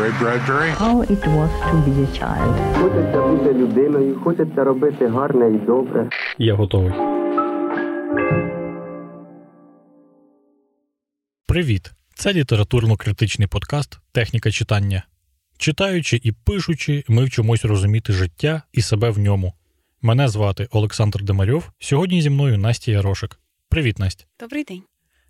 Ray 0.00 0.12
Bradbury. 0.20 0.70
How 0.70 1.02
it 1.02 1.22
was 1.36 1.50
to 1.68 1.76
be 1.86 1.94
a 2.02 2.08
child. 2.18 2.54
Хочеться 2.80 3.22
бути 3.22 3.52
людиною, 3.52 4.20
хочеться 4.24 4.64
робити 4.64 5.06
гарне 5.06 5.50
і 5.50 5.66
добре. 5.66 6.10
Я 6.38 6.54
готовий. 6.54 6.92
Привіт! 11.46 11.90
Це 12.14 12.32
літературно-критичний 12.32 13.46
подкаст 13.46 13.98
Техніка 14.12 14.50
читання. 14.50 15.02
Читаючи 15.58 16.20
і 16.22 16.32
пишучи, 16.32 17.04
ми 17.08 17.24
вчимось 17.24 17.64
розуміти 17.64 18.12
життя 18.12 18.62
і 18.72 18.82
себе 18.82 19.10
в 19.10 19.18
ньому. 19.18 19.52
Мене 20.02 20.28
звати 20.28 20.68
Олександр 20.70 21.22
Демарьов. 21.22 21.70
Сьогодні 21.78 22.22
зі 22.22 22.30
мною 22.30 22.58
Настя 22.58 22.92
Ярошик. 22.92 23.40
Привіт, 23.68 23.98
Настя. 23.98 24.24
Добрий 24.40 24.64
день. 24.64 24.82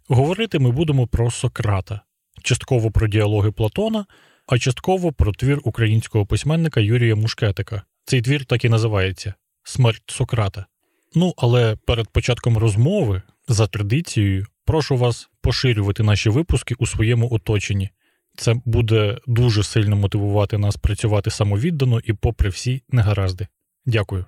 Говорити 0.08 0.58
ми 0.58 0.70
будемо 0.70 1.06
про 1.06 1.30
Сократа, 1.30 2.00
частково 2.42 2.90
про 2.90 3.08
діалоги 3.08 3.50
Платона, 3.50 4.06
а 4.46 4.58
частково 4.58 5.12
про 5.12 5.32
твір 5.32 5.60
українського 5.64 6.26
письменника 6.26 6.80
Юрія 6.80 7.16
Мушкетика. 7.16 7.82
Цей 8.04 8.22
твір 8.22 8.44
так 8.44 8.64
і 8.64 8.68
називається 8.68 9.34
Смерть 9.64 10.02
Сократа. 10.06 10.66
Ну, 11.14 11.34
але 11.36 11.76
перед 11.86 12.08
початком 12.08 12.58
розмови, 12.58 13.22
за 13.48 13.66
традицією, 13.66 14.46
прошу 14.64 14.96
вас 14.96 15.28
поширювати 15.40 16.02
наші 16.02 16.30
випуски 16.30 16.74
у 16.78 16.86
своєму 16.86 17.28
оточенні. 17.32 17.90
Це 18.36 18.54
буде 18.64 19.18
дуже 19.26 19.62
сильно 19.62 19.96
мотивувати 19.96 20.58
нас 20.58 20.76
працювати 20.76 21.30
самовіддано 21.30 22.00
і 22.04 22.12
попри 22.12 22.48
всі 22.48 22.82
негаразди. 22.88 23.46
Дякую. 23.86 24.24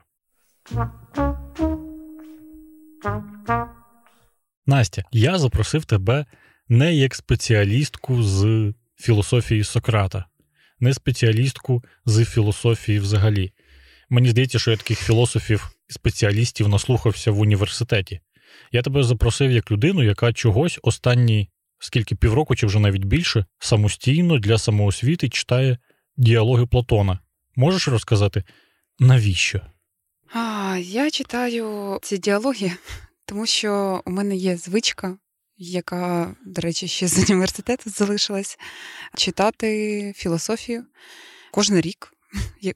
Настя, 4.66 5.04
я 5.12 5.38
запросив 5.38 5.84
тебе 5.84 6.26
не 6.68 6.94
як 6.94 7.14
спеціалістку 7.14 8.22
з 8.22 8.72
філософії 8.96 9.64
Сократа, 9.64 10.24
не 10.80 10.94
спеціалістку 10.94 11.84
з 12.06 12.24
філософії 12.24 12.98
взагалі. 12.98 13.52
Мені 14.10 14.28
здається, 14.28 14.58
що 14.58 14.70
я 14.70 14.76
таких 14.76 14.98
філософів 14.98 15.70
і 15.90 15.92
спеціалістів 15.92 16.68
наслухався 16.68 17.30
в 17.30 17.40
університеті. 17.40 18.20
Я 18.72 18.82
тебе 18.82 19.02
запросив 19.02 19.50
як 19.52 19.70
людину, 19.70 20.02
яка 20.02 20.32
чогось 20.32 20.78
останні 20.82 21.48
скільки 21.78 22.14
півроку 22.14 22.56
чи 22.56 22.66
вже 22.66 22.78
навіть 22.78 23.04
більше 23.04 23.44
самостійно 23.58 24.38
для 24.38 24.58
самоосвіти 24.58 25.28
читає 25.28 25.78
діалоги 26.16 26.66
Платона. 26.66 27.18
Можеш 27.56 27.88
розказати, 27.88 28.44
навіщо? 28.98 29.60
А, 30.34 30.76
Я 30.82 31.10
читаю 31.10 31.98
ці 32.02 32.18
діалоги, 32.18 32.72
тому 33.26 33.46
що 33.46 34.02
у 34.06 34.10
мене 34.10 34.36
є 34.36 34.56
звичка, 34.56 35.16
яка, 35.58 36.34
до 36.46 36.60
речі, 36.60 36.88
ще 36.88 37.08
з 37.08 37.30
університету 37.30 37.90
залишилась, 37.90 38.58
читати 39.16 40.12
філософію 40.16 40.84
кожен 41.52 41.80
рік. 41.80 42.10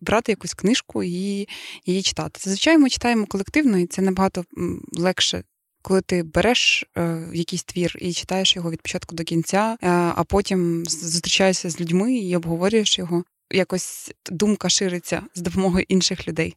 Брати 0.01 0.33
якусь 0.33 0.55
книжку 0.55 1.03
і 1.03 1.49
її 1.87 2.03
читати. 2.03 2.41
Зазвичай 2.43 2.79
ми 2.79 2.91
читаємо 2.91 3.27
колективно, 3.27 3.79
і 3.79 3.87
це 3.87 4.03
набагато 4.03 4.45
легше, 4.93 5.43
коли 5.83 6.01
ти 6.01 6.23
береш 6.23 6.85
е, 6.97 7.29
якийсь 7.35 7.65
твір 7.65 7.97
і 8.01 8.13
читаєш 8.13 8.57
його 8.57 8.71
від 8.71 8.83
початку 8.83 9.15
до 9.15 9.25
кінця, 9.25 9.77
е, 9.83 9.89
а 9.91 10.25
потім 10.25 10.85
зустрічаєшся 10.87 11.71
з 11.71 11.81
людьми 11.81 12.15
і 12.15 12.37
обговорюєш 12.37 12.99
його. 12.99 13.25
Якось 13.51 14.11
думка 14.31 14.69
шириться 14.69 15.23
з 15.35 15.41
допомогою 15.41 15.85
інших 15.89 16.29
людей. 16.29 16.57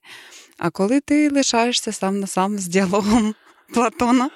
А 0.57 0.69
коли 0.69 0.99
ти 0.99 1.29
лишаєшся 1.29 1.91
сам 1.91 2.19
на 2.19 2.27
сам 2.27 2.59
з 2.59 2.67
діалогом 2.67 3.35
Платона, 3.73 4.29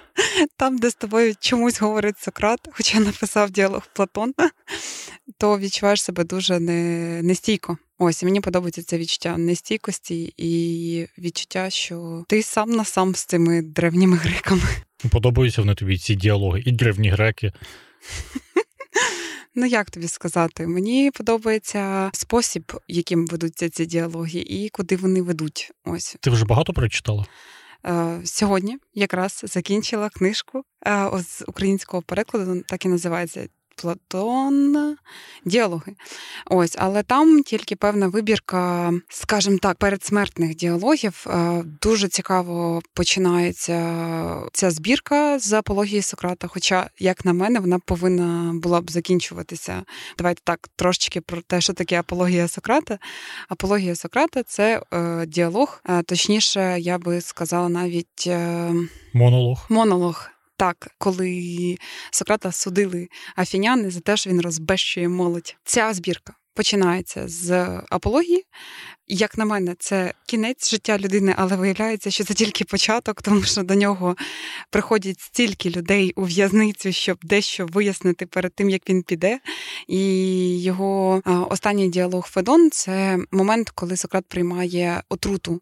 там, 0.57 0.77
де 0.77 0.89
з 0.89 0.95
тобою 0.95 1.33
чомусь 1.39 1.81
говорить 1.81 2.19
Сократ, 2.19 2.59
хоча 2.71 2.99
написав 2.99 3.51
діалог 3.51 3.87
Платона, 3.93 4.51
то 5.37 5.59
відчуваєш 5.59 6.03
себе 6.03 6.23
дуже 6.23 6.59
не, 6.59 7.21
нестійко. 7.23 7.77
Ось 7.97 8.23
і 8.23 8.25
мені 8.25 8.41
подобається 8.41 8.83
це 8.83 8.97
відчуття 8.97 9.37
нестійкості 9.37 10.33
і 10.37 11.07
відчуття, 11.17 11.69
що 11.69 12.25
ти 12.27 12.43
сам 12.43 12.69
на 12.69 12.85
сам 12.85 13.15
з 13.15 13.25
цими 13.25 13.61
древніми 13.61 14.17
греками. 14.17 14.61
Подобаються 15.11 15.61
вони 15.61 15.75
тобі 15.75 15.97
ці 15.97 16.15
діалоги, 16.15 16.63
і 16.65 16.71
древні 16.71 17.09
греки. 17.09 17.51
Ну, 19.57 19.65
як 19.65 19.91
тобі 19.91 20.07
сказати, 20.07 20.67
мені 20.67 21.11
подобається 21.11 22.09
спосіб, 22.13 22.63
яким 22.87 23.27
ведуться 23.27 23.69
ці 23.69 23.85
діалоги, 23.85 24.39
і 24.39 24.69
куди 24.69 24.95
вони 24.95 25.21
ведуть. 25.21 25.71
Ось 25.85 26.17
ти 26.19 26.29
вже 26.29 26.45
багато 26.45 26.73
прочитала? 26.73 27.25
Сьогодні 28.23 28.77
якраз 28.93 29.41
закінчила 29.43 30.09
книжку 30.09 30.63
з 31.13 31.43
українського 31.47 32.03
перекладу, 32.03 32.61
так 32.61 32.85
і 32.85 32.89
називається 32.89 33.47
Платон, 33.75 34.95
діалоги. 35.45 35.95
Ось, 36.45 36.75
але 36.79 37.03
там 37.03 37.43
тільки 37.43 37.75
певна 37.75 38.07
вибірка, 38.07 38.93
скажімо 39.09 39.57
так, 39.61 39.77
передсмертних 39.77 40.55
діалогів. 40.55 41.25
Е, 41.27 41.63
дуже 41.81 42.07
цікаво 42.07 42.81
починається 42.93 44.43
ця 44.53 44.71
збірка 44.71 45.39
з 45.39 45.53
апології 45.53 46.01
Сократа. 46.01 46.47
Хоча, 46.47 46.89
як 46.99 47.25
на 47.25 47.33
мене, 47.33 47.59
вона 47.59 47.79
повинна 47.79 48.53
була 48.53 48.81
б 48.81 48.91
закінчуватися. 48.91 49.83
Давайте 50.17 50.41
так 50.43 50.69
трошечки 50.75 51.21
про 51.21 51.41
те, 51.41 51.61
що 51.61 51.73
таке 51.73 51.99
апологія 51.99 52.47
Сократа. 52.47 52.99
Апологія 53.49 53.95
Сократа 53.95 54.43
це 54.43 54.81
е, 54.93 55.25
діалог, 55.25 55.81
е, 55.89 56.03
точніше, 56.03 56.77
я 56.79 56.97
би 56.97 57.21
сказала 57.21 57.69
навіть 57.69 58.29
монолог. 59.13 59.65
Монолог. 59.69 60.34
Так, 60.57 60.87
коли 60.97 61.77
Сократа 62.11 62.51
судили 62.51 63.07
афіняни 63.35 63.91
за 63.91 63.99
те, 63.99 64.17
що 64.17 64.29
він 64.29 64.41
розбещує 64.41 65.09
молодь. 65.09 65.55
Ця 65.63 65.93
збірка 65.93 66.33
починається 66.55 67.27
з 67.27 67.79
апології. 67.89 68.45
Як 69.07 69.37
на 69.37 69.45
мене, 69.45 69.75
це 69.79 70.13
кінець 70.25 70.71
життя 70.71 70.97
людини, 70.97 71.35
але 71.37 71.55
виявляється, 71.55 72.11
що 72.11 72.23
це 72.23 72.33
тільки 72.33 72.65
початок, 72.65 73.21
тому 73.21 73.43
що 73.43 73.63
до 73.63 73.75
нього 73.75 74.15
приходять 74.69 75.19
стільки 75.19 75.69
людей 75.69 76.13
у 76.15 76.23
в'язницю, 76.23 76.91
щоб 76.91 77.17
дещо 77.23 77.65
вияснити 77.65 78.25
перед 78.25 78.53
тим, 78.53 78.69
як 78.69 78.89
він 78.89 79.03
піде. 79.03 79.39
І 79.87 80.63
його 80.63 81.21
останній 81.49 81.89
діалог 81.89 82.27
Федон 82.27 82.69
це 82.71 83.19
момент, 83.31 83.69
коли 83.69 83.97
Сократ 83.97 84.25
приймає 84.25 85.03
отруту. 85.09 85.61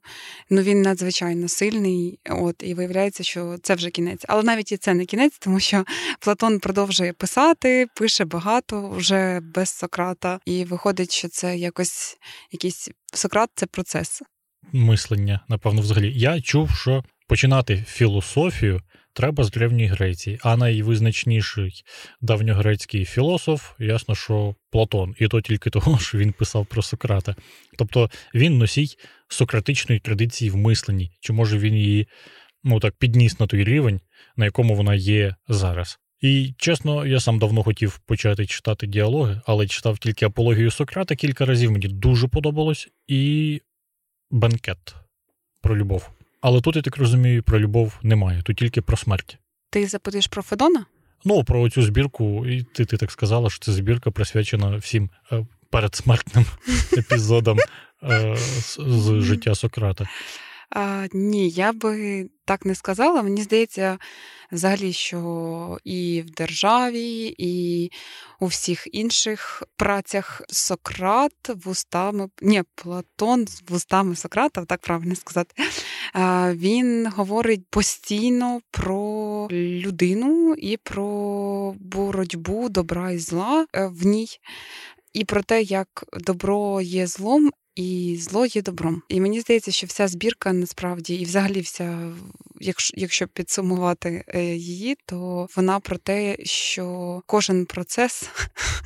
Ну 0.49 0.61
він 0.61 0.81
надзвичайно 0.81 1.47
сильний. 1.47 2.19
От 2.29 2.55
і 2.59 2.73
виявляється, 2.73 3.23
що 3.23 3.55
це 3.63 3.75
вже 3.75 3.89
кінець. 3.89 4.25
Але 4.27 4.43
навіть 4.43 4.71
і 4.71 4.77
це 4.77 4.93
не 4.93 5.05
кінець, 5.05 5.37
тому 5.39 5.59
що 5.59 5.85
Платон 6.19 6.59
продовжує 6.59 7.13
писати, 7.13 7.87
пише 7.95 8.25
багато 8.25 8.89
вже 8.89 9.39
без 9.39 9.69
Сократа, 9.69 10.39
і 10.45 10.63
виходить, 10.63 10.82
що 11.09 11.27
це 11.27 11.57
якось 11.57 12.17
якийсь 12.51 12.89
Сократ 13.13 13.49
це 13.55 13.65
процес 13.65 14.21
мислення, 14.71 15.39
напевно, 15.49 15.81
взагалі. 15.81 16.13
Я 16.15 16.41
чув, 16.41 16.71
що 16.75 17.03
починати 17.27 17.85
філософію 17.87 18.81
треба 19.13 19.43
з 19.43 19.51
древньої 19.51 19.87
Греції, 19.87 20.39
а 20.41 20.57
найвизначніший 20.57 21.83
давньогрецький 22.21 23.05
філософ, 23.05 23.71
ясно, 23.79 24.15
що 24.15 24.55
Платон, 24.71 25.15
і 25.19 25.27
то 25.27 25.41
тільки 25.41 25.69
того, 25.69 25.99
що 25.99 26.17
він 26.17 26.31
писав 26.31 26.65
про 26.65 26.81
Сократа. 26.81 27.35
Тобто 27.77 28.09
він 28.35 28.57
носій 28.57 28.87
сократичної 29.27 29.99
традиції 29.99 30.51
в 30.51 30.55
мисленні, 30.55 31.11
чи 31.19 31.33
може 31.33 31.57
він 31.57 31.73
її 31.73 32.07
ну 32.63 32.79
так 32.79 32.95
підніс 32.95 33.39
на 33.39 33.47
той 33.47 33.63
рівень, 33.63 34.01
на 34.35 34.45
якому 34.45 34.75
вона 34.75 34.95
є 34.95 35.35
зараз. 35.47 35.99
І 36.23 36.53
чесно, 36.57 37.05
я 37.05 37.19
сам 37.19 37.39
давно 37.39 37.63
хотів 37.63 37.97
почати 37.97 38.45
читати 38.45 38.87
діалоги, 38.87 39.41
але 39.45 39.67
читав 39.67 39.97
тільки 39.97 40.25
апологію 40.25 40.71
Сократа 40.71 41.15
кілька 41.15 41.45
разів. 41.45 41.71
Мені 41.71 41.87
дуже 41.87 42.27
подобалось, 42.27 42.87
і 43.07 43.61
бенкет 44.31 44.95
про 45.61 45.77
любов. 45.77 46.09
Але 46.41 46.61
тут, 46.61 46.75
я 46.75 46.81
так 46.81 46.97
розумію, 46.97 47.43
про 47.43 47.59
любов 47.59 47.99
немає, 48.03 48.41
тут 48.41 48.57
тільки 48.57 48.81
про 48.81 48.97
смерть. 48.97 49.37
Ти 49.69 49.87
запитуєш 49.87 50.27
про 50.27 50.43
Федона? 50.43 50.85
Ну, 51.25 51.43
про 51.43 51.69
цю 51.69 51.81
збірку, 51.81 52.45
і 52.45 52.63
ти 52.63 52.85
ти 52.85 52.97
так 52.97 53.11
сказала, 53.11 53.49
що 53.49 53.59
це 53.59 53.71
збірка 53.71 54.11
присвячена 54.11 54.77
всім 54.77 55.09
е, 55.31 55.45
передсмертним 55.69 56.45
епізодам 56.97 57.57
е, 58.03 58.35
з 58.77 59.21
життя 59.21 59.55
Сократа. 59.55 60.07
А, 60.75 61.07
Ні, 61.13 61.49
я 61.49 61.73
би 61.73 62.25
так 62.45 62.65
не 62.65 62.75
сказала. 62.75 63.21
Мені 63.21 63.41
здається, 63.41 63.97
взагалі, 64.51 64.93
що 64.93 65.77
і 65.83 66.23
в 66.27 66.31
державі, 66.31 67.35
і 67.37 67.91
у 68.39 68.45
всіх 68.45 68.87
інших 68.91 69.63
працях 69.75 70.41
Сократ 70.47 71.49
вустами, 71.65 72.29
ні, 72.41 72.63
Платон 72.75 73.47
з 73.47 73.63
вустами 73.69 74.15
Сократа, 74.15 74.65
так 74.65 74.81
правильно 74.81 75.15
сказати, 75.15 75.55
він 76.53 77.07
говорить 77.07 77.67
постійно 77.69 78.59
про 78.71 79.47
людину 79.51 80.53
і 80.57 80.77
про 80.77 81.75
боротьбу 81.79 82.69
добра 82.69 83.11
і 83.11 83.17
зла 83.17 83.65
е, 83.73 83.87
в 83.87 84.05
ній. 84.05 84.27
І 85.13 85.25
про 85.25 85.43
те, 85.43 85.61
як 85.61 85.87
добро 86.13 86.81
є 86.81 87.07
злом, 87.07 87.51
і 87.75 88.17
зло 88.19 88.45
є 88.45 88.61
добром. 88.61 89.01
І 89.09 89.21
мені 89.21 89.41
здається, 89.41 89.71
що 89.71 89.87
вся 89.87 90.07
збірка 90.07 90.53
насправді, 90.53 91.15
і 91.15 91.25
взагалі 91.25 91.61
вся, 91.61 92.13
якщо 92.59 92.93
якщо 92.97 93.27
підсумувати 93.27 94.23
е, 94.27 94.43
її, 94.55 94.97
то 95.05 95.47
вона 95.55 95.79
про 95.79 95.97
те, 95.97 96.37
що 96.43 97.21
кожен 97.25 97.65
процес 97.65 98.29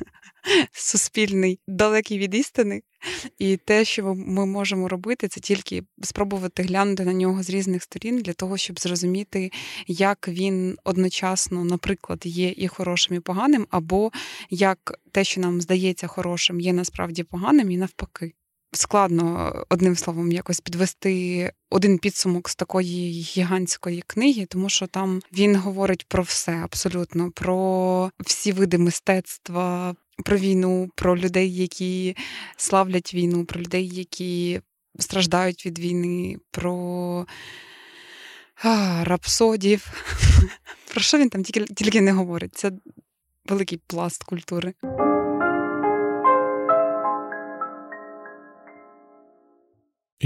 суспільний, 0.72 1.60
далекий 1.66 2.18
від 2.18 2.34
істини. 2.34 2.82
І 3.38 3.56
те, 3.56 3.84
що 3.84 4.14
ми 4.14 4.46
можемо 4.46 4.88
робити, 4.88 5.28
це 5.28 5.40
тільки 5.40 5.82
спробувати 6.02 6.62
глянути 6.62 7.04
на 7.04 7.12
нього 7.12 7.42
з 7.42 7.50
різних 7.50 7.82
сторін 7.82 8.18
для 8.18 8.32
того, 8.32 8.56
щоб 8.56 8.80
зрозуміти, 8.80 9.50
як 9.86 10.28
він 10.28 10.78
одночасно, 10.84 11.64
наприклад, 11.64 12.22
є 12.24 12.54
і 12.56 12.68
хорошим, 12.68 13.16
і 13.16 13.20
поганим, 13.20 13.66
або 13.70 14.10
як 14.50 14.98
те, 15.12 15.24
що 15.24 15.40
нам 15.40 15.60
здається 15.60 16.06
хорошим, 16.06 16.60
є 16.60 16.72
насправді 16.72 17.22
поганим, 17.22 17.70
і 17.70 17.76
навпаки. 17.76 18.32
Складно 18.72 19.52
одним 19.68 19.96
словом 19.96 20.32
якось 20.32 20.60
підвести 20.60 21.52
один 21.70 21.98
підсумок 21.98 22.48
з 22.48 22.56
такої 22.56 23.20
гігантської 23.20 24.02
книги, 24.06 24.46
тому 24.46 24.68
що 24.68 24.86
там 24.86 25.20
він 25.32 25.56
говорить 25.56 26.06
про 26.08 26.22
все 26.22 26.52
абсолютно: 26.52 27.30
про 27.30 28.10
всі 28.20 28.52
види 28.52 28.78
мистецтва, 28.78 29.94
про 30.24 30.36
війну, 30.36 30.90
про 30.94 31.16
людей, 31.16 31.54
які 31.54 32.16
славлять 32.56 33.14
війну, 33.14 33.44
про 33.44 33.60
людей, 33.60 33.88
які 33.88 34.60
страждають 34.98 35.66
від 35.66 35.78
війни, 35.78 36.36
про 36.50 37.26
а, 38.62 39.04
рапсодів. 39.04 39.92
Про 40.92 41.00
що 41.00 41.18
він 41.18 41.28
там 41.28 41.42
тільки, 41.42 41.74
тільки 41.74 42.00
не 42.00 42.12
говорить? 42.12 42.56
Це 42.56 42.72
великий 43.48 43.80
пласт 43.86 44.24
культури. 44.24 44.74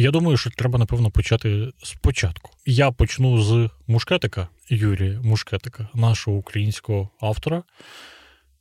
Я 0.03 0.11
думаю, 0.11 0.37
що 0.37 0.51
треба, 0.51 0.79
напевно, 0.79 1.11
почати 1.11 1.69
спочатку. 1.83 2.51
Я 2.67 2.91
почну 2.91 3.43
з 3.43 3.71
Мушкетика, 3.87 4.49
Юрія 4.69 5.21
Мушкетика, 5.21 5.89
нашого 5.95 6.37
українського 6.37 7.11
автора, 7.21 7.63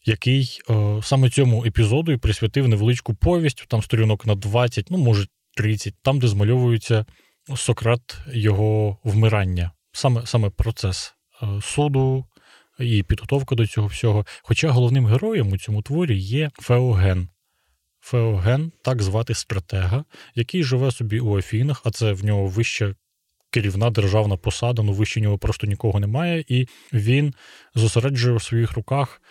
який 0.05 0.59
е, 0.69 0.99
саме 1.03 1.29
цьому 1.29 1.65
епізоду 1.65 2.11
і 2.11 2.17
присвятив 2.17 2.67
невеличку 2.67 3.13
повість, 3.13 3.65
там 3.67 3.83
сторінок 3.83 4.25
на 4.25 4.35
20, 4.35 4.91
ну, 4.91 4.97
може, 4.97 5.27
30, 5.57 5.95
там, 6.01 6.19
де 6.19 6.27
змальовується 6.27 7.05
Сократ 7.55 8.19
його 8.33 8.97
вмирання, 9.03 9.71
саме 9.91 10.25
саме 10.25 10.49
процес 10.49 11.13
е, 11.43 11.47
суду 11.61 12.25
і 12.79 13.03
підготовка 13.03 13.55
до 13.55 13.67
цього 13.67 13.87
всього. 13.87 14.25
Хоча 14.41 14.69
головним 14.69 15.05
героєм 15.05 15.51
у 15.51 15.57
цьому 15.57 15.81
творі 15.81 16.17
є 16.17 16.51
Феоген. 16.59 17.29
Феоген, 18.01 18.71
так 18.81 19.01
звати 19.01 19.33
стратега, 19.33 20.05
який 20.35 20.63
живе 20.63 20.91
собі 20.91 21.19
у 21.19 21.37
Афінах, 21.37 21.81
а 21.85 21.91
це 21.91 22.13
в 22.13 22.25
нього 22.25 22.45
вища 22.45 22.95
керівна 23.49 23.89
державна 23.89 24.37
посада, 24.37 24.83
ну 24.83 24.93
вище 24.93 25.21
нього 25.21 25.37
просто 25.37 25.67
нікого 25.67 25.99
немає, 25.99 26.43
і 26.47 26.67
він 26.93 27.33
зосереджує 27.75 28.35
в 28.35 28.43
своїх 28.43 28.71
руках 28.71 29.21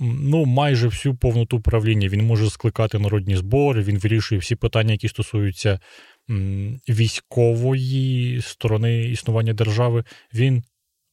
ну, 0.00 0.44
майже 0.44 0.88
всю 0.88 1.14
повноту 1.14 1.60
правління. 1.60 2.08
Він 2.08 2.26
може 2.26 2.50
скликати 2.50 2.98
народні 2.98 3.36
збори, 3.36 3.82
він 3.82 3.98
вирішує 3.98 4.38
всі 4.38 4.56
питання, 4.56 4.92
які 4.92 5.08
стосуються 5.08 5.80
військової 6.88 8.42
сторони 8.42 9.04
існування 9.04 9.52
держави. 9.52 10.04
Він 10.34 10.62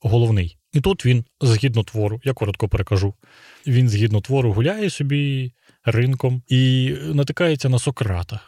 головний. 0.01 0.57
І 0.73 0.81
тут 0.81 1.05
він, 1.05 1.25
згідно 1.41 1.83
твору, 1.83 2.21
я 2.23 2.33
коротко 2.33 2.69
перекажу, 2.69 3.13
він 3.67 3.89
згідно 3.89 4.21
твору 4.21 4.53
гуляє 4.53 4.89
собі 4.89 5.53
ринком 5.85 6.41
і 6.47 6.93
натикається 7.13 7.69
на 7.69 7.79
Сократа. 7.79 8.39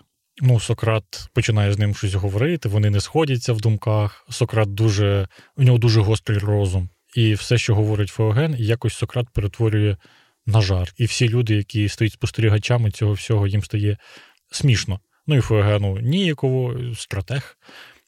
Ну, 0.42 0.60
Сократ 0.60 1.30
починає 1.34 1.74
з 1.74 1.80
ним 1.80 1.96
щось 1.96 2.14
говорити, 2.14 2.70
вони 2.70 2.90
не 2.90 3.02
сходяться 3.02 3.54
в 3.54 3.62
думках. 3.62 4.28
Сократ 4.30 4.74
дуже, 4.74 5.28
у 5.56 5.64
нього 5.64 5.78
дуже 5.78 6.02
гострий 6.02 6.40
розум. 6.40 6.90
І 7.16 7.34
все, 7.34 7.58
що 7.58 7.76
говорить 7.76 8.10
Феоген, 8.10 8.56
якось 8.60 8.94
Сократ 8.94 9.30
перетворює 9.30 9.98
на 10.46 10.62
жарт. 10.62 10.94
І 10.98 11.06
всі 11.06 11.30
люди, 11.30 11.56
які 11.56 11.90
стоять 11.90 12.14
спостерігачами 12.14 12.92
цього 12.92 13.14
всього, 13.14 13.48
їм 13.48 13.64
стає 13.64 13.98
смішно. 14.52 15.00
Ну 15.28 15.38
і 15.38 15.42
Феогену 15.42 16.00
ніяково, 16.00 16.76
стратег, 16.96 17.58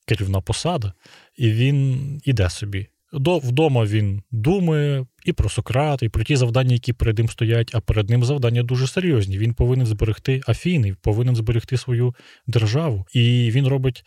керівна 0.06 0.42
посада, 0.42 0.94
і 1.38 1.52
він 1.52 2.22
іде 2.25 2.50
собі. 2.50 2.88
Вдома 3.14 3.86
він 3.86 4.24
думає 4.32 5.06
і 5.30 5.34
про 5.34 5.50
Сократа, 5.50 6.06
і 6.06 6.10
про 6.10 6.24
ті 6.24 6.36
завдання, 6.36 6.74
які 6.74 6.94
перед 6.94 7.18
ним 7.18 7.30
стоять, 7.30 7.72
а 7.74 7.80
перед 7.80 8.10
ним 8.10 8.24
завдання 8.24 8.64
дуже 8.64 8.88
серйозні. 8.88 9.38
Він 9.38 9.54
повинен 9.54 9.86
зберегти 9.86 10.42
Афіни, 10.48 10.96
повинен 11.02 11.36
зберегти 11.36 11.78
свою 11.78 12.16
державу. 12.48 13.06
І 13.14 13.52
він 13.52 13.68
робить 13.68 14.04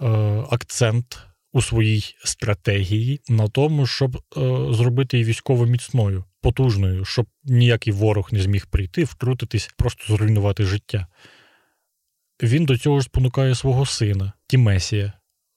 е, 0.00 0.06
акцент 0.50 1.18
у 1.52 1.62
своїй 1.62 2.14
стратегії 2.24 3.20
на 3.28 3.48
тому, 3.48 3.86
щоб 3.86 4.16
е, 4.16 4.20
зробити 4.70 5.16
її 5.16 5.28
військово 5.28 5.66
міцною, 5.66 6.24
потужною, 6.40 7.04
щоб 7.04 7.26
ніякий 7.44 7.92
ворог 7.92 8.28
не 8.32 8.40
зміг 8.40 8.66
прийти, 8.66 9.04
втрутитись, 9.04 9.70
просто 9.76 10.16
зруйнувати 10.16 10.64
життя. 10.64 11.06
Він 12.42 12.64
до 12.64 12.78
цього 12.78 13.00
ж 13.00 13.04
спонукає 13.04 13.54
свого 13.54 13.86
сина, 13.86 14.32
Тімесія, 14.46 15.12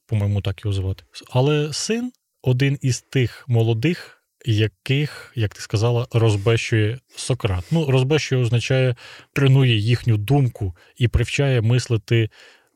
по-моєму, 0.08 0.42
так 0.42 0.66
його 0.66 0.74
звати. 0.74 1.04
Але 1.32 1.74
син 1.74 2.12
один 2.42 2.78
із 2.82 3.02
тих 3.02 3.46
молодих, 3.48 4.23
яких, 4.46 5.32
як 5.36 5.54
ти 5.54 5.62
сказала, 5.62 6.08
розбещує 6.12 7.00
Сократ. 7.16 7.66
Ну, 7.72 7.92
розбещує 7.92 8.42
означає, 8.42 8.96
тренує 9.34 9.76
їхню 9.76 10.18
думку 10.18 10.76
і 10.98 11.08
привчає 11.08 11.62
мислити 11.62 12.30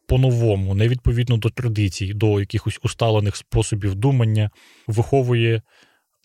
по-новому, 0.07 0.75
не 0.75 0.87
відповідно 0.87 1.37
до 1.37 1.49
традицій, 1.49 2.13
до 2.13 2.39
якихось 2.39 2.79
усталених 2.83 3.35
способів 3.35 3.95
думання, 3.95 4.49
виховує 4.87 5.61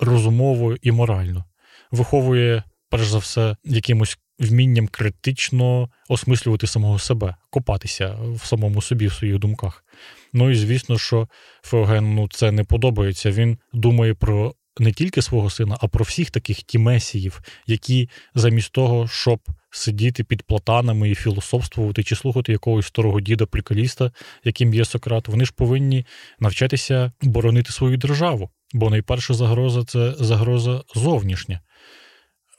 розумово 0.00 0.76
і 0.82 0.92
морально, 0.92 1.44
виховує, 1.90 2.62
перш 2.90 3.06
за 3.06 3.18
все, 3.18 3.56
якимось 3.64 4.18
вмінням 4.38 4.88
критично 4.88 5.90
осмислювати 6.08 6.66
самого 6.66 6.98
себе, 6.98 7.36
копатися 7.50 8.18
в 8.20 8.46
самому 8.46 8.82
собі, 8.82 9.06
в 9.06 9.12
своїх 9.12 9.38
думках. 9.38 9.84
Ну 10.32 10.50
і 10.50 10.54
звісно, 10.54 10.98
що 10.98 11.28
Феогену 11.62 12.28
це 12.28 12.52
не 12.52 12.64
подобається. 12.64 13.30
Він 13.30 13.58
думає 13.72 14.14
про 14.14 14.54
не 14.80 14.92
тільки 14.92 15.22
свого 15.22 15.50
сина, 15.50 15.76
а 15.80 15.88
про 15.88 16.04
всіх 16.04 16.30
таких 16.30 16.62
тімесіїв, 16.62 17.40
які 17.66 18.08
замість 18.34 18.72
того, 18.72 19.08
щоб 19.08 19.40
сидіти 19.70 20.24
під 20.24 20.42
платанами 20.42 21.10
і 21.10 21.14
філософствувати 21.14 22.02
чи 22.02 22.16
слухати 22.16 22.52
якогось 22.52 22.86
старого 22.86 23.20
діда 23.20 23.46
приколіста, 23.46 24.12
яким 24.44 24.74
є 24.74 24.84
Сократ, 24.84 25.28
вони 25.28 25.44
ж 25.44 25.52
повинні 25.56 26.06
навчатися 26.40 27.12
боронити 27.22 27.72
свою 27.72 27.96
державу. 27.96 28.50
Бо 28.74 28.90
найперша 28.90 29.34
загроза 29.34 29.84
це 29.84 30.14
загроза 30.18 30.82
зовнішня. 30.94 31.60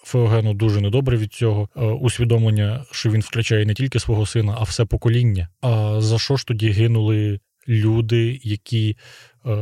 Феогену 0.03 0.53
дуже 0.53 0.81
недобре 0.81 1.17
від 1.17 1.33
цього 1.33 1.69
е, 1.75 1.81
усвідомлення, 1.85 2.85
що 2.91 3.09
він 3.09 3.21
втрачає 3.21 3.65
не 3.65 3.73
тільки 3.73 3.99
свого 3.99 4.25
сина, 4.25 4.55
а 4.59 4.63
все 4.63 4.85
покоління. 4.85 5.49
А 5.61 6.01
за 6.01 6.19
що 6.19 6.35
ж 6.35 6.47
тоді 6.47 6.69
гинули 6.69 7.39
люди, 7.67 8.39
які 8.43 8.97
е, 9.45 9.57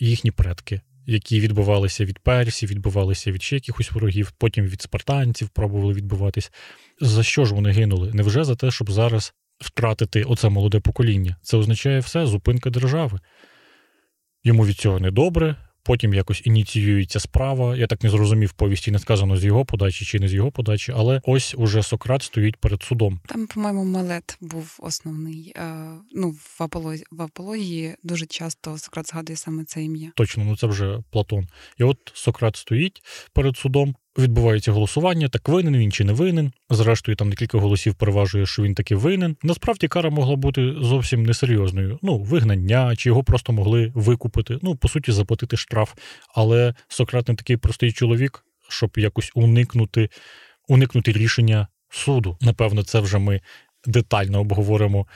їхні 0.00 0.30
предки, 0.30 0.80
які 1.06 1.40
відбувалися 1.40 2.04
від 2.04 2.18
персів, 2.18 2.70
відбувалися 2.70 3.32
від 3.32 3.42
ще 3.42 3.56
якихось 3.56 3.92
ворогів, 3.92 4.30
потім 4.30 4.64
від 4.64 4.82
спартанців 4.82 5.48
пробували 5.48 5.94
відбуватись. 5.94 6.52
За 7.00 7.22
що 7.22 7.44
ж 7.44 7.54
вони 7.54 7.70
гинули? 7.70 8.10
Невже 8.14 8.44
за 8.44 8.56
те, 8.56 8.70
щоб 8.70 8.90
зараз 8.90 9.34
втратити 9.58 10.22
оце 10.22 10.48
молоде 10.48 10.80
покоління? 10.80 11.36
Це 11.42 11.56
означає 11.56 12.00
все, 12.00 12.26
зупинка 12.26 12.70
держави. 12.70 13.20
Йому 14.44 14.66
від 14.66 14.76
цього 14.76 15.00
недобре, 15.00 15.56
Потім 15.86 16.14
якось 16.14 16.42
ініціюється 16.44 17.20
справа. 17.20 17.76
Я 17.76 17.86
так 17.86 18.02
не 18.02 18.10
зрозумів 18.10 18.52
повісті, 18.52 18.90
не 18.90 18.98
сказано 18.98 19.36
з 19.36 19.44
його 19.44 19.64
подачі 19.64 20.04
чи 20.04 20.20
не 20.20 20.28
з 20.28 20.34
його 20.34 20.50
подачі, 20.50 20.92
але 20.96 21.20
ось 21.24 21.54
уже 21.58 21.82
Сократ 21.82 22.22
стоїть 22.22 22.56
перед 22.56 22.82
судом. 22.82 23.20
Там, 23.26 23.46
по-моєму, 23.46 23.84
Малет 23.84 24.38
був 24.40 24.76
основний. 24.78 25.52
Е, 25.56 25.88
ну, 26.12 26.30
в 26.30 26.62
апології, 26.62 27.04
в 27.10 27.22
апології 27.22 27.94
дуже 28.02 28.26
часто 28.26 28.78
Сократ 28.78 29.08
згадує 29.08 29.36
саме 29.36 29.64
це 29.64 29.82
ім'я. 29.82 30.12
Точно, 30.14 30.44
ну 30.44 30.56
це 30.56 30.66
вже 30.66 30.98
Платон. 31.10 31.46
І 31.78 31.84
от 31.84 31.98
Сократ 32.14 32.56
стоїть 32.56 33.02
перед 33.32 33.56
судом, 33.56 33.94
Відбувається 34.18 34.72
голосування, 34.72 35.28
так 35.28 35.48
винен 35.48 35.76
він 35.76 35.92
чи 35.92 36.04
не 36.04 36.12
винен. 36.12 36.52
Зрештою, 36.70 37.16
там 37.16 37.30
декілька 37.30 37.58
голосів 37.58 37.94
переважує, 37.94 38.46
що 38.46 38.62
він 38.62 38.74
таки 38.74 38.96
винен. 38.96 39.36
Насправді 39.42 39.88
кара 39.88 40.10
могла 40.10 40.36
бути 40.36 40.74
зовсім 40.80 41.22
несерйозною. 41.22 41.98
Ну, 42.02 42.18
вигнання, 42.18 42.96
чи 42.96 43.08
його 43.08 43.24
просто 43.24 43.52
могли 43.52 43.92
викупити, 43.94 44.58
ну, 44.62 44.76
по 44.76 44.88
суті, 44.88 45.12
заплатити 45.12 45.56
штраф. 45.56 45.94
Але 46.34 46.74
Сократ 46.88 47.28
не 47.28 47.34
такий 47.34 47.56
простий 47.56 47.92
чоловік, 47.92 48.44
щоб 48.68 48.90
якось 48.96 49.32
уникнути, 49.34 50.08
уникнути 50.68 51.12
рішення 51.12 51.68
суду. 51.90 52.36
Напевно, 52.40 52.82
це 52.82 53.00
вже 53.00 53.18
ми 53.18 53.40
детально 53.86 54.40
обговоримо, 54.40 55.06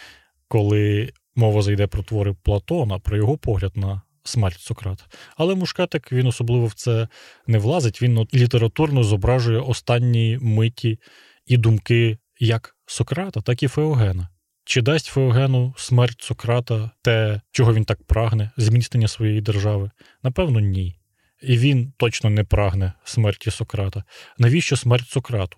коли 0.48 1.12
мова 1.36 1.62
зайде 1.62 1.86
про 1.86 2.02
твори 2.02 2.34
Платона, 2.42 2.98
про 2.98 3.16
його 3.16 3.38
погляд 3.38 3.76
на 3.76 4.02
смерть 4.24 4.60
Сократа. 4.60 5.04
Але 5.36 5.54
Мушкетик 5.54 6.12
він 6.12 6.26
особливо 6.26 6.66
в 6.66 6.74
це 6.74 7.08
не 7.46 7.58
влазить. 7.58 8.02
Він 8.02 8.26
літературно 8.34 9.04
зображує 9.04 9.60
останні 9.60 10.38
миті 10.40 10.98
і 11.46 11.56
думки 11.56 12.18
як 12.38 12.76
Сократа, 12.86 13.40
так 13.40 13.62
і 13.62 13.68
Феогена. 13.68 14.28
Чи 14.64 14.82
дасть 14.82 15.06
Феогену 15.06 15.74
смерть 15.76 16.22
Сократа 16.22 16.90
те, 17.02 17.40
чого 17.50 17.74
він 17.74 17.84
так 17.84 18.02
прагне, 18.02 18.50
зміцнення 18.56 19.08
своєї 19.08 19.40
держави? 19.40 19.90
Напевно, 20.22 20.60
ні. 20.60 20.96
І 21.42 21.58
він 21.58 21.92
точно 21.96 22.30
не 22.30 22.44
прагне 22.44 22.92
смерті 23.04 23.50
Сократа. 23.50 24.04
Навіщо 24.38 24.76
смерть 24.76 25.08
Сократу? 25.08 25.56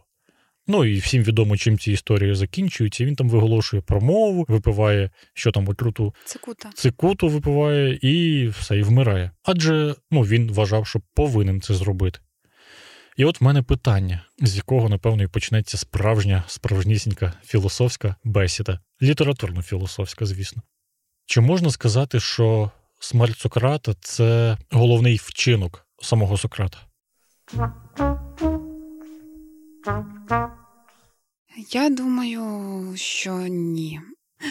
Ну 0.66 0.84
і 0.84 0.98
всім 0.98 1.22
відомо, 1.22 1.56
чим 1.56 1.78
ці 1.78 1.92
історії 1.92 2.34
закінчуються. 2.34 3.04
Він 3.04 3.16
там 3.16 3.28
виголошує 3.28 3.82
промову, 3.82 4.44
випиває, 4.48 5.10
що 5.34 5.52
там 5.52 5.68
отруту 5.68 6.14
Цикута. 6.24 6.70
цикуту 6.74 7.28
випиває 7.28 7.98
і 8.02 8.46
все, 8.48 8.78
і 8.78 8.82
вмирає. 8.82 9.30
Адже 9.42 9.94
ну, 10.10 10.22
він 10.22 10.52
вважав, 10.52 10.86
що 10.86 11.00
повинен 11.14 11.60
це 11.60 11.74
зробити. 11.74 12.20
І 13.16 13.24
от 13.24 13.40
в 13.40 13.44
мене 13.44 13.62
питання, 13.62 14.24
з 14.38 14.56
якого, 14.56 14.88
напевно, 14.88 15.22
і 15.22 15.26
почнеться 15.26 15.78
справжня, 15.78 16.44
справжнісінька 16.46 17.32
філософська 17.44 18.14
бесіда, 18.24 18.80
літературно-філософська, 19.02 20.26
звісно. 20.26 20.62
Чи 21.26 21.40
можна 21.40 21.70
сказати, 21.70 22.20
що 22.20 22.70
смерть 23.00 23.38
Сократа 23.38 23.94
це 24.00 24.58
головний 24.70 25.16
вчинок 25.16 25.86
самого 26.00 26.36
Сократа? 26.36 26.78
Я 31.72 31.90
думаю, 31.90 32.96
що 32.96 33.38
ні. 33.48 34.00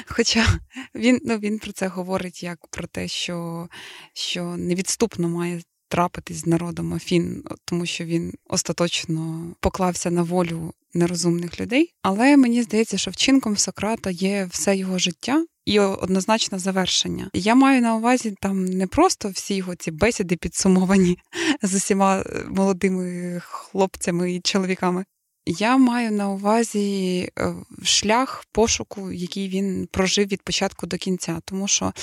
Хоча 0.07 0.59
він 0.95 1.19
ну, 1.23 1.37
він 1.37 1.59
про 1.59 1.71
це 1.71 1.87
говорить 1.87 2.43
як 2.43 2.67
про 2.67 2.87
те, 2.87 3.07
що, 3.07 3.67
що 4.13 4.43
невідступно 4.43 5.29
має 5.29 5.61
трапитись 5.87 6.37
з 6.37 6.45
народом 6.45 6.93
Афін, 6.93 7.43
тому 7.65 7.85
що 7.85 8.05
він 8.05 8.33
остаточно 8.47 9.45
поклався 9.59 10.11
на 10.11 10.23
волю 10.23 10.73
нерозумних 10.93 11.59
людей. 11.59 11.93
Але 12.01 12.37
мені 12.37 12.63
здається, 12.63 12.97
що 12.97 13.11
вчинком 13.11 13.57
Сократа 13.57 14.09
є 14.09 14.47
все 14.51 14.77
його 14.77 14.99
життя. 14.99 15.45
І 15.65 15.79
однозначне 15.79 16.59
завершення. 16.59 17.29
Я 17.33 17.55
маю 17.55 17.81
на 17.81 17.95
увазі 17.95 18.35
там 18.41 18.65
не 18.65 18.87
просто 18.87 19.29
всі 19.29 19.55
його 19.55 19.75
ці 19.75 19.91
бесіди 19.91 20.35
підсумовані 20.35 21.17
з 21.61 21.75
усіма 21.75 22.23
молодими 22.49 23.39
хлопцями 23.45 24.33
і 24.33 24.41
чоловіками, 24.41 25.05
я 25.45 25.77
маю 25.77 26.11
на 26.11 26.29
увазі 26.29 27.29
е, 27.39 27.53
шлях 27.83 28.45
пошуку, 28.51 29.11
який 29.11 29.49
він 29.49 29.87
прожив 29.91 30.27
від 30.27 30.41
початку 30.41 30.87
до 30.87 30.97
кінця, 30.97 31.39
тому 31.45 31.67
що 31.67 31.93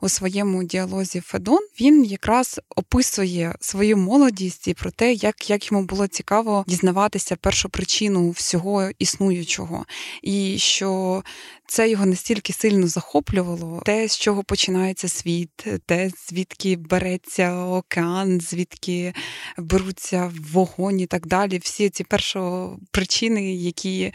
у 0.00 0.08
своєму 0.08 0.64
діалозі 0.64 1.20
Федон 1.20 1.60
він 1.80 2.04
якраз 2.04 2.60
описує 2.76 3.54
свою 3.60 3.96
молодість 3.96 4.68
і 4.68 4.74
про 4.74 4.90
те, 4.90 5.12
як 5.12 5.50
як 5.50 5.72
йому 5.72 5.84
було 5.84 6.06
цікаво 6.06 6.64
дізнаватися 6.66 7.36
першу 7.36 7.68
причину 7.68 8.30
всього 8.30 8.90
існуючого, 8.98 9.86
і 10.22 10.58
що 10.58 11.22
це 11.68 11.90
його 11.90 12.06
настільки 12.06 12.52
сильно 12.52 12.88
захоплювало, 12.88 13.82
те, 13.84 14.08
з 14.08 14.18
чого 14.18 14.44
починається 14.44 15.08
світ, 15.08 15.66
те, 15.86 16.10
звідки 16.28 16.76
береться 16.76 17.64
океан, 17.64 18.40
звідки 18.40 19.12
беруться 19.58 20.32
вогонь 20.52 21.00
і 21.00 21.06
так 21.06 21.26
далі. 21.26 21.58
Всі 21.58 21.90
ці 21.90 22.04
першопричини, 22.04 23.54
які 23.54 24.12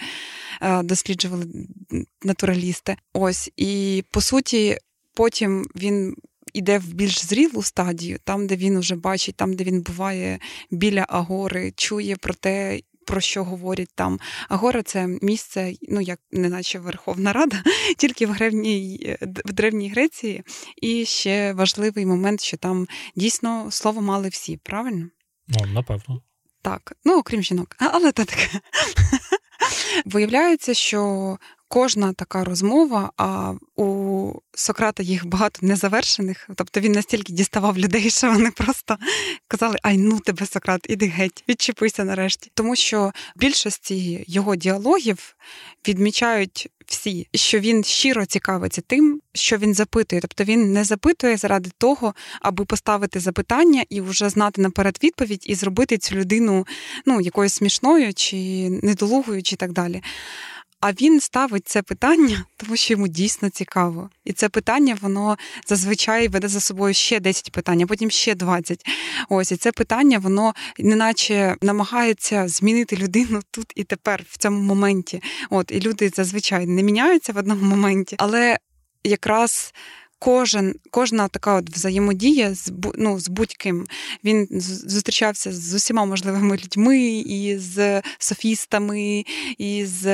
е, 0.62 0.84
досліджували 0.84 1.46
натуралісти. 2.24 2.96
Ось 3.14 3.52
і 3.58 4.04
по 4.12 4.22
суті, 4.22 4.78
потім 5.14 5.66
він. 5.76 6.16
Іде 6.54 6.80
в 6.80 6.94
більш 6.94 7.26
зрілу 7.26 7.64
стадію, 7.64 8.18
там, 8.24 8.48
де 8.48 8.56
він 8.56 8.78
уже 8.78 8.96
бачить, 8.96 9.36
там, 9.36 9.54
де 9.54 9.64
він 9.64 9.82
буває 9.82 10.40
біля 10.72 11.06
Агори, 11.10 11.74
чує 11.76 12.16
про 12.16 12.34
те, 12.34 12.80
про 13.06 13.22
що 13.22 13.44
говорять 13.44 13.92
там. 13.96 14.20
Агора 14.50 14.84
це 14.84 15.08
місце, 15.22 15.74
ну 15.82 16.02
як 16.02 16.20
неначе 16.32 16.80
Верховна 16.80 17.34
Рада, 17.34 17.64
тільки 17.98 18.26
в 18.26 18.38
древній, 18.38 19.18
в 19.46 19.54
древній 19.54 19.90
Греції. 19.90 20.44
І 20.82 21.06
ще 21.06 21.54
важливий 21.54 22.06
момент, 22.06 22.42
що 22.42 22.58
там 22.58 22.88
дійсно 23.16 23.72
слово 23.72 24.02
мали 24.02 24.30
всі, 24.30 24.58
правильно? 24.58 25.10
Ну, 25.48 25.66
напевно. 25.74 26.22
Так, 26.62 26.94
ну 27.06 27.20
окрім 27.20 27.44
жінок, 27.44 27.76
але 27.80 28.12
та 28.12 28.26
таке. 28.26 28.50
Виявляється, 30.06 30.74
що 30.74 31.38
кожна 31.72 32.14
така 32.14 32.44
розмова, 32.44 33.12
а 33.18 33.54
у 33.76 34.34
Сократа 34.54 35.04
їх 35.04 35.26
багато 35.26 35.66
незавершених, 35.66 36.50
тобто 36.56 36.80
він 36.80 36.92
настільки 36.92 37.34
діставав 37.34 37.78
людей, 37.78 38.10
що 38.10 38.32
вони 38.32 38.52
просто 38.52 38.98
казали: 39.48 39.78
Ай, 39.84 39.98
ну 39.98 40.20
тебе, 40.20 40.46
Сократ, 40.46 40.86
іди 40.90 41.06
геть, 41.06 41.44
відчепися 41.50 42.04
нарешті. 42.04 42.52
Тому 42.54 42.76
що 42.76 43.12
більшості 43.36 44.26
його 44.28 44.56
діалогів 44.56 45.36
відмічають 45.88 46.70
всі, 46.86 47.28
що 47.34 47.60
він 47.60 47.84
щиро 47.84 48.26
цікавиться 48.26 48.82
тим, 48.82 49.22
що 49.34 49.58
він 49.58 49.74
запитує. 49.74 50.22
Тобто 50.22 50.44
він 50.44 50.74
не 50.74 50.84
запитує 50.84 51.38
заради 51.38 51.70
того, 51.78 52.14
аби 52.42 52.66
поставити 52.66 53.20
запитання 53.20 53.84
і 53.90 54.02
вже 54.02 54.30
знати 54.30 54.62
наперед 54.62 55.00
відповідь, 55.04 55.44
і 55.48 55.56
зробити 55.56 55.98
цю 55.98 56.16
людину 56.16 56.68
ну, 57.06 57.22
якоюсь 57.22 57.54
смішною 57.54 58.14
чи 58.14 58.70
недолугою, 58.70 59.44
чи 59.44 59.56
так 59.56 59.72
далі. 59.72 60.02
А 60.82 60.92
він 60.92 61.20
ставить 61.20 61.68
це 61.68 61.82
питання, 61.82 62.46
тому 62.58 62.76
що 62.76 62.94
йому 62.94 63.08
дійсно 63.08 63.50
цікаво. 63.50 64.10
І 64.26 64.34
це 64.34 64.50
питання, 64.50 64.98
воно 65.02 65.38
зазвичай 65.68 66.28
веде 66.28 66.48
за 66.48 66.60
собою 66.60 66.94
ще 66.94 67.20
10 67.20 67.52
питань, 67.52 67.82
а 67.82 67.86
потім 67.86 68.10
ще 68.12 68.36
20. 68.36 68.86
Ось 69.30 69.52
і 69.52 69.58
це 69.58 69.72
питання, 69.72 70.20
воно 70.20 70.54
неначе 70.80 71.56
намагається 71.62 72.48
змінити 72.48 72.96
людину 72.98 73.40
тут 73.52 73.74
і 73.76 73.84
тепер, 73.84 74.26
в 74.30 74.38
цьому 74.38 74.60
моменті. 74.60 75.22
От 75.50 75.72
і 75.72 75.80
люди 75.80 76.12
зазвичай 76.16 76.66
не 76.66 76.84
міняються 76.84 77.34
в 77.34 77.38
одному 77.38 77.66
моменті, 77.66 78.16
але 78.20 78.58
якраз 79.04 79.74
кожен, 80.22 80.76
кожна 80.92 81.28
така 81.28 81.56
от 81.56 81.70
взаємодія 81.70 82.54
з 82.54 82.72
ну, 82.96 83.20
з 83.20 83.28
будь-ким. 83.30 83.86
Він 84.24 84.48
зустрічався 84.86 85.54
з 85.54 85.74
усіма 85.74 86.06
можливими 86.06 86.58
людьми, 86.58 87.00
і 87.10 87.58
з 87.58 88.02
софістами, 88.20 89.26
і 89.58 89.86
з 89.86 90.06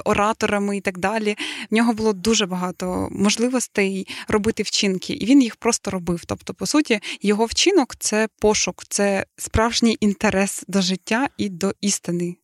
ораторами, 0.00 0.76
і 0.76 0.80
так 0.80 0.98
далі. 0.98 1.36
В 1.70 1.74
нього 1.74 1.92
було 1.92 2.12
дуже 2.12 2.46
багато 2.46 3.08
можливостей 3.10 4.06
робити 4.28 4.62
вчинки, 4.62 5.12
і 5.12 5.26
він 5.26 5.42
їх 5.42 5.56
просто 5.56 5.90
робив. 5.90 6.24
Тобто, 6.26 6.54
по 6.54 6.66
суті, 6.66 7.00
його 7.22 7.44
вчинок 7.44 7.96
це 7.98 8.28
пошук, 8.40 8.84
це 8.88 9.26
справжній 9.36 9.96
інтерес 10.00 10.64
до 10.68 10.80
життя 10.80 11.28
і 11.38 11.48
до 11.48 11.74
істини. 11.80 12.36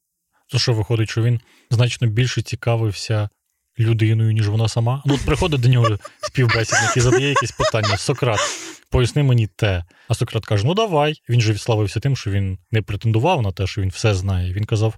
То 0.49 0.59
що 0.59 0.73
виходить, 0.73 1.11
що 1.11 1.23
він 1.23 1.41
значно 1.71 2.09
більше 2.09 2.43
цікавився 2.43 3.29
людиною, 3.81 4.33
ніж 4.33 4.49
вона 4.49 4.69
сама. 4.69 5.03
Ну, 5.07 5.15
от 5.15 5.21
приходить 5.21 5.61
до 5.61 5.69
нього 5.69 5.99
співбесідник 6.23 6.97
і 6.97 7.01
задає 7.01 7.29
якесь 7.29 7.53
питання. 7.53 7.97
Сократ, 7.97 8.41
поясни 8.91 9.23
мені 9.23 9.47
те. 9.47 9.85
А 10.09 10.15
Сократ 10.15 10.47
каже: 10.47 10.67
Ну 10.67 10.75
давай. 10.75 11.15
Він 11.29 11.41
же 11.41 11.53
відславився 11.53 12.01
тим, 12.01 12.17
що 12.17 12.31
він 12.31 12.59
не 12.71 12.83
претендував 12.83 13.43
на 13.43 13.53
те, 13.53 13.67
що 13.67 13.83
він 13.83 13.89
все 13.89 14.15
знає. 14.15 14.53
Він 14.53 14.65
казав: 14.65 14.95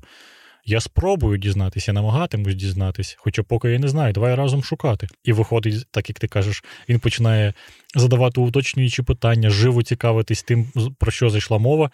Я 0.64 0.80
спробую 0.80 1.38
дізнатися, 1.38 1.90
я 1.90 1.94
намагатимусь 1.94 2.54
дізнатися, 2.54 3.16
хоча 3.18 3.42
поки 3.42 3.70
я 3.70 3.78
не 3.78 3.88
знаю, 3.88 4.12
давай 4.12 4.34
разом 4.34 4.64
шукати. 4.64 5.08
І 5.24 5.32
виходить, 5.32 5.86
так 5.90 6.08
як 6.08 6.18
ти 6.18 6.28
кажеш, 6.28 6.64
він 6.88 6.98
починає 6.98 7.54
задавати 7.94 8.40
уточнюючі 8.40 9.02
питання, 9.02 9.50
живо 9.50 9.82
цікавитись 9.82 10.42
тим, 10.42 10.72
про 10.98 11.10
що 11.10 11.30
зайшла 11.30 11.58
мова, 11.58 11.90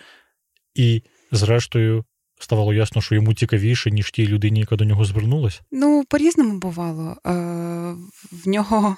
і, 0.75 1.03
зрештою, 1.33 2.05
ставало 2.39 2.75
ясно, 2.75 3.03
що 3.03 3.15
йому 3.15 3.35
цікавіше, 3.35 3.91
ніж 3.91 4.11
тій 4.11 4.27
людині, 4.27 4.61
яка 4.61 4.77
до 4.77 4.85
нього 4.85 5.05
звернулась? 5.05 5.61
Ну, 5.73 6.05
по-різному 6.09 6.59
бувало. 6.59 7.17
Е, 7.27 7.31
в 8.33 8.49
нього 8.49 8.97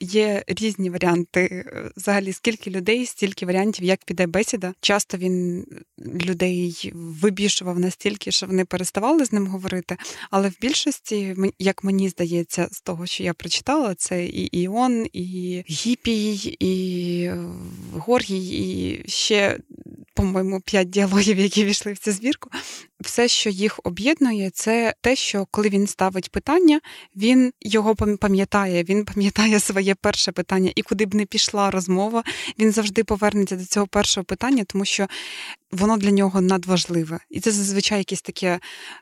є 0.00 0.44
різні 0.46 0.90
варіанти. 0.90 1.64
Взагалі, 1.96 2.32
скільки 2.32 2.70
людей, 2.70 3.06
стільки 3.06 3.46
варіантів, 3.46 3.84
як 3.84 4.04
піде 4.04 4.26
бесіда. 4.26 4.74
Часто 4.80 5.16
він 5.16 5.66
людей 5.98 6.92
вибішував 6.94 7.78
настільки, 7.78 8.30
що 8.30 8.46
вони 8.46 8.64
переставали 8.64 9.24
з 9.24 9.32
ним 9.32 9.46
говорити. 9.46 9.96
Але 10.30 10.48
в 10.48 10.54
більшості, 10.60 11.36
як 11.58 11.84
мені 11.84 12.08
здається, 12.08 12.68
з 12.72 12.80
того, 12.80 13.06
що 13.06 13.24
я 13.24 13.34
прочитала, 13.34 13.94
це 13.94 14.24
і 14.24 14.62
Іон, 14.62 15.06
і 15.12 15.62
Гіпій, 15.70 16.56
і 16.60 17.30
Горгій, 17.92 18.48
і 18.48 19.02
ще 19.10 19.58
по-моєму, 20.14 20.60
п'ять 20.60 20.90
діалогів, 20.90 21.38
які 21.38 21.64
війшли 21.64 21.92
в 21.92 21.98
цю 21.98 22.12
збірку. 22.12 22.50
Все, 23.00 23.28
що 23.28 23.50
їх 23.50 23.80
об'єднує, 23.84 24.50
це 24.50 24.94
те, 25.00 25.16
що 25.16 25.46
коли 25.50 25.68
він 25.68 25.86
ставить 25.86 26.30
питання, 26.30 26.80
він 27.16 27.52
його 27.60 27.94
пам'ятає. 27.94 28.84
Він 28.84 29.04
пам'ятає 29.04 29.58
своє 29.62 29.94
перше 29.94 30.32
питання, 30.32 30.72
і 30.74 30.82
куди 30.82 31.06
б 31.06 31.14
не 31.14 31.24
пішла 31.24 31.70
розмова, 31.70 32.22
він 32.58 32.72
завжди 32.72 33.04
повернеться 33.04 33.56
до 33.56 33.64
цього 33.64 33.86
першого 33.86 34.24
питання, 34.24 34.64
тому 34.64 34.84
що 34.84 35.06
воно 35.72 35.96
для 35.96 36.10
нього 36.10 36.40
надважливе. 36.40 37.18
І 37.30 37.40
це 37.40 37.50
зазвичай 37.50 37.98
якесь 37.98 38.22
таке 38.22 38.60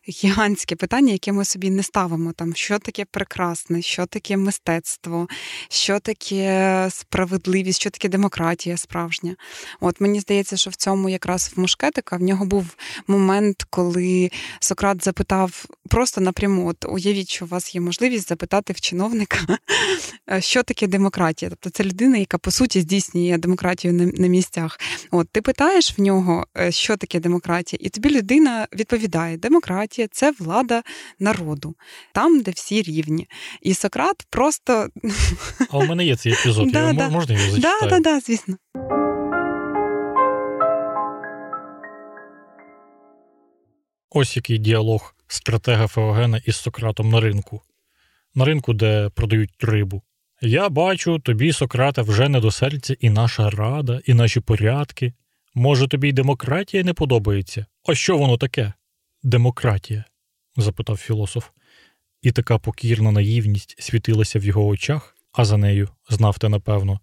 гігантське 0.08 0.76
питання, 0.76 1.12
яке 1.12 1.32
ми 1.32 1.44
собі 1.44 1.70
не 1.70 1.82
ставимо. 1.82 2.32
Там 2.32 2.54
що 2.54 2.78
таке 2.78 3.04
прекрасне, 3.04 3.82
що 3.82 4.06
таке 4.06 4.36
мистецтво, 4.36 5.28
що 5.68 6.00
таке 6.00 6.88
справедливість, 6.90 7.80
що 7.80 7.90
таке 7.90 8.08
демократія 8.08 8.76
справжня. 8.76 9.36
От 9.80 10.00
мені 10.00 10.20
здається, 10.20 10.56
що 10.56 10.70
в 10.70 10.74
цьому 10.74 11.08
якраз 11.08 11.52
в 11.56 11.60
Мушкетика 11.60 12.16
в 12.16 12.22
нього 12.22 12.44
був 12.44 12.66
момент, 13.06 13.66
коли 13.70 14.30
Сократ 14.60 15.04
запитав 15.04 15.64
просто 15.88 16.20
напряму: 16.20 16.68
от 16.68 16.84
уявіть, 16.88 17.30
що 17.30 17.44
у 17.44 17.48
вас 17.48 17.74
є 17.74 17.80
можливість 17.80 18.28
запитати 18.28 18.72
в 18.72 18.80
чиновника, 18.80 19.38
що 20.40 20.62
таке 20.62 20.86
демократія. 20.86 21.50
Тобто 21.50 21.70
це 21.70 21.84
людина, 21.84 22.16
яка 22.16 22.38
по 22.38 22.50
суті 22.50 22.80
здійснює 22.80 23.38
демократію 23.38 23.94
на, 23.94 24.28
місцях. 24.28 24.80
От 25.10 25.28
ти 25.32 25.42
питаєш 25.42 25.98
в 25.98 26.02
нього, 26.02 26.46
що 26.70 26.96
таке 26.96 27.20
демократія, 27.20 27.78
і 27.82 27.88
тобі 27.88 28.10
людина 28.10 28.66
відповідає: 28.72 29.36
демократія 29.36 30.08
це 30.12 30.32
влада 30.38 30.82
народу, 31.18 31.74
там, 32.12 32.40
де 32.40 32.50
всі 32.50 32.82
рівні. 32.82 33.28
І 33.62 33.74
Сократ 33.74 34.26
просто 34.30 34.88
А 35.70 35.78
у 35.78 35.86
мене 35.86 36.04
є 36.04 36.16
цей 36.16 36.32
епізод. 36.32 36.72
Да, 36.72 36.86
я, 36.86 36.92
да. 36.92 37.08
Можна 37.08 37.34
його 37.34 37.46
да, 37.46 37.52
зачитаю? 37.52 37.90
да, 37.90 38.00
да, 38.00 38.20
звісно. 38.20 38.56
Ось 44.10 44.36
який 44.36 44.58
діалог 44.58 45.14
стратега 45.26 45.86
Феогена 45.86 46.40
із 46.44 46.56
Сократом 46.56 47.10
на 47.10 47.20
ринку. 47.20 47.62
На 48.34 48.44
ринку, 48.44 48.72
де 48.72 49.10
продають 49.14 49.50
рибу. 49.60 50.02
Я 50.42 50.68
бачу, 50.68 51.18
тобі, 51.18 51.52
Сократе, 51.52 52.02
вже 52.02 52.28
не 52.28 52.40
до 52.40 52.50
серця 52.50 52.96
і 53.00 53.10
наша 53.10 53.50
рада, 53.50 54.00
і 54.04 54.14
наші 54.14 54.40
порядки. 54.40 55.12
Може, 55.54 55.88
тобі 55.88 56.08
й 56.08 56.12
демократія 56.12 56.84
не 56.84 56.92
подобається? 56.94 57.66
А 57.86 57.94
що 57.94 58.18
воно 58.18 58.36
таке? 58.36 58.72
Демократія? 59.22 60.04
запитав 60.56 60.96
філософ. 60.96 61.48
І 62.22 62.32
така 62.32 62.58
покірна 62.58 63.12
наївність 63.12 63.82
світилася 63.82 64.38
в 64.38 64.44
його 64.44 64.66
очах, 64.66 65.16
а 65.32 65.44
за 65.44 65.56
нею, 65.56 65.88
знав 66.08 66.38
те 66.38 66.48
напевно, 66.48 67.00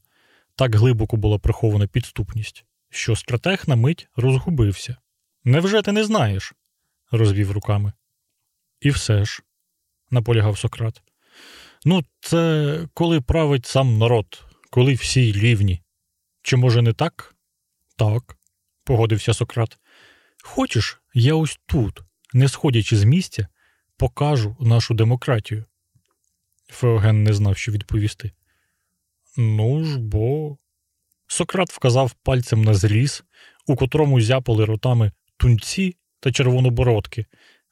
так 0.56 0.76
глибоко 0.76 1.18
була 1.18 1.40
прихована 1.40 1.88
підступність, 1.88 2.66
що 2.90 3.16
стратег 3.16 3.64
на 3.68 3.76
мить 3.76 4.08
розгубився. 4.16 4.98
Невже 5.44 5.82
ти 5.82 5.92
не 5.92 6.04
знаєш? 6.04 6.54
розвів 7.12 7.52
руками. 7.52 7.94
І 8.82 8.90
все 8.90 9.26
ж, 9.26 9.44
наполягав 10.12 10.58
Сократ. 10.58 11.02
Ну, 11.86 12.04
це 12.20 12.80
коли 12.94 13.22
править 13.22 13.66
сам 13.66 13.98
народ, 13.98 14.46
коли 14.70 14.94
всі 14.94 15.32
рівні. 15.32 15.82
Чи 16.42 16.58
може 16.58 16.82
не 16.82 16.94
так? 16.94 17.36
Так, 17.96 18.37
погодився 18.88 19.34
Сократ. 19.34 19.78
Хочеш, 20.44 21.02
я 21.14 21.36
ось 21.36 21.60
тут, 21.66 22.02
не 22.34 22.48
сходячи 22.48 22.98
з 22.98 23.04
місця, 23.04 23.48
покажу 23.98 24.56
нашу 24.60 24.94
демократію. 24.94 25.66
Феоген 26.70 27.24
не 27.24 27.34
знав, 27.34 27.58
що 27.58 27.72
відповісти. 27.72 28.32
Ну 29.38 29.86
ж 29.86 30.00
бо. 30.00 30.58
Сократ 31.28 31.70
вказав 31.70 32.14
пальцем 32.14 32.64
на 32.64 32.74
зріз, 32.74 33.24
у 33.66 33.76
котрому 33.76 34.22
зяпали 34.22 34.66
ротами 34.66 35.12
тунці 35.38 35.96
та 36.20 36.32
червонобородки, 36.32 37.26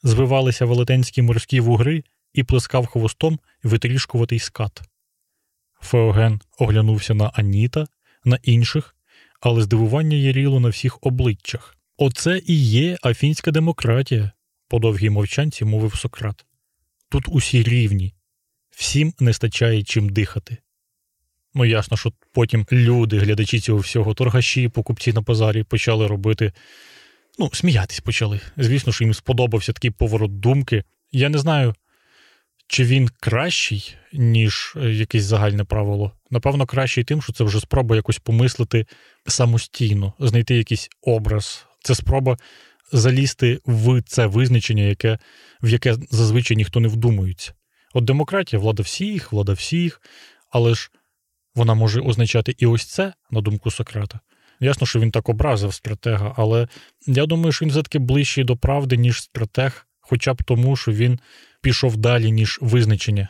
звивалися 0.03 0.65
велетенські 0.65 1.21
морські 1.21 1.59
вугри 1.59 2.03
і 2.33 2.43
плескав 2.43 2.85
хвостом 2.85 3.39
витрішкуватий 3.63 4.39
скат. 4.39 4.81
Феоген 5.81 6.41
оглянувся 6.57 7.13
на 7.13 7.31
Аніта, 7.33 7.87
на 8.25 8.39
інших, 8.43 8.94
але 9.45 9.61
здивування 9.61 10.17
яріло 10.17 10.59
на 10.59 10.69
всіх 10.69 10.97
обличчях. 11.01 11.77
Оце 11.97 12.41
і 12.45 12.63
є 12.63 12.97
афінська 13.03 13.51
демократія, 13.51 14.31
по 14.67 14.79
довгій 14.79 15.09
мовчанці 15.09 15.65
мовив 15.65 15.95
Сократ. 15.95 16.45
Тут 17.09 17.25
усі 17.27 17.63
рівні, 17.63 18.13
всім 18.69 19.13
не 19.19 19.33
стачає 19.33 19.83
чим 19.83 20.09
дихати. 20.09 20.57
Ну, 21.53 21.65
ясно, 21.65 21.97
що 21.97 22.13
потім 22.33 22.65
люди, 22.71 23.17
глядачі 23.17 23.59
цього 23.59 23.79
всього, 23.79 24.13
торгаші, 24.13 24.69
покупці 24.69 25.13
на 25.13 25.21
базарі 25.21 25.63
почали 25.63 26.07
робити 26.07 26.51
ну, 27.39 27.49
сміятись 27.53 27.99
почали. 27.99 28.39
Звісно, 28.57 28.93
що 28.93 29.03
їм 29.03 29.13
сподобався 29.13 29.73
такий 29.73 29.91
поворот 29.91 30.39
думки. 30.39 30.83
Я 31.11 31.29
не 31.29 31.37
знаю, 31.37 31.75
чи 32.67 32.83
він 32.83 33.09
кращий, 33.19 33.95
ніж 34.13 34.73
е, 34.75 34.91
якесь 34.91 35.23
загальне 35.23 35.63
правило. 35.63 36.11
Напевно, 36.31 36.65
кращий 36.65 37.03
тим, 37.03 37.21
що 37.21 37.33
це 37.33 37.43
вже 37.43 37.59
спроба 37.59 37.95
якось 37.95 38.19
помислити 38.19 38.85
самостійно, 39.27 40.13
знайти 40.19 40.55
якийсь 40.55 40.89
образ. 41.01 41.65
Це 41.83 41.95
спроба 41.95 42.37
залізти 42.91 43.59
в 43.65 44.01
це 44.01 44.25
визначення, 44.25 44.83
яке, 44.83 45.17
в 45.61 45.69
яке 45.69 45.95
зазвичай 46.09 46.57
ніхто 46.57 46.79
не 46.79 46.87
вдумується. 46.87 47.53
От 47.93 48.03
демократія 48.03 48.59
влада 48.59 48.83
всіх, 48.83 49.31
влада 49.31 49.53
всіх, 49.53 50.01
але 50.51 50.75
ж 50.75 50.91
вона 51.55 51.73
може 51.73 52.01
означати 52.01 52.55
і 52.57 52.65
ось 52.65 52.85
це, 52.85 53.13
на 53.31 53.41
думку 53.41 53.71
Сократа. 53.71 54.19
Ясно, 54.59 54.87
що 54.87 54.99
він 54.99 55.11
так 55.11 55.29
образив 55.29 55.73
стратега, 55.73 56.33
але 56.37 56.67
я 57.07 57.25
думаю, 57.25 57.51
що 57.51 57.65
він 57.65 57.71
все-таки 57.71 57.99
ближчий 57.99 58.43
до 58.43 58.57
правди, 58.57 58.97
ніж 58.97 59.21
стратег, 59.21 59.87
хоча 59.99 60.33
б 60.33 60.43
тому, 60.43 60.75
що 60.75 60.91
він 60.91 61.19
пішов 61.65 61.97
далі, 61.97 62.31
ніж 62.31 62.59
визначення. 62.61 63.29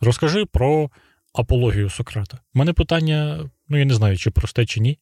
Розкажи 0.00 0.46
про 0.46 0.90
апологію 1.34 1.90
Сократа. 1.90 2.38
У 2.54 2.58
мене 2.58 2.72
питання, 2.72 3.50
ну 3.68 3.78
я 3.78 3.84
не 3.84 3.94
знаю, 3.94 4.16
чи 4.16 4.30
просте, 4.30 4.66
чи 4.66 4.80
ні. 4.80 4.98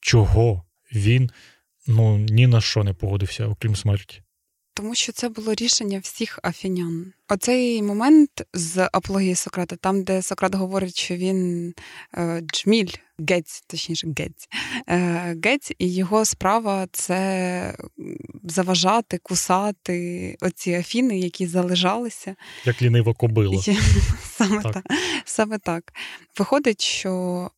Чого 0.00 0.64
він 0.94 1.30
ну, 1.86 2.18
ні 2.18 2.46
на 2.46 2.60
що 2.60 2.84
не 2.84 2.92
погодився, 2.92 3.46
окрім 3.46 3.76
смерті? 3.76 4.22
Тому 4.78 4.94
що 4.94 5.12
це 5.12 5.28
було 5.28 5.54
рішення 5.54 5.98
всіх 5.98 6.38
афінян. 6.42 7.12
Оцей 7.28 7.82
момент 7.82 8.30
з 8.54 8.88
апології 8.92 9.34
Сократа, 9.34 9.76
там, 9.76 10.02
де 10.02 10.22
Сократ 10.22 10.54
говорить, 10.54 10.98
що 10.98 11.16
він 11.16 11.74
е, 12.14 12.40
джміль, 12.40 12.90
гець, 13.28 13.64
точніше, 13.66 14.08
гець, 14.18 14.48
е, 14.88 15.36
гець, 15.44 15.72
і 15.78 15.94
його 15.94 16.24
справа 16.24 16.86
це 16.92 17.74
заважати, 18.44 19.18
кусати 19.18 20.36
оці 20.40 20.72
афіни, 20.72 21.18
які 21.18 21.46
залежалися. 21.46 22.36
Як 22.64 22.82
лінива 22.82 23.14
кобила. 23.14 23.62
Саме 24.36 24.62
Так. 24.62 24.72
так. 24.72 24.84
Саме 25.24 25.58
так. 25.58 25.92
Виходить, 26.38 26.80
що 26.80 27.50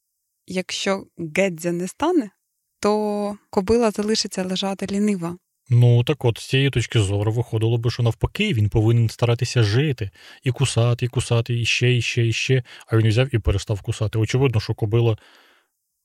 якщо 0.46 1.06
гедзя 1.36 1.72
не 1.72 1.88
стане, 1.88 2.30
то 2.78 3.36
кобила 3.50 3.90
залишиться 3.90 4.44
лежати 4.44 4.86
лінива. 4.86 5.36
Ну 5.72 6.04
так 6.04 6.24
от, 6.24 6.38
з 6.38 6.48
цієї 6.48 6.70
точки 6.70 7.00
зору 7.00 7.32
виходило 7.32 7.78
би, 7.78 7.90
що 7.90 8.02
навпаки, 8.02 8.52
він 8.52 8.68
повинен 8.68 9.08
старатися 9.08 9.62
жити 9.62 10.10
і 10.42 10.50
кусати, 10.50 11.06
і 11.06 11.08
кусати, 11.08 11.60
і 11.60 11.64
ще, 11.64 11.96
і 11.96 12.02
ще, 12.02 12.26
і 12.26 12.32
ще. 12.32 12.62
А 12.86 12.96
він 12.96 13.08
взяв 13.08 13.34
і 13.34 13.38
перестав 13.38 13.82
кусати. 13.82 14.18
Очевидно, 14.18 14.60
що 14.60 14.74
кобила 14.74 15.16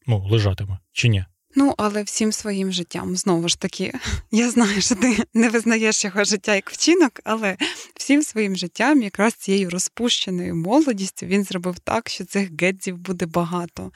ну, 0.08 0.28
лежатиме, 0.28 0.78
чи 0.92 1.08
ні? 1.08 1.26
Ну, 1.58 1.74
але 1.78 2.04
всім 2.04 2.32
своїм 2.32 2.72
життям 2.72 3.16
знову 3.16 3.50
ж 3.50 3.60
таки, 3.60 3.94
я 4.32 4.50
знаю, 4.50 4.82
що 4.82 4.96
ти 4.96 5.18
не 5.34 5.50
визнаєш 5.50 6.06
його 6.06 6.24
життя 6.24 6.56
як 6.56 6.72
вчинок, 6.72 7.20
але 7.24 7.58
всім 7.96 8.24
своїм 8.24 8.56
життям, 8.56 9.02
якраз 9.02 9.34
цією 9.34 9.70
розпущеною 9.70 10.56
молодістю, 10.56 11.26
він 11.26 11.44
зробив 11.44 11.80
так, 11.80 12.10
що 12.10 12.26
цих 12.26 12.50
гедзів 12.62 12.98
буде 12.98 13.26
багато. 13.26 13.92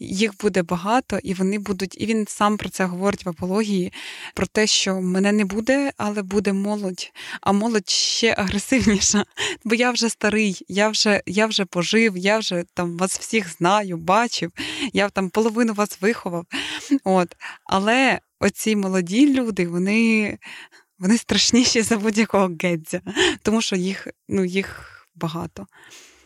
Їх 0.00 0.32
буде 0.40 0.62
багато, 0.62 1.18
і 1.22 1.34
вони 1.34 1.58
будуть, 1.58 2.00
і 2.00 2.06
він 2.06 2.26
сам 2.28 2.56
про 2.56 2.68
це 2.68 2.84
говорить 2.84 3.24
в 3.24 3.28
апології: 3.28 3.92
про 4.34 4.46
те, 4.46 4.66
що 4.66 5.00
мене 5.00 5.32
не 5.32 5.44
буде, 5.44 5.92
але 5.96 6.22
буде 6.22 6.52
молодь, 6.52 7.12
а 7.40 7.52
молодь 7.52 7.90
ще 7.90 8.34
агресивніша. 8.38 9.24
Бо 9.64 9.74
я 9.74 9.90
вже 9.90 10.08
старий, 10.08 10.64
я 10.68 10.88
вже, 10.88 11.22
я 11.26 11.46
вже 11.46 11.64
пожив, 11.64 12.16
я 12.16 12.38
вже 12.38 12.64
там 12.74 12.96
вас 12.96 13.18
всіх 13.18 13.52
знаю, 13.52 13.96
бачив, 13.96 14.52
я 14.92 15.08
там 15.08 15.30
половину 15.30 15.74
вас 15.74 15.98
виховав. 16.00 16.46
От. 17.04 17.36
Але 17.64 18.20
оці 18.40 18.76
молоді 18.76 19.34
люди, 19.34 19.68
вони, 19.68 20.38
вони 20.98 21.18
страшніші 21.18 21.82
за 21.82 21.98
будь-якого 21.98 22.50
гедзя, 22.62 23.00
тому 23.42 23.62
що 23.62 23.76
їх, 23.76 24.08
ну, 24.28 24.44
їх 24.44 24.88
багато. 25.14 25.66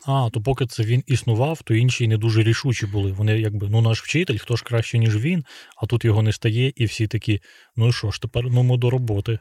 А, 0.07 0.31
то 0.33 0.41
поки 0.41 0.67
це 0.67 0.83
він 0.83 1.03
існував, 1.07 1.63
то 1.63 1.75
інші 1.75 2.09
не 2.09 2.17
дуже 2.17 2.43
рішучі 2.43 2.87
були. 2.87 3.13
Вони 3.13 3.41
якби 3.41 3.69
ну 3.71 3.81
наш 3.81 4.03
вчитель, 4.03 4.39
хто 4.39 4.57
ж 4.57 4.65
краще, 4.65 4.99
ніж 4.99 5.17
він, 5.17 5.45
а 5.77 5.87
тут 5.87 6.05
його 6.05 6.23
не 6.23 6.33
стає, 6.33 6.73
і 6.77 6.85
всі 6.85 7.07
такі: 7.07 7.41
ну 7.77 7.93
що 7.93 8.11
ж, 8.11 8.21
тепер 8.21 8.45
ну 8.45 8.63
ми 8.63 8.77
до 8.77 8.91
роботи. 8.91 9.39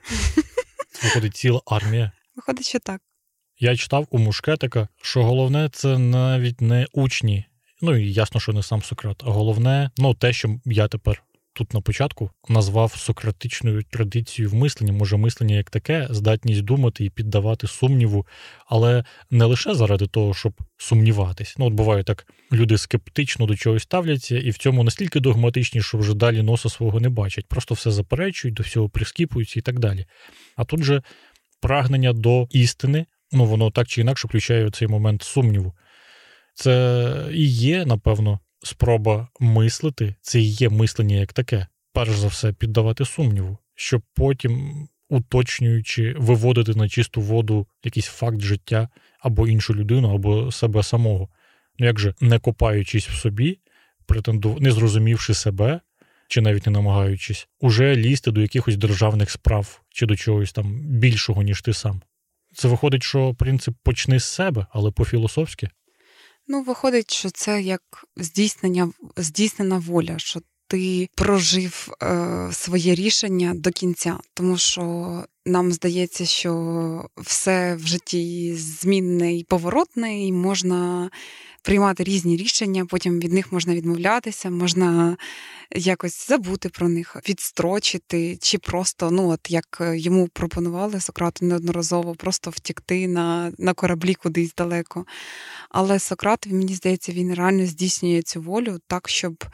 Виходить 1.04 1.36
ціла 1.36 1.62
армія. 1.66 2.12
Виходить, 2.36 2.66
що 2.66 2.80
так. 2.80 3.02
Я 3.60 3.76
читав 3.76 4.08
у 4.10 4.20
Мушкетика, 4.20 4.88
що 5.02 5.24
головне 5.24 5.70
це 5.74 5.98
навіть 5.98 6.62
не 6.62 6.88
учні. 6.94 7.46
Ну 7.86 7.96
і 7.96 8.14
ясно, 8.14 8.40
що 8.40 8.54
не 8.54 8.64
сам 8.64 8.82
Сократ, 8.82 9.24
а 9.26 9.30
головне, 9.30 9.90
ну 9.98 10.14
те, 10.14 10.34
що 10.34 10.60
я 10.66 10.88
тепер 10.88 11.24
тут 11.54 11.74
на 11.74 11.82
початку 11.82 12.30
назвав 12.50 12.92
сократичною 12.92 13.84
традицією 13.84 14.52
в 14.52 14.54
мисленні, 14.54 14.92
може 14.92 15.18
мислення 15.18 15.56
як 15.56 15.70
таке, 15.70 16.08
здатність 16.10 16.62
думати 16.62 17.06
і 17.06 17.10
піддавати 17.10 17.68
сумніву, 17.68 18.26
але 18.68 19.04
не 19.32 19.46
лише 19.46 19.76
заради 19.76 20.08
того, 20.08 20.34
щоб 20.34 20.54
сумніватись. 20.78 21.56
Ну, 21.58 21.66
от 21.66 21.74
буває 21.74 22.04
так, 22.04 22.28
люди 22.52 22.78
скептично 22.78 23.46
до 23.46 23.56
чогось 23.56 23.84
ставляться, 23.84 24.38
і 24.38 24.50
в 24.50 24.58
цьому 24.58 24.84
настільки 24.84 25.20
догматичні, 25.20 25.82
що 25.82 25.98
вже 25.98 26.14
далі 26.14 26.42
носа 26.42 26.70
свого 26.70 27.00
не 27.00 27.10
бачать, 27.10 27.48
просто 27.48 27.74
все 27.74 27.92
заперечують, 27.92 28.56
до 28.56 28.64
всього 28.64 28.90
прискіпуються 28.90 29.60
і 29.60 29.64
так 29.64 29.80
далі. 29.80 30.06
А 30.56 30.66
тут 30.66 30.84
же 30.84 31.02
прагнення 31.62 32.14
до 32.14 32.48
істини, 32.52 33.06
ну 33.32 33.46
воно 33.46 33.72
так 33.72 33.88
чи 33.88 34.02
інакше 34.02 34.28
включає 34.28 34.70
цей 34.70 34.88
момент 34.88 35.24
сумніву. 35.24 35.74
Це 36.56 37.28
і 37.32 37.48
є, 37.48 37.86
напевно, 37.86 38.40
спроба 38.64 39.28
мислити, 39.40 40.16
це 40.22 40.40
і 40.40 40.44
є 40.44 40.70
мислення 40.70 41.16
як 41.16 41.34
таке. 41.34 41.68
перш 41.94 42.12
за 42.12 42.28
все 42.28 42.54
піддавати 42.54 43.06
сумніву, 43.06 43.58
щоб 43.76 44.02
потім, 44.14 44.88
уточнюючи, 45.10 46.16
виводити 46.18 46.74
на 46.74 46.90
чисту 46.90 47.22
воду 47.22 47.68
якийсь 47.84 48.06
факт 48.06 48.42
життя 48.42 48.90
або 49.20 49.48
іншу 49.48 49.76
людину, 49.76 50.16
або 50.16 50.52
себе 50.52 50.84
самого. 50.84 51.30
Ну 51.80 51.86
як 51.86 52.00
же, 52.00 52.14
не 52.22 52.40
копаючись 52.40 53.10
в 53.10 53.16
собі, 53.16 53.60
претенду... 54.06 54.58
не 54.60 54.72
зрозумівши 54.72 55.34
себе, 55.34 55.80
чи 56.28 56.42
навіть 56.42 56.66
не 56.66 56.72
намагаючись, 56.72 57.48
уже 57.60 57.96
лізти 57.96 58.32
до 58.32 58.42
якихось 58.42 58.78
державних 58.78 59.32
справ 59.32 59.82
чи 59.90 60.06
до 60.06 60.16
чогось 60.16 60.54
там 60.54 60.80
більшого, 60.80 61.44
ніж 61.44 61.62
ти 61.62 61.74
сам. 61.74 62.02
Це 62.54 62.68
виходить, 62.68 63.04
що 63.04 63.34
принцип 63.34 63.76
почни 63.84 64.20
з 64.20 64.26
себе, 64.26 64.66
але 64.72 64.92
по-філософськи. 64.92 65.70
Ну, 66.48 66.62
виходить, 66.62 67.14
що 67.14 67.30
це 67.30 67.62
як 67.62 67.82
здійснення, 68.18 68.92
здійснена 69.18 69.78
воля, 69.78 70.20
що 70.20 70.42
ти 70.68 71.10
прожив 71.16 71.90
е, 72.04 72.50
своє 72.52 72.96
рішення 72.96 73.54
до 73.56 73.72
кінця, 73.72 74.20
тому 74.34 74.58
що 74.58 75.24
нам 75.46 75.72
здається, 75.72 76.26
що 76.26 77.10
все 77.18 77.76
в 77.76 77.88
житті 77.88 78.56
змінне 78.56 79.36
і 79.36 79.44
поворотне, 79.44 80.26
і 80.26 80.32
можна 80.32 81.10
приймати 81.66 82.04
різні 82.04 82.38
рішення, 82.38 82.86
потім 82.86 83.20
від 83.20 83.34
них 83.34 83.52
можна 83.52 83.76
відмовлятися, 83.76 84.50
можна 84.50 85.18
якось 85.76 86.28
забути 86.28 86.70
про 86.70 86.90
них, 86.90 87.18
відстрочити, 87.30 88.38
чи 88.42 88.58
просто, 88.58 89.12
ну 89.12 89.30
от 89.30 89.40
як 89.50 89.82
йому 89.96 90.28
пропонували 90.28 91.02
Сократу 91.02 91.46
неодноразово, 91.46 92.16
просто 92.16 92.50
втікти 92.50 93.08
на 93.08 93.52
на 93.58 93.74
кораблі 93.74 94.14
кудись 94.14 94.54
далеко. 94.54 95.06
Але 95.70 96.00
Сократ, 96.00 96.48
мені 96.48 96.76
здається, 96.76 97.12
він 97.12 97.34
реально 97.34 97.66
здійснює 97.66 98.22
цю 98.22 98.42
волю 98.42 98.80
так, 98.88 99.10
щоб 99.10 99.46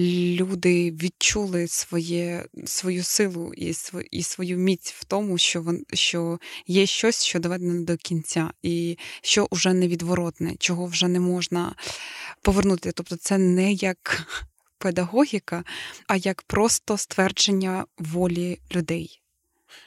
люди 0.00 0.90
відчули 0.90 1.68
своє, 1.68 2.44
свою 2.64 3.04
силу 3.04 3.52
і 3.56 3.74
і 4.10 4.22
свою 4.22 4.58
міць 4.58 4.92
в 4.92 5.04
тому, 5.04 5.38
що 5.38 5.62
вон, 5.62 5.84
що 5.92 6.38
є 6.66 6.86
щось, 6.86 7.24
що 7.24 7.38
доведено 7.38 7.84
до 7.84 7.96
кінця, 7.96 8.50
і 8.62 8.98
що 9.22 9.48
вже 9.52 9.72
невідворотне, 9.72 10.54
чого 10.58 10.86
вже 10.86 11.08
не 11.08 11.20
можна 11.20 11.43
повернути. 12.42 12.92
Тобто, 12.92 13.16
це 13.16 13.38
не 13.38 13.72
як 13.72 14.26
педагогіка, 14.78 15.64
а 16.06 16.16
як 16.16 16.42
просто 16.42 16.98
ствердження 16.98 17.84
волі 17.98 18.58
людей. 18.74 19.20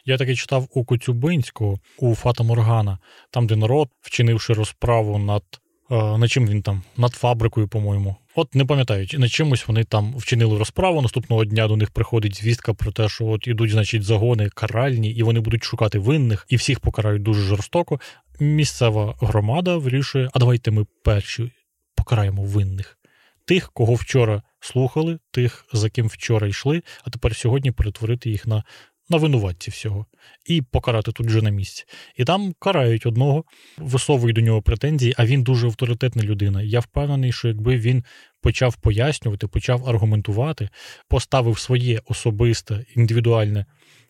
Я 0.06 0.18
таки 0.18 0.36
читав 0.36 0.68
у 0.72 0.86
Коцюбинського 0.86 1.80
у 1.98 2.16
Фата 2.16 2.44
Моргана, 2.44 3.00
там, 3.30 3.48
де 3.48 3.56
народ, 3.56 3.90
вчинивши 4.02 4.54
розправу 4.54 5.18
над 5.18 5.44
над 5.90 6.32
чим 6.32 6.48
він 6.48 6.62
там, 6.62 6.84
над 6.98 7.14
фабрикою, 7.14 7.68
по-моєму. 7.68 8.16
От 8.36 8.56
не 8.56 8.66
пам'ятаю, 8.66 9.08
на 9.14 9.30
чимось 9.30 9.68
вони 9.68 9.84
там 9.84 10.18
вчинили 10.18 10.58
розправу. 10.58 11.02
Наступного 11.02 11.46
дня 11.46 11.68
до 11.68 11.78
них 11.78 11.92
приходить 11.92 12.38
звістка 12.38 12.74
про 12.74 12.92
те, 12.92 13.10
що 13.10 13.26
от 13.26 13.48
ідуть, 13.48 13.72
значить, 13.72 14.04
загони 14.04 14.50
каральні, 14.50 15.12
і 15.12 15.24
вони 15.24 15.40
будуть 15.40 15.64
шукати 15.64 16.00
винних, 16.00 16.46
і 16.50 16.56
всіх 16.56 16.80
покарають 16.80 17.24
дуже 17.24 17.42
жорстоко. 17.42 18.00
Місцева 18.40 19.16
громада 19.22 19.78
вирішує: 19.78 20.30
а 20.34 20.40
давайте 20.40 20.72
ми 20.72 20.86
перші 21.04 21.52
покараємо 21.96 22.44
винних. 22.44 22.98
Тих, 23.46 23.72
кого 23.74 23.94
вчора 23.94 24.44
слухали, 24.60 25.20
тих, 25.32 25.66
за 25.74 25.90
ким 25.90 26.08
вчора 26.08 26.48
йшли, 26.48 26.84
а 27.04 27.10
тепер 27.10 27.36
сьогодні 27.36 27.72
перетворити 27.72 28.30
їх 28.30 28.48
на 28.48 28.64
на 29.10 29.18
винуватці 29.18 29.72
всього 29.72 30.06
і 30.46 30.62
покарати 30.62 31.12
тут 31.12 31.30
же 31.30 31.42
на 31.42 31.50
місці. 31.50 31.86
І 32.16 32.24
там 32.24 32.54
карають 32.60 33.06
одного, 33.06 33.44
висовують 33.78 34.36
до 34.36 34.42
нього 34.42 34.62
претензії, 34.62 35.14
а 35.18 35.26
він 35.26 35.44
дуже 35.44 35.68
авторитетна 35.68 36.24
людина. 36.24 36.62
Я 36.62 36.80
впевнений, 36.80 37.32
що 37.32 37.48
якби 37.48 37.78
він 37.78 38.04
почав 38.42 38.76
пояснювати, 38.76 39.48
почав 39.48 39.90
аргументувати, 39.90 40.70
поставив 41.08 41.60
своє 41.60 42.02
особисте, 42.06 42.86
індивідуальне, 42.96 43.66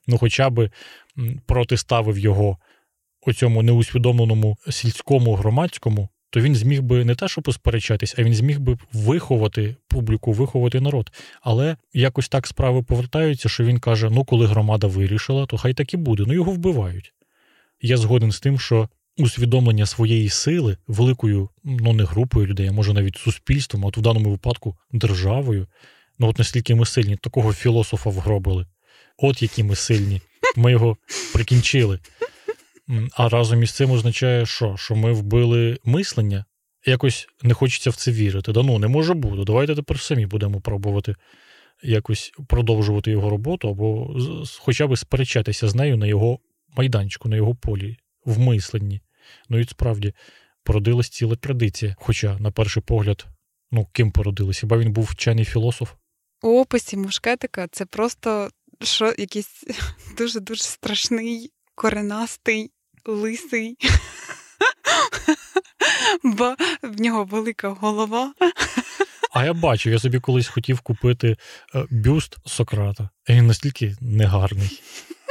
ну 0.07 0.17
хоча 0.17 0.49
би 0.49 0.71
протиставив 1.45 2.17
його 2.17 2.57
у 3.21 3.33
цьому 3.33 3.63
неусвідомленому 3.63 4.57
сільському 4.69 5.35
громадському 5.35 6.09
то 6.29 6.41
він 6.41 6.55
зміг 6.55 6.81
би 6.81 7.05
не 7.05 7.15
те, 7.15 7.27
що 7.27 7.41
посперечатись, 7.41 8.15
а 8.17 8.23
він 8.23 8.33
зміг 8.33 8.59
би 8.59 8.77
виховати 8.93 9.75
публіку, 9.87 10.33
виховати 10.33 10.81
народ. 10.81 11.11
Але 11.41 11.77
якось 11.93 12.29
так 12.29 12.47
справи 12.47 12.83
повертаються, 12.83 13.49
що 13.49 13.63
він 13.63 13.79
каже: 13.79 14.09
ну, 14.09 14.23
коли 14.23 14.47
громада 14.47 14.87
вирішила, 14.87 15.45
то 15.45 15.57
хай 15.57 15.73
так 15.73 15.93
і 15.93 15.97
буде. 15.97 16.23
Ну 16.27 16.33
його 16.33 16.51
вбивають. 16.51 17.13
Я 17.81 17.97
згоден 17.97 18.31
з 18.31 18.39
тим, 18.39 18.59
що 18.59 18.89
усвідомлення 19.17 19.85
своєї 19.85 20.29
сили 20.29 20.77
великою, 20.87 21.49
ну 21.63 21.93
не 21.93 22.03
групою 22.03 22.47
людей, 22.47 22.67
а 22.67 22.71
може 22.71 22.93
навіть 22.93 23.17
суспільством, 23.17 23.85
от 23.85 23.97
в 23.97 24.01
даному 24.01 24.29
випадку 24.29 24.75
державою. 24.91 25.67
Ну 26.19 26.27
от 26.27 26.37
наскільки 26.37 26.75
ми 26.75 26.85
сильні, 26.85 27.15
такого 27.15 27.53
філософа 27.53 28.09
вгробили. 28.09 28.65
От 29.17 29.41
які 29.41 29.63
ми 29.63 29.75
сильні. 29.75 30.21
Ми 30.55 30.71
його 30.71 30.97
прикінчили. 31.33 31.99
А 33.13 33.29
разом 33.29 33.63
із 33.63 33.71
цим 33.71 33.91
означає, 33.91 34.45
що 34.45 34.77
Що 34.77 34.95
ми 34.95 35.11
вбили 35.11 35.77
мислення? 35.83 36.45
Якось 36.85 37.27
не 37.43 37.53
хочеться 37.53 37.89
в 37.89 37.95
це 37.95 38.11
вірити. 38.11 38.51
Да 38.51 38.63
ну 38.63 38.79
не 38.79 38.87
може 38.87 39.13
бути. 39.13 39.43
Давайте 39.43 39.75
тепер 39.75 39.99
самі 39.99 40.25
будемо 40.25 40.61
пробувати 40.61 41.15
якось 41.83 42.31
продовжувати 42.47 43.11
його 43.11 43.29
роботу, 43.29 43.69
або 43.69 44.17
хоча 44.59 44.87
б 44.87 44.97
сперечатися 44.97 45.67
з 45.67 45.75
нею 45.75 45.97
на 45.97 46.07
його 46.07 46.39
майданчику, 46.77 47.29
на 47.29 47.35
його 47.35 47.55
полі, 47.55 47.97
в 48.25 48.39
мисленні. 48.39 49.01
Ну 49.49 49.59
і 49.59 49.63
справді 49.65 50.13
породилась 50.63 51.09
ціла 51.09 51.35
традиція. 51.35 51.95
Хоча, 51.99 52.39
на 52.39 52.51
перший 52.51 52.83
погляд, 52.83 53.25
ну 53.71 53.87
ким 53.93 54.11
породилась? 54.11 54.59
Хіба 54.59 54.77
він 54.77 54.91
був 54.91 55.03
вчений 55.03 55.45
філософ? 55.45 55.93
У 56.43 56.59
описі 56.59 56.97
мушкетика 56.97 57.67
це 57.71 57.85
просто 57.85 58.49
що 58.81 59.13
якийсь 59.17 59.63
дуже 60.17 60.39
дуже 60.39 60.63
страшний, 60.63 61.51
коренастий 61.75 62.71
лисий, 63.07 63.77
бо 66.23 66.55
в 66.83 67.01
нього 67.01 67.23
велика 67.23 67.69
голова. 67.69 68.33
А 69.31 69.45
я 69.45 69.53
бачу, 69.53 69.89
я 69.89 69.99
собі 69.99 70.19
колись 70.19 70.47
хотів 70.47 70.79
купити 70.79 71.37
е, 71.75 71.85
бюст 71.89 72.37
Сократа. 72.45 73.09
І 73.27 73.33
він 73.33 73.47
настільки 73.47 73.95
негарний. 74.01 74.81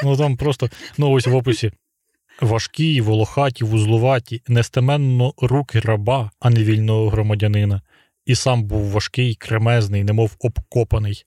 Ну 0.02 0.16
там 0.16 0.36
просто 0.36 0.70
ну 0.98 1.10
ось 1.10 1.26
в 1.26 1.34
описі. 1.34 1.72
Важкі, 2.40 3.00
волохаті, 3.00 3.64
вузлуваті, 3.64 4.42
нестеменно 4.48 5.34
руки 5.38 5.80
раба, 5.80 6.30
а 6.40 6.50
не 6.50 6.64
вільного 6.64 7.08
громадянина, 7.08 7.82
і 8.26 8.34
сам 8.34 8.64
був 8.64 8.90
важкий, 8.90 9.34
кремезний, 9.34 10.04
немов 10.04 10.36
обкопаний, 10.38 11.24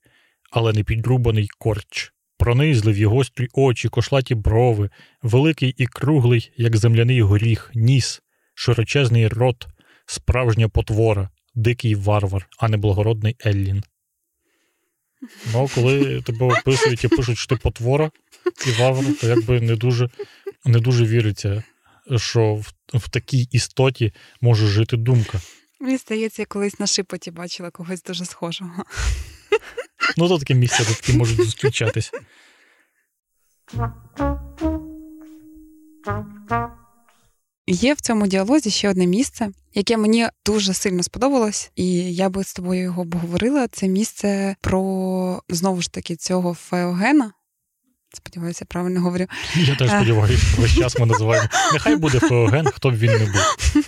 але 0.51 0.73
не 0.73 0.83
підрубаний 0.83 1.47
корч 1.57 2.13
пронизливі 2.39 3.05
гострі 3.05 3.47
очі, 3.53 3.89
кошлаті 3.89 4.35
брови, 4.35 4.89
великий 5.21 5.73
і 5.77 5.85
круглий, 5.85 6.51
як 6.57 6.77
земляний 6.77 7.21
горіх, 7.21 7.71
ніс, 7.75 8.21
широчезний 8.53 9.27
рот, 9.27 9.67
справжня 10.05 10.69
потвора, 10.69 11.29
дикий 11.55 11.95
варвар, 11.95 12.47
а 12.57 12.69
не 12.69 12.77
благородний 12.77 13.35
Еллін. 13.45 13.83
Ну, 15.53 15.69
коли 15.75 16.21
тебе 16.21 16.45
описують 16.45 17.03
і 17.03 17.07
пишуть, 17.07 17.37
що 17.37 17.55
ти 17.55 17.55
потвора 17.55 18.11
і 18.67 18.81
варвар, 18.81 19.05
то 19.21 19.27
якби 19.27 19.61
не 19.61 19.75
дуже 19.75 20.09
не 20.65 20.79
дуже 20.79 21.05
віриться, 21.05 21.63
що 22.17 22.55
в, 22.55 22.73
в 22.93 23.09
такій 23.09 23.47
істоті 23.51 24.13
може 24.41 24.67
жити 24.67 24.97
думка. 24.97 25.41
Мені 25.79 25.97
здається, 25.97 26.41
я 26.41 26.45
колись 26.45 26.79
на 26.79 26.87
шипоті 26.87 27.31
бачила 27.31 27.71
когось 27.71 28.03
дуже 28.03 28.25
схожого. 28.25 28.83
Ну, 30.17 30.27
то 30.27 30.39
таке 30.39 30.53
місце, 30.53 30.85
де 30.87 30.93
такі 30.93 31.13
можуть 31.13 31.37
зустрічатись. 31.37 32.11
Є 37.67 37.93
в 37.93 38.01
цьому 38.01 38.27
діалозі 38.27 38.69
ще 38.69 38.89
одне 38.89 39.07
місце, 39.07 39.49
яке 39.73 39.97
мені 39.97 40.27
дуже 40.45 40.73
сильно 40.73 41.03
сподобалось, 41.03 41.71
і 41.75 42.15
я 42.15 42.29
би 42.29 42.43
з 42.43 42.53
тобою 42.53 42.81
його 42.81 43.01
обговорила. 43.01 43.67
Це 43.67 43.87
місце 43.87 44.55
про 44.61 45.41
знову 45.49 45.81
ж 45.81 45.91
таки 45.91 46.15
цього 46.15 46.53
Феогена. 46.53 47.31
Сподіваюся, 48.13 48.65
правильно 48.65 49.01
говорю. 49.01 49.25
Я 49.55 49.75
теж 49.75 49.89
сподіваюся, 49.89 50.43
весь 50.57 50.75
час 50.75 50.99
ми 50.99 51.05
називаємо. 51.05 51.47
Нехай 51.73 51.95
буде 51.95 52.19
Феоген, 52.29 52.65
хто 52.65 52.91
б 52.91 52.95
він 52.95 53.11
не 53.11 53.25
був. 53.25 53.85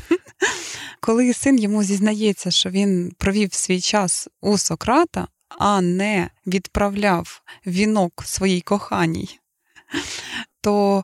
Коли 0.99 1.33
син 1.33 1.59
йому 1.59 1.83
зізнається, 1.83 2.51
що 2.51 2.69
він 2.69 3.11
провів 3.17 3.53
свій 3.53 3.81
час 3.81 4.27
у 4.41 4.57
Сократа, 4.57 5.27
а 5.59 5.81
не 5.81 6.29
відправляв 6.47 7.41
вінок 7.67 8.23
своїй 8.25 8.61
коханій, 8.61 9.39
то 10.61 11.03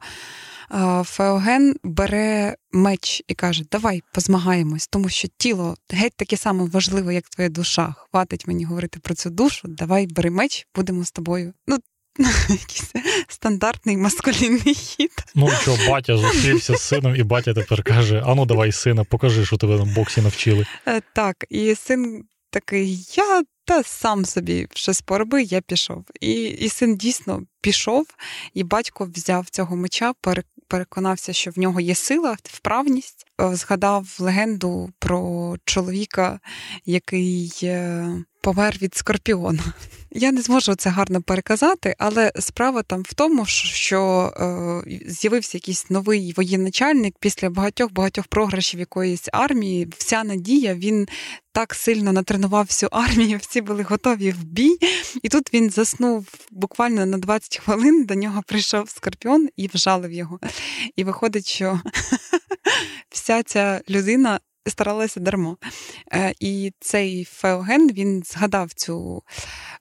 Феоген 1.03 1.75
бере 1.83 2.55
меч 2.71 3.23
і 3.27 3.33
каже: 3.33 3.63
Давай 3.71 4.03
позмагаємось, 4.13 4.87
тому 4.87 5.09
що 5.09 5.27
тіло 5.37 5.75
геть 5.89 6.13
таке 6.15 6.37
саме 6.37 6.65
важливе, 6.65 7.13
як 7.13 7.29
твоя 7.29 7.49
душа. 7.49 7.95
Хватить 7.97 8.47
мені 8.47 8.65
говорити 8.65 8.99
про 8.99 9.15
цю 9.15 9.29
душу. 9.29 9.67
Давай 9.67 10.07
бери 10.07 10.29
меч, 10.29 10.67
будемо 10.75 11.03
з 11.03 11.11
тобою. 11.11 11.53
Ну, 11.67 11.77
якийсь 12.49 12.91
стандартний 13.27 13.97
маскулінний 13.97 14.73
хід. 14.75 15.11
Ну 15.35 15.49
що, 15.61 15.77
батя 15.89 16.17
зустрівся 16.17 16.75
з 16.75 16.81
сином, 16.81 17.15
і 17.15 17.23
батя 17.23 17.53
тепер 17.53 17.83
каже: 17.83 18.23
Ану, 18.25 18.45
давай, 18.45 18.71
сина, 18.71 19.03
покажи, 19.03 19.45
що 19.45 19.57
тебе 19.57 19.77
на 19.77 19.85
боксі 19.85 20.21
навчили. 20.21 20.65
Е, 20.87 21.01
так, 21.13 21.45
і 21.49 21.75
син 21.75 22.23
такий: 22.59 23.05
я 23.15 23.43
та 23.65 23.83
сам 23.83 24.25
собі 24.25 24.67
щось 24.73 25.01
пороби, 25.01 25.43
я 25.43 25.61
пішов. 25.61 26.05
І 26.21 26.43
і 26.43 26.69
син 26.69 26.97
дійсно 26.97 27.43
пішов, 27.61 28.07
і 28.53 28.63
батько 28.63 29.09
взяв 29.15 29.49
цього 29.49 29.75
меча, 29.75 30.13
переконався, 30.67 31.33
що 31.33 31.51
в 31.51 31.59
нього 31.59 31.79
є 31.79 31.95
сила, 31.95 32.37
вправність. 32.43 33.27
Е, 33.41 33.55
згадав 33.55 34.17
легенду 34.19 34.89
про 34.99 35.55
чоловіка, 35.65 36.39
який 36.85 37.59
е, 37.63 38.07
помер 38.47 38.77
від 38.81 38.95
скорпіона. 38.95 39.63
Я 40.11 40.31
не 40.31 40.41
зможу 40.41 40.75
це 40.75 40.89
гарно 40.89 41.21
переказати, 41.21 41.95
але 41.97 42.31
справа 42.39 42.83
там 42.83 43.01
в 43.01 43.13
тому, 43.13 43.45
що 43.45 44.31
е, 44.87 45.01
з'явився 45.07 45.57
якийсь 45.57 45.89
новий 45.89 46.33
воєначальник 46.37 47.15
після 47.19 47.49
багатьох 47.49 47.91
багатьох 47.91 48.27
програшів 48.27 48.79
якоїсь 48.79 49.29
армії. 49.31 49.87
Вся 49.97 50.23
надія 50.23 50.75
він 50.75 51.07
так 51.51 51.73
сильно 51.73 52.13
натренував 52.13 52.65
всю 52.65 52.89
армію, 52.91 53.37
всі 53.41 53.61
були 53.61 53.83
готові 53.83 54.31
в 54.31 54.43
бій. 54.43 54.77
І 55.23 55.29
тут 55.29 55.53
він 55.53 55.69
заснув 55.69 56.27
буквально 56.51 57.05
на 57.05 57.17
20 57.17 57.57
хвилин. 57.57 58.05
До 58.05 58.15
нього 58.15 58.43
прийшов 58.47 58.89
скорпіон 58.89 59.49
і 59.57 59.67
вжалив 59.73 60.11
його. 60.11 60.39
І 60.95 61.03
виходить, 61.03 61.47
що 61.47 61.81
вся 63.09 63.43
ця 63.43 63.81
людина 63.89 64.39
старалася 64.69 65.19
дармо. 65.19 65.57
Е, 66.13 66.33
і 66.39 66.73
цей 66.79 67.23
Феоген 67.23 67.91
він 67.91 68.23
згадав 68.25 68.73
цю 68.73 69.23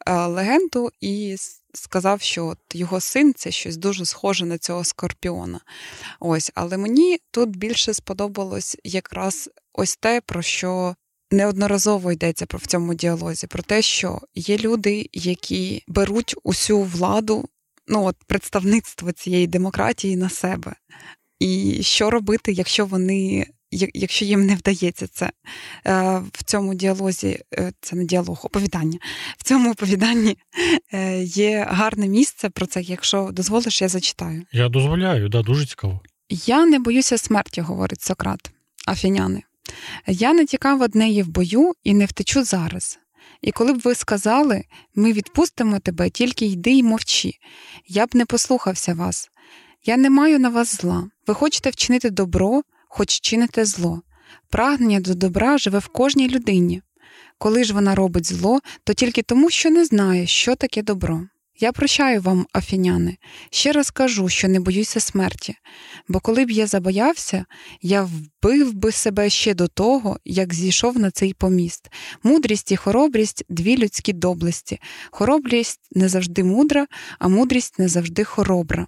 е, 0.07 0.13
легенду 0.27 0.91
і 1.01 1.37
сказав, 1.75 2.21
що 2.21 2.47
от 2.47 2.59
його 2.75 3.01
син 3.01 3.35
це 3.37 3.51
щось 3.51 3.77
дуже 3.77 4.05
схоже 4.05 4.47
на 4.47 4.59
цього 4.59 4.85
скорпіона. 4.85 5.61
Ось, 6.21 6.53
Але 6.55 6.77
мені 6.77 7.19
тут 7.31 7.57
більше 7.57 7.95
сподобалось 7.95 8.77
якраз 8.85 9.51
ось 9.73 9.97
те, 9.97 10.21
про 10.21 10.43
що. 10.43 10.95
Неодноразово 11.31 12.13
йдеться 12.13 12.47
про 12.47 12.59
в 12.59 12.67
цьому 12.67 12.95
діалозі, 12.95 13.47
про 13.47 13.63
те, 13.63 13.83
що 13.83 14.21
є 14.35 14.59
люди, 14.59 15.11
які 15.13 15.85
беруть 15.89 16.35
усю 16.43 16.81
владу, 16.83 17.49
ну 17.89 18.05
от 18.05 18.17
представництво 18.27 19.13
цієї 19.13 19.47
демократії 19.47 20.17
на 20.17 20.29
себе. 20.29 20.75
І 21.39 21.79
що 21.83 22.11
робити, 22.11 22.53
якщо 22.53 22.87
вони 22.87 23.47
якщо 23.71 24.25
їм 24.25 24.47
не 24.47 24.55
вдається 24.55 25.07
це 25.07 25.27
е, 25.27 25.33
в 26.33 26.45
цьому 26.45 26.75
діалозі, 26.75 27.41
е, 27.55 27.73
це 27.81 27.97
не 27.97 28.05
діалог, 28.05 28.41
оповідання. 28.45 28.99
В 29.39 29.45
цьому 29.45 29.71
оповіданні 29.71 30.39
е, 30.93 31.23
є 31.23 31.67
гарне 31.71 32.09
місце 32.09 32.51
про 32.51 32.67
це. 32.67 32.83
Якщо 32.83 33.29
дозволиш, 33.33 33.83
я 33.83 33.89
зачитаю. 33.89 34.43
Я 34.53 34.69
дозволяю, 34.69 35.29
да, 35.29 35.43
дуже 35.43 35.67
цікаво. 35.67 36.01
Я 36.31 36.67
не 36.67 36.79
боюся 36.79 37.19
смерті, 37.19 37.61
говорить 37.61 38.03
Сократ, 38.03 38.51
афіняни. 38.87 39.43
Я 40.07 40.33
не 40.33 40.47
тікав 40.47 40.83
од 40.83 40.95
неї 40.95 41.23
в 41.23 41.29
бою 41.29 41.73
і 41.85 41.95
не 41.95 42.07
втечу 42.07 42.45
зараз. 42.45 42.99
І 43.43 43.53
коли 43.53 43.73
б 43.73 43.81
ви 43.81 43.95
сказали, 43.95 44.65
ми 44.95 45.13
відпустимо 45.13 45.79
тебе, 45.79 46.11
тільки 46.11 46.47
йди 46.47 46.71
й 46.71 46.83
мовчи, 46.83 47.33
я 47.89 48.07
б 48.07 48.11
не 48.15 48.27
послухався 48.27 48.95
вас. 48.95 49.31
Я 49.85 49.97
не 49.97 50.11
маю 50.11 50.39
на 50.39 50.49
вас 50.49 50.81
зла. 50.81 51.11
Ви 51.27 51.35
хочете 51.35 51.71
вчинити 51.71 52.11
добро, 52.11 52.63
хоч 52.97 53.21
чините 53.21 53.65
зло. 53.65 54.03
Прагнення 54.51 55.01
до 55.01 55.15
добра 55.15 55.59
живе 55.59 55.79
в 55.79 55.87
кожній 55.89 56.29
людині. 56.29 56.83
Коли 57.39 57.65
ж 57.65 57.75
вона 57.75 57.95
робить 57.95 58.27
зло, 58.27 58.61
то 58.85 58.95
тільки 58.95 59.23
тому, 59.23 59.51
що 59.51 59.71
не 59.71 59.85
знає, 59.85 60.27
що 60.27 60.55
таке 60.55 60.83
добро. 60.83 61.23
Я 61.59 61.73
прощаю 61.73 62.21
вам, 62.21 62.47
афіняни, 62.53 63.17
ще 63.51 63.73
раз 63.73 63.91
кажу, 63.91 64.29
що 64.29 64.49
не 64.49 64.61
боюся 64.61 65.01
смерті, 65.01 65.55
бо 66.09 66.21
коли 66.21 66.45
б 66.45 66.51
я 66.51 66.67
забоявся, 66.67 67.45
я 67.83 68.03
вбив 68.03 68.75
би 68.75 68.93
себе 68.93 69.31
ще 69.31 69.55
до 69.55 69.69
того, 69.69 70.19
як 70.25 70.55
зійшов 70.55 70.99
на 70.99 71.11
цей 71.11 71.35
поміст. 71.35 71.89
Мудрість 72.23 72.73
і 72.73 72.77
хоробрість 72.77 73.45
дві 73.49 73.77
людські 73.77 74.13
доблесті. 74.13 74.79
Хоробрість 75.11 75.81
не 75.93 76.09
завжди 76.09 76.45
мудра, 76.45 76.87
а 77.19 77.29
мудрість 77.29 77.79
не 77.79 77.89
завжди 77.89 78.25
хоробра. 78.25 78.87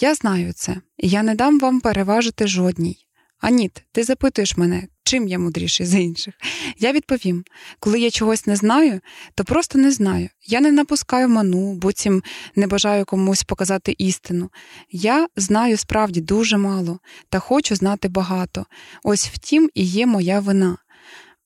Я 0.00 0.14
знаю 0.14 0.52
це, 0.52 0.76
і 0.96 1.08
я 1.08 1.22
не 1.22 1.34
дам 1.34 1.58
вам 1.58 1.80
переважити 1.80 2.46
жодній. 2.46 3.06
Аніт, 3.42 3.84
ти 3.92 4.04
запитуєш 4.04 4.56
мене, 4.56 4.82
чим 5.04 5.28
я 5.28 5.38
мудріший 5.38 5.86
за 5.86 5.98
інших. 5.98 6.34
Я 6.78 6.92
відповім: 6.92 7.44
коли 7.78 8.00
я 8.00 8.10
чогось 8.10 8.46
не 8.46 8.56
знаю, 8.56 9.00
то 9.34 9.44
просто 9.44 9.78
не 9.78 9.90
знаю. 9.90 10.28
Я 10.46 10.60
не 10.60 10.72
напускаю 10.72 11.28
ману, 11.28 11.74
буцім 11.74 12.22
не 12.56 12.66
бажаю 12.66 13.04
комусь 13.04 13.42
показати 13.42 13.94
істину. 13.98 14.50
Я 14.90 15.26
знаю 15.36 15.76
справді 15.76 16.20
дуже 16.20 16.56
мало 16.56 16.98
та 17.28 17.38
хочу 17.38 17.74
знати 17.74 18.08
багато. 18.08 18.66
Ось 19.02 19.28
втім 19.28 19.70
і 19.74 19.84
є 19.84 20.06
моя 20.06 20.40
вина. 20.40 20.76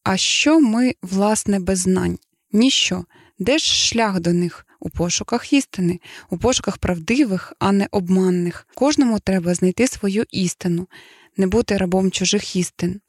А 0.05 0.17
що 0.17 0.61
ми, 0.61 0.95
власне, 1.03 1.61
без 1.61 1.79
знань? 1.79 2.19
Ніщо. 2.53 3.05
Де 3.39 3.59
ж 3.59 3.75
шлях 3.75 4.21
до 4.21 4.33
них? 4.33 4.67
У 4.81 4.91
пошуках 4.91 5.53
істини, 5.53 6.01
у 6.31 6.39
пошуках 6.39 6.79
правдивих, 6.79 7.53
а 7.59 7.73
не 7.73 7.89
обманних. 7.91 8.69
Кожному 8.75 9.19
треба 9.19 9.55
знайти 9.55 9.87
свою 9.87 10.25
істину 10.31 10.87
не 11.37 11.47
бути 11.47 11.77
рабом 11.77 12.11
чужих 12.11 12.57
істин. 12.57 13.01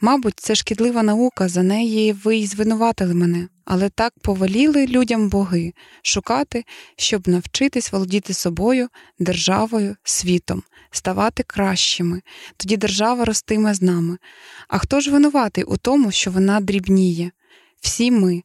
Мабуть, 0.00 0.40
це 0.40 0.54
шкідлива 0.54 1.02
наука, 1.02 1.48
за 1.48 1.62
неї 1.62 2.12
ви 2.12 2.36
й 2.36 2.46
звинуватили 2.46 3.14
мене, 3.14 3.48
але 3.64 3.88
так 3.88 4.12
повеліли 4.22 4.86
людям 4.86 5.28
боги 5.28 5.72
шукати, 6.02 6.64
щоб 6.96 7.28
навчитись 7.28 7.92
володіти 7.92 8.34
собою, 8.34 8.88
державою, 9.18 9.96
світом, 10.02 10.62
ставати 10.90 11.42
кращими, 11.42 12.22
тоді 12.56 12.76
держава 12.76 13.24
ростиме 13.24 13.74
з 13.74 13.82
нами. 13.82 14.18
А 14.68 14.78
хто 14.78 15.00
ж 15.00 15.10
винуватий 15.10 15.64
у 15.64 15.76
тому, 15.76 16.10
що 16.10 16.30
вона 16.30 16.60
дрібніє? 16.60 17.30
Всі 17.80 18.10
ми, 18.10 18.42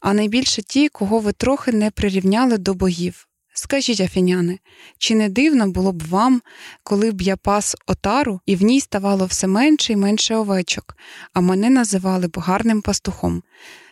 а 0.00 0.14
найбільше 0.14 0.62
ті, 0.62 0.88
кого 0.88 1.18
ви 1.18 1.32
трохи 1.32 1.72
не 1.72 1.90
прирівняли 1.90 2.58
до 2.58 2.74
богів. 2.74 3.28
Скажіть, 3.54 4.00
афіняни, 4.00 4.58
чи 4.98 5.14
не 5.14 5.28
дивно 5.28 5.70
було 5.70 5.92
б 5.92 6.02
вам, 6.08 6.42
коли 6.82 7.10
б 7.10 7.22
я 7.22 7.36
пас 7.36 7.76
отару, 7.86 8.40
і 8.46 8.56
в 8.56 8.62
ній 8.62 8.80
ставало 8.80 9.26
все 9.26 9.46
менше 9.46 9.92
і 9.92 9.96
менше 9.96 10.36
овечок, 10.36 10.96
а 11.32 11.40
мене 11.40 11.70
називали 11.70 12.28
б 12.28 12.38
гарним 12.38 12.82
пастухом? 12.82 13.42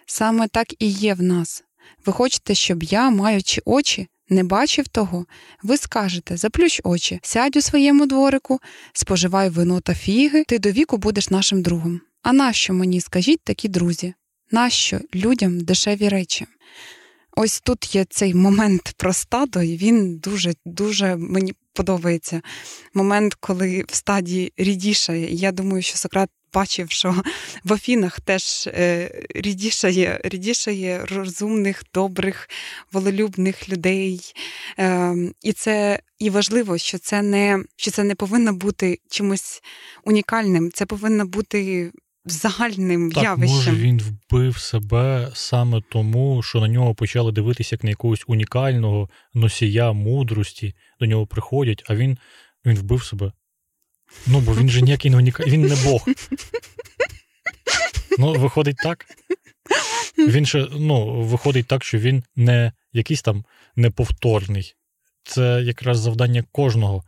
Саме 0.06 0.48
так 0.48 0.82
і 0.82 0.86
є 0.86 1.14
в 1.14 1.22
нас. 1.22 1.64
Ви 2.06 2.12
хочете, 2.12 2.54
щоб 2.54 2.82
я, 2.82 3.10
маючи 3.10 3.62
очі, 3.64 4.08
не 4.28 4.44
бачив 4.44 4.88
того? 4.88 5.26
Ви 5.62 5.76
скажете 5.76 6.36
заплющ 6.36 6.80
очі, 6.84 7.20
сядь 7.22 7.56
у 7.56 7.60
своєму 7.60 8.06
дворику, 8.06 8.60
споживай 8.92 9.48
вино 9.48 9.80
та 9.80 9.94
фіги, 9.94 10.44
ти 10.44 10.58
до 10.58 10.70
віку 10.70 10.96
будеш 10.96 11.30
нашим 11.30 11.62
другом. 11.62 12.00
А 12.22 12.32
нащо 12.32 12.74
мені, 12.74 13.00
скажіть 13.00 13.40
такі 13.44 13.68
друзі? 13.68 14.14
Нащо 14.50 15.00
людям 15.14 15.60
дешеві 15.60 16.08
речі? 16.08 16.46
Ось 17.36 17.60
тут 17.60 17.94
є 17.94 18.04
цей 18.10 18.34
момент 18.34 18.94
про 18.96 19.12
стадо, 19.12 19.62
і 19.62 19.76
він 19.76 20.18
дуже 20.18 20.54
дуже 20.64 21.16
мені 21.16 21.54
подобається. 21.72 22.42
Момент, 22.94 23.34
коли 23.34 23.84
в 23.88 23.94
стаді 23.94 24.52
рідішає. 24.56 25.34
Я 25.34 25.52
думаю, 25.52 25.82
що 25.82 25.96
Сократ 25.96 26.30
бачив, 26.52 26.90
що 26.90 27.22
в 27.64 27.72
Афінах 27.72 28.20
теж 28.20 28.66
е, 28.66 29.10
рідішає, 29.34 30.20
рідішає 30.24 31.04
розумних, 31.04 31.82
добрих, 31.94 32.48
волелюбних 32.92 33.68
людей. 33.68 34.20
Ем, 34.76 35.34
і 35.42 35.52
це 35.52 36.00
і 36.18 36.30
важливо, 36.30 36.78
що 36.78 36.98
це 36.98 37.22
не 37.22 37.64
що 37.76 37.90
це 37.90 38.04
не 38.04 38.14
повинно 38.14 38.52
бути 38.52 38.98
чимось 39.10 39.62
унікальним. 40.04 40.70
Це 40.72 40.86
повинно 40.86 41.26
бути 41.26 41.92
загальним 42.24 43.12
так, 43.12 43.24
явищем. 43.24 43.56
Може, 43.56 43.72
він 43.72 44.00
вбив 44.00 44.58
себе 44.58 45.30
саме 45.34 45.82
тому, 45.90 46.42
що 46.42 46.60
на 46.60 46.68
нього 46.68 46.94
почали 46.94 47.32
дивитися 47.32 47.74
як 47.74 47.84
на 47.84 47.90
якогось 47.90 48.24
унікального 48.26 49.08
носія 49.34 49.92
мудрості. 49.92 50.74
До 51.00 51.06
нього 51.06 51.26
приходять, 51.26 51.82
а 51.86 51.94
він 51.94 52.18
він 52.66 52.76
вбив 52.76 53.04
себе. 53.04 53.32
Ну, 54.26 54.40
бо 54.40 54.54
він 54.54 54.68
же 54.68 54.82
ніякий 54.82 55.10
не 55.10 55.16
унікальний, 55.16 55.52
він 55.52 55.66
не 55.66 55.76
Бог. 55.84 56.06
Ну, 58.18 58.32
виходить 58.32 58.76
так. 58.76 59.06
Він 60.18 60.46
ще, 60.46 60.68
ну, 60.72 61.22
виходить 61.22 61.66
так, 61.66 61.84
що 61.84 61.98
він 61.98 62.24
не 62.36 62.72
якийсь 62.92 63.22
там 63.22 63.44
неповторний. 63.76 64.74
Це 65.22 65.62
якраз 65.62 65.98
завдання 65.98 66.44
кожного 66.52 67.04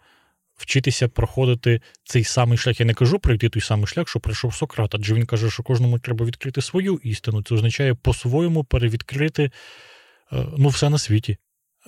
вчитися 0.63 1.09
проходити 1.09 1.81
цей 2.05 2.25
самий 2.25 2.59
шлях. 2.59 2.81
Я 2.81 2.87
не 2.87 2.95
кажу 2.95 3.19
пройти 3.19 3.49
той 3.49 3.63
самий 3.63 3.87
шлях, 3.87 4.09
що 4.09 4.21
пройшов 4.21 4.55
Сократ, 4.55 4.95
адже 4.95 5.15
він 5.15 5.27
каже, 5.27 5.51
що 5.51 5.63
кожному 5.63 5.99
треба 5.99 6.27
відкрити 6.27 6.63
свою 6.63 7.01
істину. 7.03 7.43
Це 7.43 7.55
означає 7.55 7.95
по-своєму 7.95 8.65
перевідкрити 8.65 9.43
е, 9.43 9.51
ну, 10.59 10.69
все 10.69 10.91
на 10.91 10.99
світі. 10.99 11.37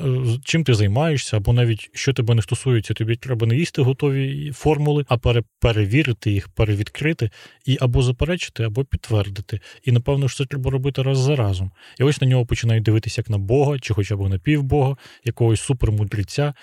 Е, 0.00 0.04
чим 0.44 0.64
ти 0.64 0.74
займаєшся, 0.74 1.36
або 1.36 1.52
навіть 1.52 1.90
що 1.92 2.12
тебе 2.12 2.34
не 2.34 2.42
стосується, 2.42 2.94
тобі 2.94 3.16
треба 3.16 3.46
не 3.46 3.56
їсти 3.56 3.82
готові 3.82 4.52
формули, 4.52 5.04
а 5.08 5.18
перевірити 5.60 6.30
їх, 6.30 6.48
перевідкрити 6.48 7.30
і 7.66 7.78
або 7.80 8.02
заперечити, 8.02 8.62
або 8.62 8.84
підтвердити. 8.84 9.60
І 9.84 9.92
напевно 9.92 10.28
що 10.28 10.44
це 10.44 10.48
треба 10.48 10.70
робити 10.70 11.02
раз 11.02 11.18
за 11.18 11.36
разом. 11.36 11.70
І 12.00 12.02
ось 12.02 12.20
на 12.20 12.26
нього 12.26 12.46
починають 12.46 12.84
дивитися 12.84 13.20
як 13.20 13.30
на 13.30 13.38
Бога, 13.38 13.78
чи 13.78 13.94
хоча 13.94 14.16
б 14.16 14.28
на 14.28 14.38
півбога, 14.38 14.96
якогось 15.24 15.60
супермудреця. 15.60 16.54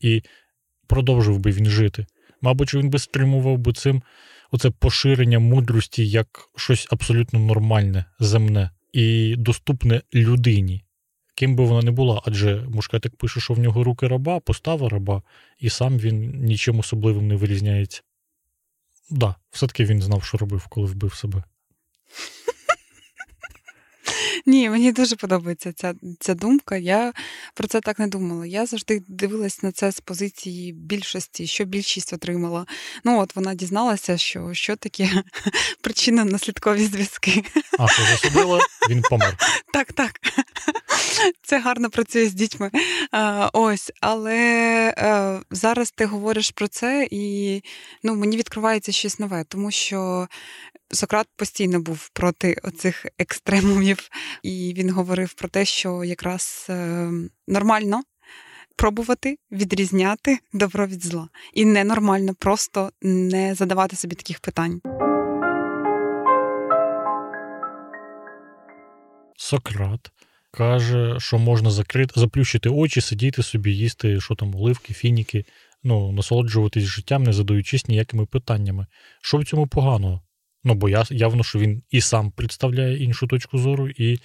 І 0.00 0.22
продовжив 0.86 1.38
би 1.38 1.50
він 1.50 1.66
жити. 1.66 2.06
Мабуть, 2.40 2.74
він 2.74 2.90
би 2.90 2.98
стримував 2.98 3.58
би 3.58 3.72
цим 3.72 4.02
оце 4.50 4.70
поширення 4.70 5.38
мудрості 5.38 6.08
як 6.08 6.48
щось 6.56 6.86
абсолютно 6.90 7.38
нормальне, 7.38 8.04
земне. 8.20 8.70
і 8.92 9.36
доступне 9.38 10.02
людині, 10.14 10.84
ким 11.34 11.56
би 11.56 11.64
вона 11.64 11.82
не 11.82 11.90
була. 11.90 12.22
Адже 12.26 12.64
Мушкетик 12.68 13.16
пише, 13.16 13.40
що 13.40 13.54
в 13.54 13.58
нього 13.58 13.84
руки 13.84 14.08
раба, 14.08 14.40
постава 14.40 14.88
раба, 14.88 15.22
і 15.58 15.70
сам 15.70 15.98
він 15.98 16.44
нічим 16.44 16.78
особливим 16.78 17.28
не 17.28 17.36
вирізняється. 17.36 18.02
Так, 19.08 19.18
да, 19.18 19.34
все-таки 19.50 19.84
він 19.84 20.02
знав, 20.02 20.24
що 20.24 20.38
робив, 20.38 20.66
коли 20.66 20.86
вбив 20.86 21.14
себе. 21.14 21.44
Ні, 24.46 24.70
мені 24.70 24.92
дуже 24.92 25.16
подобається 25.16 25.72
ця 25.72 25.94
ця 26.20 26.34
думка. 26.34 26.76
Я 26.76 27.12
про 27.54 27.68
це 27.68 27.80
так 27.80 27.98
не 27.98 28.06
думала. 28.06 28.46
Я 28.46 28.66
завжди 28.66 29.02
дивилась 29.08 29.62
на 29.62 29.72
це 29.72 29.92
з 29.92 30.00
позиції 30.00 30.72
більшості, 30.72 31.46
що 31.46 31.64
більшість 31.64 32.12
отримала. 32.12 32.66
Ну 33.04 33.20
от 33.20 33.36
вона 33.36 33.54
дізналася, 33.54 34.18
що 34.18 34.54
що 34.54 34.76
таке 34.76 35.10
причинно-наслідкові 35.82 36.86
зв'язки. 36.90 37.44
А 37.78 37.88
що 37.88 38.02
засудила, 38.02 38.60
він 38.90 39.02
помер. 39.02 39.36
Так, 39.72 39.92
так. 39.92 40.20
Це 41.42 41.58
гарно 41.58 41.90
працює 41.90 42.26
з 42.26 42.34
дітьми. 42.34 42.70
А, 43.12 43.50
Ось, 43.52 43.92
але 44.00 44.34
а, 44.96 45.06
е, 45.06 45.40
зараз 45.50 45.90
ти 45.90 46.04
говориш 46.04 46.50
про 46.50 46.68
це, 46.68 47.08
і 47.10 47.62
ну, 48.02 48.14
мені 48.14 48.36
відкривається 48.36 48.92
щось 48.92 49.18
нове, 49.18 49.44
тому 49.48 49.70
що 49.70 50.28
Сократ 50.94 51.26
постійно 51.36 51.80
був 51.80 52.08
проти 52.08 52.56
оцих 52.62 53.06
екстремумів, 53.18 54.08
і 54.42 54.74
він 54.76 54.90
говорив 54.90 55.34
про 55.34 55.48
те, 55.48 55.64
що 55.64 56.04
якраз 56.04 56.66
е, 56.70 57.10
нормально 57.48 58.02
пробувати 58.76 59.38
відрізняти 59.52 60.38
добро 60.52 60.86
від 60.86 61.04
зла. 61.04 61.28
І 61.54 61.64
ненормально 61.64 62.34
просто 62.38 62.90
не 63.02 63.54
задавати 63.54 63.96
собі 63.96 64.14
таких 64.14 64.40
питань. 64.40 64.80
Сократ 69.36 70.10
каже, 70.50 71.16
що 71.18 71.38
можна 71.38 71.70
закрити, 71.70 72.20
заплющити 72.20 72.68
очі, 72.68 73.00
сидіти 73.00 73.42
собі, 73.42 73.72
їсти, 73.72 74.20
що 74.20 74.34
там, 74.34 74.54
оливки, 74.54 74.94
фініки, 74.94 75.44
ну, 75.82 76.12
насолоджуватись 76.12 76.84
життям, 76.84 77.22
не 77.22 77.32
задаючись 77.32 77.88
ніякими 77.88 78.26
питаннями. 78.26 78.86
Що 79.22 79.38
в 79.38 79.44
цьому 79.44 79.66
поганого? 79.66 80.20
Ну, 80.64 80.74
бо 80.74 80.88
я, 80.88 81.04
явно, 81.10 81.44
що 81.44 81.58
він 81.58 81.82
і 81.90 82.00
сам 82.00 82.30
представляє 82.30 83.04
іншу 83.04 83.26
точку 83.26 83.58
зору, 83.58 83.88
і 83.88 84.20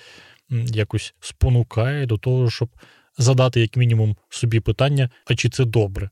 якось 0.65 1.13
спонукає 1.19 2.05
до 2.05 2.17
того, 2.17 2.49
щоб 2.49 2.69
задати, 3.17 3.61
як 3.61 3.77
мінімум, 3.77 4.17
собі 4.29 4.59
питання, 4.59 5.09
а 5.25 5.35
чи 5.35 5.49
це 5.49 5.65
добре? 5.65 6.09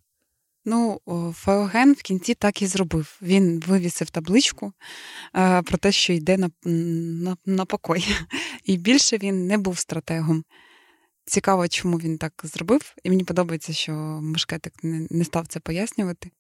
Ну, 0.66 1.02
Феоген 1.36 1.94
в 1.94 2.02
кінці 2.02 2.34
так 2.34 2.62
і 2.62 2.68
зробив. 2.68 3.18
Він 3.22 3.60
вивісив 3.68 4.10
табличку 4.10 4.74
е, 5.36 5.62
про 5.62 5.78
те, 5.78 5.92
що 5.92 6.14
йде 6.14 6.38
на, 6.38 6.50
на, 6.64 7.38
на 7.46 7.66
покой. 7.66 8.06
І 8.64 8.78
більше 8.78 9.18
він 9.18 9.48
не 9.48 9.58
був 9.58 9.78
стратегом. 9.78 10.44
Цікаво, 11.26 11.68
чому 11.68 11.98
він 11.98 12.18
так 12.18 12.34
зробив, 12.44 12.96
і 13.04 13.10
мені 13.10 13.24
подобається, 13.24 13.74
що 13.74 13.92
Мушкетик 14.22 14.84
не, 14.84 15.08
не 15.10 15.26
став 15.26 15.48
це 15.48 15.60
пояснювати. 15.60 16.32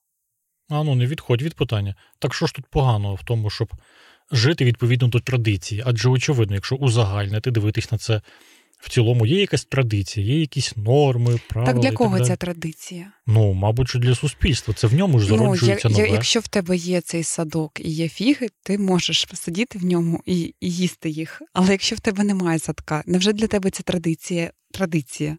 А 0.70 0.84
ну 0.84 0.96
не 0.96 1.06
відходь 1.06 1.42
від 1.42 1.54
питання. 1.54 1.96
Так 2.20 2.34
що 2.34 2.48
ж 2.48 2.54
тут 2.54 2.66
поганого 2.66 3.16
в 3.16 3.24
тому, 3.24 3.50
щоб 3.50 3.74
жити 4.32 4.66
відповідно 4.66 5.08
до 5.08 5.20
традиції? 5.20 5.84
Адже 5.86 6.10
очевидно, 6.10 6.56
якщо 6.56 6.76
узагальнити, 6.76 7.52
дивитись 7.52 7.92
на 7.92 7.98
це 7.98 8.22
в 8.80 8.90
цілому, 8.90 9.26
є 9.26 9.40
якась 9.40 9.66
традиція, 9.66 10.26
є 10.26 10.40
якісь 10.40 10.78
норми, 10.78 11.40
правила. 11.50 11.74
Так 11.74 11.82
для 11.82 11.92
кого 11.92 12.18
так 12.18 12.28
ця 12.28 12.36
традиція? 12.36 13.12
Ну, 13.28 13.54
мабуть, 13.54 13.90
що 13.90 14.00
для 14.00 14.16
суспільства. 14.16 14.74
Це 14.74 14.88
в 14.88 14.94
ньому 14.94 15.20
ж 15.20 15.28
зароджується 15.28 15.90
ну, 15.90 15.96
я, 15.98 16.02
нове. 16.02 16.14
Якщо 16.14 16.40
в 16.40 16.48
тебе 16.48 16.78
є 16.78 17.02
цей 17.02 17.24
садок 17.24 17.80
і 17.80 17.90
є 17.90 18.10
фіги, 18.10 18.48
ти 18.64 18.78
можеш 18.78 19.26
посидіти 19.26 19.80
в 19.80 19.86
ньому 19.86 20.22
і, 20.26 20.56
і 20.62 20.72
їсти 20.72 21.10
їх. 21.10 21.42
Але 21.54 21.72
якщо 21.72 21.96
в 21.96 22.00
тебе 22.00 22.24
немає 22.24 22.60
садка, 22.60 23.04
невже 23.06 23.34
для 23.34 23.48
тебе 23.48 23.70
це 23.70 23.84
традиція? 23.84 24.52
традиція? 24.72 25.38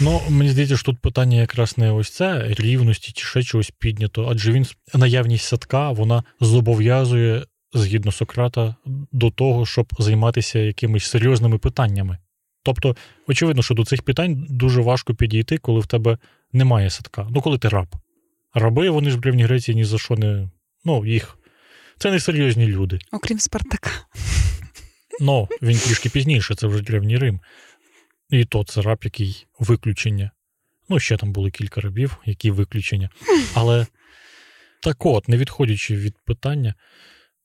Ну, 0.00 0.22
мені 0.28 0.50
здається, 0.50 0.76
що 0.76 0.84
тут 0.84 0.98
питання 0.98 1.36
якраз 1.36 1.78
не 1.78 1.92
ось 1.92 2.10
це 2.10 2.54
рівності 2.58 3.12
чи 3.12 3.26
ще 3.26 3.42
чогось 3.42 3.72
піднято, 3.78 4.28
адже 4.30 4.52
він 4.52 4.66
наявність 4.94 5.44
садка 5.44 5.90
вона 5.90 6.24
зобов'язує, 6.40 7.44
згідно 7.74 8.12
Сократа, 8.12 8.74
до 9.12 9.30
того, 9.30 9.66
щоб 9.66 9.86
займатися 9.98 10.58
якимись 10.58 11.06
серйозними 11.06 11.58
питаннями. 11.58 12.18
Тобто, 12.62 12.96
очевидно, 13.28 13.62
що 13.62 13.74
до 13.74 13.84
цих 13.84 14.02
питань 14.02 14.46
дуже 14.50 14.80
важко 14.80 15.14
підійти, 15.14 15.58
коли 15.58 15.80
в 15.80 15.86
тебе 15.86 16.18
немає 16.52 16.90
садка. 16.90 17.26
Ну, 17.30 17.40
коли 17.40 17.58
ти 17.58 17.68
раб. 17.68 17.86
Раби, 18.54 18.90
вони 18.90 19.10
ж 19.10 19.16
в 19.16 19.20
Древній 19.20 19.44
Греції 19.44 19.74
ні 19.74 19.84
за 19.84 19.98
що 19.98 20.16
не. 20.16 20.50
Ну, 20.84 21.06
їх. 21.06 21.38
Це 21.98 22.10
не 22.10 22.20
серйозні 22.20 22.66
люди. 22.66 22.98
Окрім 23.12 23.38
Спартака. 23.38 23.90
Ну, 25.20 25.48
він 25.62 25.78
трішки 25.78 26.08
пізніше, 26.08 26.54
це 26.54 26.66
вже 26.66 26.82
Древній 26.82 27.18
Рим. 27.18 27.40
І 28.30 28.44
то 28.44 28.64
це 28.64 28.82
раб, 28.82 28.98
який 29.04 29.46
виключення. 29.58 30.30
Ну, 30.88 31.00
ще 31.00 31.16
там 31.16 31.32
були 31.32 31.50
кілька 31.50 31.80
рабів, 31.80 32.16
які 32.24 32.50
виключення. 32.50 33.10
Але 33.54 33.86
так 34.82 35.06
от, 35.06 35.28
не 35.28 35.36
відходячи 35.36 35.96
від 35.96 36.18
питання, 36.24 36.74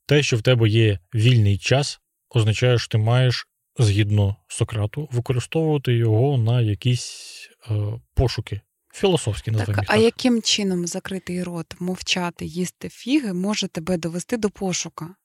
те, 0.06 0.24
що 0.24 0.38
в 0.38 0.42
тебе 0.42 0.70
є 0.70 1.00
вільний 1.16 1.58
час, 1.58 2.00
означає, 2.30 2.80
що 2.80 2.88
ти 2.88 2.98
маєш, 2.98 3.48
згідно 3.78 4.36
Сократу, 4.48 5.10
використовувати 5.12 5.94
його 5.94 6.38
на 6.38 6.62
якісь 6.62 7.50
е, 7.72 7.74
пошуки. 8.14 8.62
Філософські 8.94 9.52
називаємо. 9.52 9.82
Так, 9.82 9.90
А 9.90 9.94
так. 9.94 10.04
яким 10.04 10.42
чином 10.42 10.88
закритий 10.88 11.44
рот, 11.44 11.76
мовчати, 11.80 12.46
їсти 12.46 12.90
фіги 12.90 13.34
може 13.34 13.68
тебе 13.68 13.98
довести 13.98 14.38
до 14.38 14.50
пошука? 14.50 15.16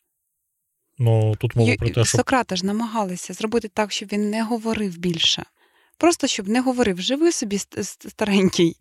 Ну 0.99 1.35
тут 1.39 1.57
мова 1.57 1.75
про 1.79 1.89
те, 1.89 2.05
що 2.05 2.19
Сократа 2.19 2.57
ж 2.57 2.67
намагалися 2.67 3.33
зробити 3.33 3.69
так, 3.69 3.93
щоб 3.93 4.09
він 4.13 4.31
не 4.31 4.43
говорив 4.43 4.99
більше. 4.99 5.45
Просто 5.99 6.27
щоб 6.27 6.49
не 6.49 6.61
говорив, 6.61 7.01
живи 7.01 7.33
собі 7.33 7.59
старенький, 8.09 8.77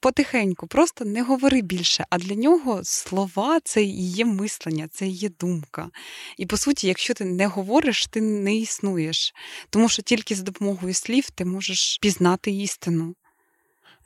потихеньку, 0.00 0.66
просто 0.66 1.04
не 1.04 1.22
говори 1.22 1.62
більше. 1.62 2.04
А 2.10 2.18
для 2.18 2.34
нього 2.34 2.80
слова 2.84 3.60
це 3.64 3.82
і 3.82 4.10
є 4.10 4.24
мислення, 4.24 4.88
це 4.92 5.06
і 5.06 5.10
є 5.10 5.30
думка. 5.40 5.90
І 6.38 6.46
по 6.46 6.56
суті, 6.56 6.86
якщо 6.86 7.14
ти 7.14 7.24
не 7.24 7.46
говориш, 7.46 8.06
ти 8.06 8.20
не 8.20 8.56
існуєш. 8.56 9.34
Тому 9.70 9.88
що 9.88 10.02
тільки 10.02 10.34
за 10.34 10.42
допомогою 10.42 10.94
слів 10.94 11.30
ти 11.30 11.44
можеш 11.44 11.98
пізнати 12.00 12.50
істину. 12.50 13.14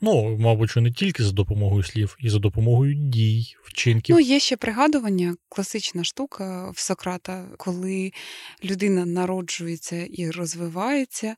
Ну, 0.05 0.37
мабуть, 0.37 0.69
що 0.69 0.81
не 0.81 0.91
тільки 0.91 1.23
за 1.23 1.31
допомогою 1.31 1.83
слів, 1.83 2.17
і 2.19 2.29
за 2.29 2.39
допомогою 2.39 2.93
дій, 2.93 3.55
вчинків. 3.63 4.15
Ну, 4.15 4.21
є 4.21 4.39
ще 4.39 4.57
пригадування, 4.57 5.35
класична 5.49 6.03
штука 6.03 6.71
в 6.71 6.79
Сократа, 6.79 7.47
коли 7.57 8.11
людина 8.63 9.05
народжується 9.05 10.07
і 10.11 10.31
розвивається, 10.31 11.35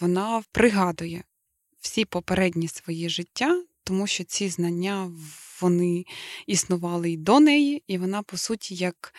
вона 0.00 0.42
пригадує 0.52 1.24
всі 1.80 2.04
попередні 2.04 2.68
свої 2.68 3.08
життя, 3.08 3.62
тому 3.84 4.06
що 4.06 4.24
ці 4.24 4.48
знання 4.48 5.10
вони 5.60 6.04
існували 6.46 7.10
й 7.10 7.16
до 7.16 7.40
неї, 7.40 7.82
і 7.86 7.98
вона, 7.98 8.22
по 8.22 8.36
суті, 8.36 8.74
як 8.74 9.14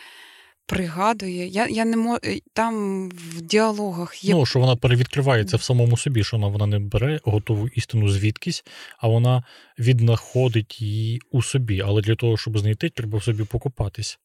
пригадує. 0.66 1.46
Я 1.46 1.66
я 1.68 1.84
не 1.84 1.96
можу 1.96 2.20
там 2.52 3.08
в 3.08 3.40
діалогах 3.40 4.24
є. 4.24 4.34
Ну, 4.34 4.46
що 4.46 4.60
вона 4.60 4.76
перевідкривається 4.76 5.56
в 5.56 5.62
самому 5.62 5.96
собі, 5.96 6.24
що 6.24 6.36
вона 6.36 6.48
вона 6.48 6.66
не 6.66 6.78
бере 6.78 7.20
готову 7.24 7.68
істину 7.68 8.08
звідкись, 8.08 8.64
а 8.98 9.08
вона 9.08 9.44
віднаходить 9.78 10.80
її 10.80 11.20
у 11.30 11.42
собі. 11.42 11.80
Але 11.80 12.02
для 12.02 12.14
того, 12.14 12.36
щоб 12.36 12.58
знайти, 12.58 12.88
треба 12.88 13.18
в 13.18 13.22
собі 13.22 13.44
покопатись. 13.44 14.18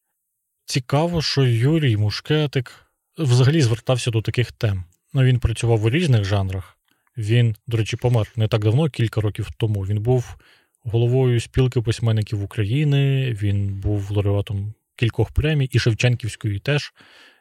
Цікаво, 0.64 1.22
що 1.22 1.42
Юрій 1.42 1.96
Мушкетик 1.96 2.86
взагалі 3.18 3.60
звертався 3.60 4.10
до 4.10 4.22
таких 4.22 4.52
тем. 4.52 4.84
Ну, 5.14 5.22
Він 5.22 5.38
працював 5.38 5.84
у 5.84 5.90
різних 5.90 6.24
жанрах. 6.24 6.78
Він, 7.16 7.56
до 7.66 7.76
речі, 7.76 7.96
помер 7.96 8.32
не 8.36 8.48
так 8.48 8.64
давно, 8.64 8.88
кілька 8.90 9.20
років 9.20 9.48
тому. 9.56 9.80
Він 9.80 10.02
був 10.02 10.36
головою 10.84 11.40
спілки 11.40 11.80
письменників 11.80 12.42
України, 12.42 13.32
він 13.42 13.80
був 13.80 14.10
лауреатом 14.10 14.74
кількох 15.02 15.30
премій, 15.30 15.68
і 15.72 15.78
Шевченківської 15.78 16.58
теж 16.58 16.92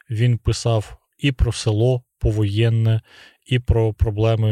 він 0.09 0.37
писав 0.37 0.97
і 1.17 1.31
про 1.31 1.51
село 1.51 2.03
повоєнне, 2.19 3.01
і 3.45 3.59
про 3.59 3.93
проблеми 3.93 4.51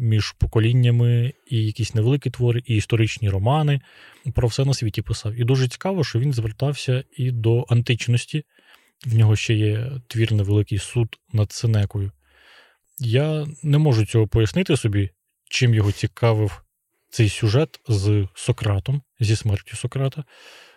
між 0.00 0.32
поколіннями, 0.32 1.32
і 1.46 1.66
якісь 1.66 1.94
невеликі 1.94 2.30
твори, 2.30 2.62
і 2.66 2.76
історичні 2.76 3.30
романи. 3.30 3.80
Про 4.34 4.48
все 4.48 4.64
на 4.64 4.74
світі 4.74 5.02
писав. 5.02 5.34
І 5.34 5.44
дуже 5.44 5.68
цікаво, 5.68 6.04
що 6.04 6.18
він 6.18 6.32
звертався 6.32 7.04
і 7.16 7.30
до 7.30 7.66
античності. 7.68 8.44
В 9.06 9.14
нього 9.14 9.36
ще 9.36 9.54
є 9.54 9.90
твір 10.06 10.32
невеликий 10.32 10.78
суд 10.78 11.16
над 11.32 11.52
Сенекою. 11.52 12.12
Я 12.98 13.46
не 13.62 13.78
можу 13.78 14.06
цього 14.06 14.26
пояснити 14.26 14.76
собі, 14.76 15.10
чим 15.50 15.74
його 15.74 15.92
цікавив 15.92 16.62
цей 17.10 17.28
сюжет 17.28 17.80
з 17.88 18.28
Сократом, 18.34 19.02
зі 19.20 19.36
смертю 19.36 19.76
Сократа. 19.76 20.24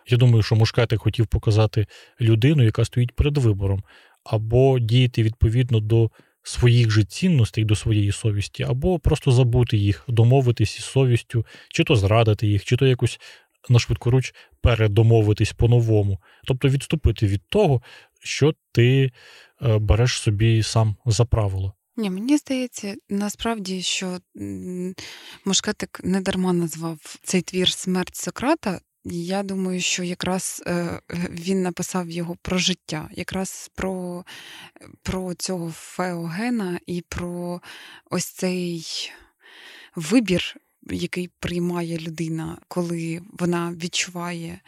Я 0.07 0.17
думаю, 0.17 0.43
що 0.43 0.55
Мушкетик 0.55 1.01
хотів 1.01 1.27
показати 1.27 1.87
людину, 2.21 2.63
яка 2.63 2.85
стоїть 2.85 3.11
перед 3.11 3.37
вибором, 3.37 3.83
або 4.23 4.79
діяти 4.79 5.23
відповідно 5.23 5.79
до 5.79 6.11
своїх 6.43 6.91
же 6.91 7.03
цінностей, 7.03 7.65
до 7.65 7.75
своєї 7.75 8.11
совісті, 8.11 8.63
або 8.63 8.99
просто 8.99 9.31
забути 9.31 9.77
їх, 9.77 10.03
домовитись 10.07 10.77
із 10.77 10.85
совістю, 10.85 11.45
чи 11.69 11.83
то 11.83 11.95
зрадити 11.95 12.47
їх, 12.47 12.65
чи 12.65 12.77
то 12.77 12.85
якось 12.85 13.19
на 13.69 13.79
швидкоруч 13.79 14.33
передомовитись 14.61 15.53
по-новому. 15.53 16.19
Тобто 16.43 16.69
відступити 16.69 17.27
від 17.27 17.41
того, 17.49 17.81
що 18.19 18.53
ти 18.71 19.11
е, 19.61 19.77
береш 19.77 20.11
собі 20.11 20.63
сам 20.63 20.95
за 21.05 21.25
правило. 21.25 21.73
Ні, 21.97 22.09
мені 22.09 22.37
здається, 22.37 22.95
насправді, 23.09 23.81
що 23.81 24.17
Мушкетик 25.45 26.01
не 26.03 26.21
дарма 26.21 26.53
назвав 26.53 27.17
цей 27.23 27.41
твір 27.41 27.71
Смерть 27.71 28.15
Сократа. 28.15 28.81
Я 29.05 29.43
думаю, 29.43 29.81
що 29.81 30.03
якраз 30.03 30.63
е, 30.67 31.01
він 31.29 31.61
написав 31.61 32.09
його 32.09 32.37
про 32.41 32.57
життя, 32.57 33.09
якраз 33.11 33.71
про 33.75 34.25
про 35.03 35.33
цього 35.33 35.71
Феогена 35.71 36.79
і 36.85 37.01
про 37.01 37.61
ось 38.09 38.25
цей 38.25 38.85
вибір, 39.95 40.57
який 40.83 41.29
приймає 41.39 41.97
людина, 41.97 42.57
коли 42.67 43.21
вона 43.39 43.71
відчуває 43.71 44.59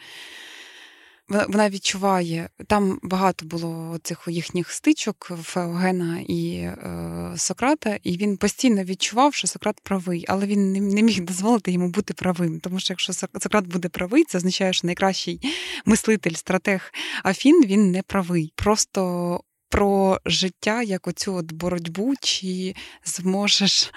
вона 1.28 1.70
відчуває, 1.70 2.48
там 2.66 2.98
багато 3.02 3.46
було 3.46 3.98
цих 4.02 4.24
їхніх 4.28 4.70
стичок 4.70 5.32
Феогена 5.42 6.20
і 6.28 6.54
е, 6.56 7.32
Сократа, 7.36 7.98
і 8.02 8.16
він 8.16 8.36
постійно 8.36 8.84
відчував, 8.84 9.34
що 9.34 9.46
Сократ 9.46 9.80
правий, 9.82 10.24
але 10.28 10.46
він 10.46 10.72
не, 10.72 10.80
не 10.80 11.02
міг 11.02 11.24
дозволити 11.24 11.72
йому 11.72 11.88
бути 11.88 12.14
правим. 12.14 12.60
Тому 12.60 12.80
що 12.80 12.92
якщо 12.92 13.12
Сократ 13.12 13.66
буде 13.66 13.88
правий, 13.88 14.24
це 14.24 14.38
означає, 14.38 14.72
що 14.72 14.86
найкращий 14.86 15.40
мислитель, 15.84 16.34
стратег 16.34 16.92
Афін 17.24 17.64
він 17.66 17.90
не 17.90 18.02
правий. 18.02 18.52
Просто 18.56 19.40
про 19.74 20.20
життя, 20.26 20.82
як 20.82 21.06
оцю 21.06 21.34
от 21.34 21.52
боротьбу, 21.52 22.14
чи 22.20 22.74
зможеш 23.04 23.92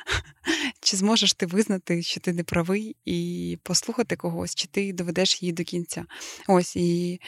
чи 0.87 0.97
зможеш 0.97 1.33
ти 1.33 1.45
визнати, 1.45 2.03
що 2.03 2.19
ти 2.19 2.33
не 2.33 2.43
правий, 2.43 2.95
і 3.05 3.59
послухати 3.63 4.15
когось, 4.15 4.55
чи 4.55 4.67
ти 4.67 4.93
доведеш 4.93 5.43
її 5.43 5.53
до 5.53 5.63
кінця. 5.63 6.05
Ось 6.47 6.75
і 6.75 7.19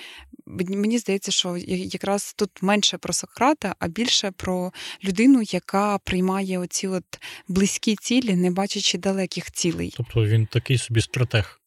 мені 0.46 0.98
здається, 0.98 1.32
що 1.32 1.58
якраз 1.68 2.34
тут 2.34 2.50
менше 2.62 2.98
про 2.98 3.14
Сократа, 3.14 3.76
а 3.80 3.88
більше 3.88 4.32
про 4.32 4.72
людину, 5.04 5.42
яка 5.42 5.98
приймає 5.98 6.60
оці 6.60 6.88
от 6.88 7.04
близькі 7.48 7.96
цілі, 7.96 8.36
не 8.36 8.52
бачачи 8.52 8.98
далеких 8.98 9.52
цілей. 9.52 9.94
Тобто 9.98 10.26
він 10.26 10.46
такий 10.46 10.78
собі 10.78 11.02
стратег. 11.02 11.62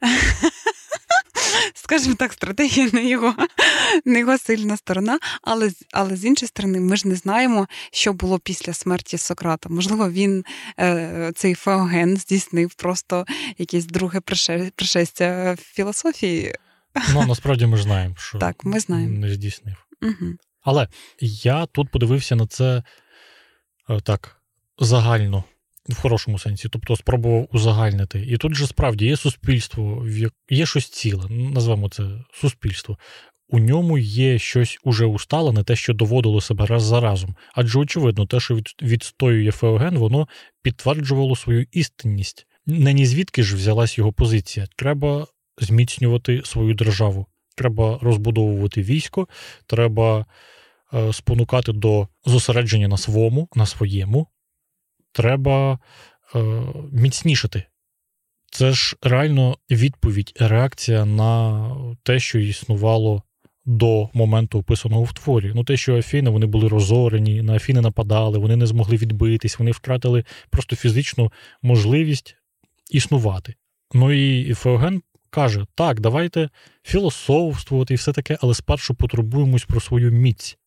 скажімо 1.90 2.14
так, 2.14 2.32
стратегія 2.32 2.90
не 2.92 3.08
його 3.08 3.34
не 4.04 4.18
його 4.18 4.38
сильна 4.38 4.76
сторона, 4.76 5.18
але 5.42 5.70
але 5.92 6.16
з 6.16 6.24
іншої 6.24 6.48
сторони, 6.48 6.80
ми 6.80 6.96
ж 6.96 7.08
не 7.08 7.14
знаємо, 7.14 7.66
що 7.92 8.12
було 8.12 8.38
після 8.38 8.72
смерті 8.72 9.18
Сократа. 9.18 9.68
Можливо, 9.68 10.10
він 10.10 10.44
е, 10.80 11.32
цей 11.34 11.54
феоген 11.54 12.16
здійснив 12.16 12.74
просто 12.74 13.24
якесь 13.58 13.86
друге 13.86 14.20
пришестя 14.76 15.56
в 15.58 15.62
філософії. 15.62 16.54
Ну, 17.14 17.26
насправді 17.26 17.66
ми 17.66 17.76
ж 17.76 17.82
знаємо, 17.82 18.14
що 18.18 18.38
так, 18.38 18.64
ми 18.64 18.80
знаємо. 18.80 19.18
не 19.18 19.34
здійснив. 19.34 19.74
Угу. 20.02 20.34
Але 20.62 20.88
я 21.20 21.66
тут 21.66 21.90
подивився 21.90 22.36
на 22.36 22.46
це 22.46 22.82
е, 23.90 24.00
так 24.00 24.36
загально 24.78 25.44
в 25.94 26.00
хорошому 26.00 26.38
сенсі, 26.38 26.68
тобто 26.68 26.96
спробував 26.96 27.48
узагальнити. 27.52 28.26
І 28.28 28.36
тут 28.36 28.54
же 28.54 28.66
справді 28.66 29.06
є 29.06 29.16
суспільство, 29.16 30.06
є 30.50 30.66
щось 30.66 30.88
ціле, 30.88 31.28
назвемо 31.28 31.88
це 31.88 32.04
суспільство. 32.32 32.98
У 33.52 33.58
ньому 33.58 33.98
є 33.98 34.38
щось 34.38 34.78
уже 34.84 35.06
усталене, 35.06 35.64
те, 35.64 35.76
що 35.76 35.94
доводило 35.94 36.40
себе 36.40 36.66
раз 36.66 36.82
за 36.82 37.00
разом. 37.00 37.34
Адже, 37.54 37.78
очевидно, 37.78 38.26
те, 38.26 38.40
що 38.40 38.60
відстоює 38.82 39.50
Феоген, 39.50 39.98
воно 39.98 40.28
підтверджувало 40.62 41.36
свою 41.36 41.66
істинність. 41.72 42.46
Не 42.66 42.92
ні 42.92 43.06
звідки 43.06 43.42
ж 43.42 43.56
взялась 43.56 43.98
його 43.98 44.12
позиція. 44.12 44.66
Треба 44.76 45.26
зміцнювати 45.60 46.42
свою 46.44 46.74
державу, 46.74 47.26
треба 47.56 47.98
розбудовувати 48.02 48.82
військо, 48.82 49.28
треба 49.66 50.26
е, 50.94 51.12
спонукати 51.12 51.72
до 51.72 52.08
зосередження 52.24 52.88
на 52.88 52.96
своєму, 52.96 53.48
на 53.54 53.66
своєму, 53.66 54.26
треба 55.12 55.78
е, 56.34 56.38
міцнішати. 56.92 57.62
Це 58.50 58.72
ж 58.72 58.96
реально 59.02 59.56
відповідь, 59.70 60.32
реакція 60.40 61.04
на 61.04 61.70
те, 62.02 62.18
що 62.18 62.38
існувало 62.38 63.22
до 63.64 64.08
моменту 64.12 64.58
описаного 64.58 65.04
в 65.04 65.12
творі. 65.12 65.52
Ну, 65.54 65.64
те, 65.64 65.76
що 65.76 65.96
Афіни 65.96 66.30
вони 66.30 66.46
були 66.46 66.68
розорені, 66.68 67.42
на 67.42 67.54
Афіни 67.54 67.80
нападали, 67.80 68.38
вони 68.38 68.56
не 68.56 68.66
змогли 68.66 68.96
відбитись, 68.96 69.58
вони 69.58 69.70
втратили 69.70 70.24
просто 70.50 70.76
фізичну 70.76 71.32
можливість 71.62 72.36
існувати. 72.90 73.54
Ну 73.94 74.12
і 74.12 74.54
Феоген 74.54 75.02
каже: 75.30 75.66
так, 75.74 76.00
давайте 76.00 76.50
філософствувати 76.82 77.94
і 77.94 77.96
все 77.96 78.12
таке, 78.12 78.38
але 78.40 78.54
спершу 78.54 78.94
потурбуємось 78.94 79.64
про 79.64 79.80
свою 79.80 80.12
міць. 80.12 80.58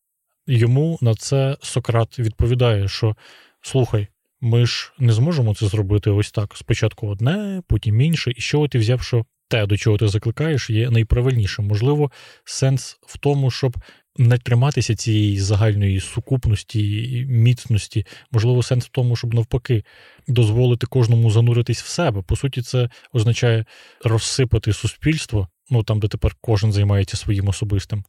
Йому 0.47 0.97
на 1.01 1.15
це 1.15 1.57
Сократ 1.61 2.19
відповідає, 2.19 2.87
що 2.87 3.15
слухай, 3.61 4.07
ми 4.43 4.65
ж 4.65 4.93
не 4.99 5.13
зможемо 5.13 5.55
це 5.55 5.67
зробити 5.67 6.09
ось 6.09 6.31
так. 6.31 6.57
Спочатку 6.57 7.07
одне, 7.07 7.61
потім 7.67 8.01
інше, 8.01 8.31
і 8.35 8.41
що 8.41 8.67
ти 8.67 8.77
взяв, 8.77 9.01
що 9.01 9.25
те, 9.47 9.65
до 9.65 9.77
чого 9.77 9.97
ти 9.97 10.07
закликаєш, 10.07 10.69
є 10.69 10.89
найправильнішим. 10.89 11.67
Можливо, 11.67 12.11
сенс 12.45 12.97
в 13.01 13.17
тому, 13.17 13.51
щоб 13.51 13.77
не 14.17 14.37
триматися 14.37 14.95
цієї 14.95 15.39
загальної 15.39 15.99
сукупності, 15.99 17.25
міцності, 17.29 18.05
можливо, 18.31 18.63
сенс 18.63 18.85
в 18.85 18.89
тому, 18.89 19.15
щоб 19.15 19.33
навпаки 19.33 19.83
дозволити 20.27 20.87
кожному 20.87 21.31
зануритись 21.31 21.83
в 21.83 21.87
себе. 21.87 22.21
По 22.21 22.35
суті, 22.35 22.61
це 22.61 22.89
означає 23.13 23.65
розсипати 24.03 24.73
суспільство, 24.73 25.47
ну 25.69 25.83
там, 25.83 25.99
де 25.99 26.07
тепер 26.07 26.35
кожен 26.41 26.71
займається 26.71 27.17
своїм 27.17 27.47
особистим. 27.47 28.03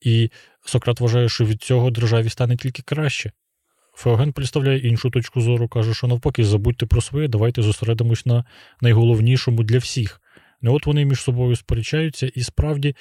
І 0.00 0.30
Сократ 0.64 1.00
вважає, 1.00 1.28
що 1.28 1.44
від 1.44 1.62
цього 1.62 1.90
державі 1.90 2.28
стане 2.28 2.56
тільки 2.56 2.82
краще. 2.82 3.32
Феоген 3.94 4.32
представляє 4.32 4.78
іншу 4.78 5.10
точку 5.10 5.40
зору, 5.40 5.68
каже, 5.68 5.94
що 5.94 6.06
навпаки, 6.06 6.44
забудьте 6.44 6.86
про 6.86 7.00
своє, 7.00 7.28
давайте 7.28 7.62
зосередимось 7.62 8.26
на 8.26 8.44
найголовнішому 8.80 9.62
для 9.62 9.78
всіх. 9.78 10.20
Не 10.60 10.70
от 10.70 10.86
вони 10.86 11.04
між 11.04 11.20
собою 11.20 11.56
сперечаються, 11.56 12.26
і 12.26 12.42
справді 12.42 12.96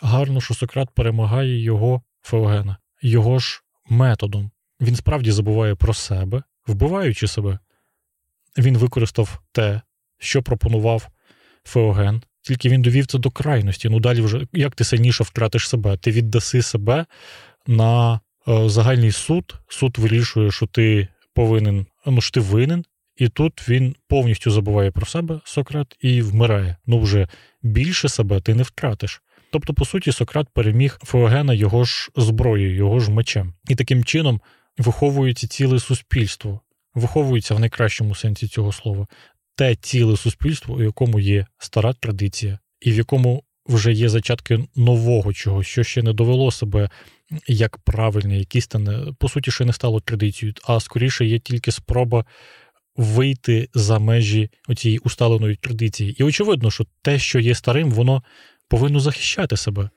гарно, 0.00 0.40
що 0.40 0.54
Сократ 0.54 0.90
перемагає 0.94 1.62
його 1.62 2.02
Феогена, 2.22 2.76
його 3.02 3.38
ж 3.38 3.62
методом. 3.88 4.50
Він 4.80 4.96
справді 4.96 5.30
забуває 5.30 5.74
про 5.74 5.94
себе, 5.94 6.42
вбиваючи 6.66 7.28
себе. 7.28 7.58
Він 8.58 8.78
використав 8.78 9.40
те, 9.52 9.80
що 10.18 10.42
пропонував 10.42 11.08
Феоген, 11.64 12.22
тільки 12.42 12.68
він 12.68 12.82
довів 12.82 13.06
це 13.06 13.18
до 13.18 13.30
крайності. 13.30 13.88
Ну 13.88 14.00
далі 14.00 14.20
вже 14.20 14.46
як 14.52 14.74
ти 14.74 14.84
сильніше 14.84 15.24
втратиш 15.24 15.68
себе, 15.68 15.96
ти 15.96 16.10
віддаси 16.10 16.62
себе 16.62 17.06
на 17.66 18.20
загальний 18.66 19.12
суд. 19.12 19.54
Суд 19.68 19.98
вирішує, 19.98 20.50
що 20.50 20.66
ти 20.66 21.08
повинен, 21.34 21.86
ну 22.06 22.20
що 22.20 22.30
ти 22.30 22.40
винен, 22.40 22.84
і 23.16 23.28
тут 23.28 23.68
він 23.68 23.94
повністю 24.08 24.50
забуває 24.50 24.90
про 24.90 25.06
себе, 25.06 25.40
Сократ, 25.44 25.96
і 26.00 26.22
вмирає. 26.22 26.76
Ну 26.86 27.00
вже 27.00 27.28
більше 27.62 28.08
себе 28.08 28.40
ти 28.40 28.54
не 28.54 28.62
втратиш. 28.62 29.22
Тобто, 29.50 29.74
по 29.74 29.84
суті, 29.84 30.12
Сократ 30.12 30.48
переміг 30.54 30.98
Феогена 31.02 31.54
його 31.54 31.84
ж 31.84 32.10
зброєю, 32.16 32.74
його 32.74 33.00
ж 33.00 33.10
мечем. 33.10 33.54
І 33.68 33.74
таким 33.74 34.04
чином 34.04 34.40
виховується 34.78 35.48
ціле 35.48 35.80
суспільство, 35.80 36.60
виховується 36.94 37.54
в 37.54 37.60
найкращому 37.60 38.14
сенсі 38.14 38.48
цього 38.48 38.72
слова, 38.72 39.06
те 39.56 39.74
ціле 39.74 40.16
суспільство, 40.16 40.74
у 40.74 40.82
якому 40.82 41.20
є 41.20 41.46
стара 41.58 41.92
традиція, 41.92 42.58
і 42.80 42.92
в 42.92 42.94
якому 42.94 43.42
вже 43.66 43.92
є 43.92 44.08
зачатки 44.08 44.64
нового 44.76 45.32
чогось, 45.32 45.66
що 45.66 45.84
ще 45.84 46.02
не 46.02 46.12
довело 46.12 46.50
себе 46.50 46.90
як 47.46 47.78
правильне, 47.78 48.38
як 48.38 48.56
істинне, 48.56 49.12
по 49.18 49.28
суті, 49.28 49.50
ще 49.50 49.64
не 49.64 49.72
стало 49.72 50.00
традицією, 50.00 50.54
а 50.64 50.80
скоріше 50.80 51.24
є 51.24 51.38
тільки 51.38 51.72
спроба 51.72 52.24
вийти 52.96 53.68
за 53.74 53.98
межі 53.98 54.50
цієї 54.76 54.98
усталеної 54.98 55.56
традиції. 55.56 56.16
І 56.18 56.22
очевидно, 56.22 56.70
що 56.70 56.86
те, 57.02 57.18
що 57.18 57.38
є 57.38 57.54
старим, 57.54 57.90
воно 57.90 58.22
повинно 58.68 59.00
захищати 59.00 59.56
себе. 59.56 59.90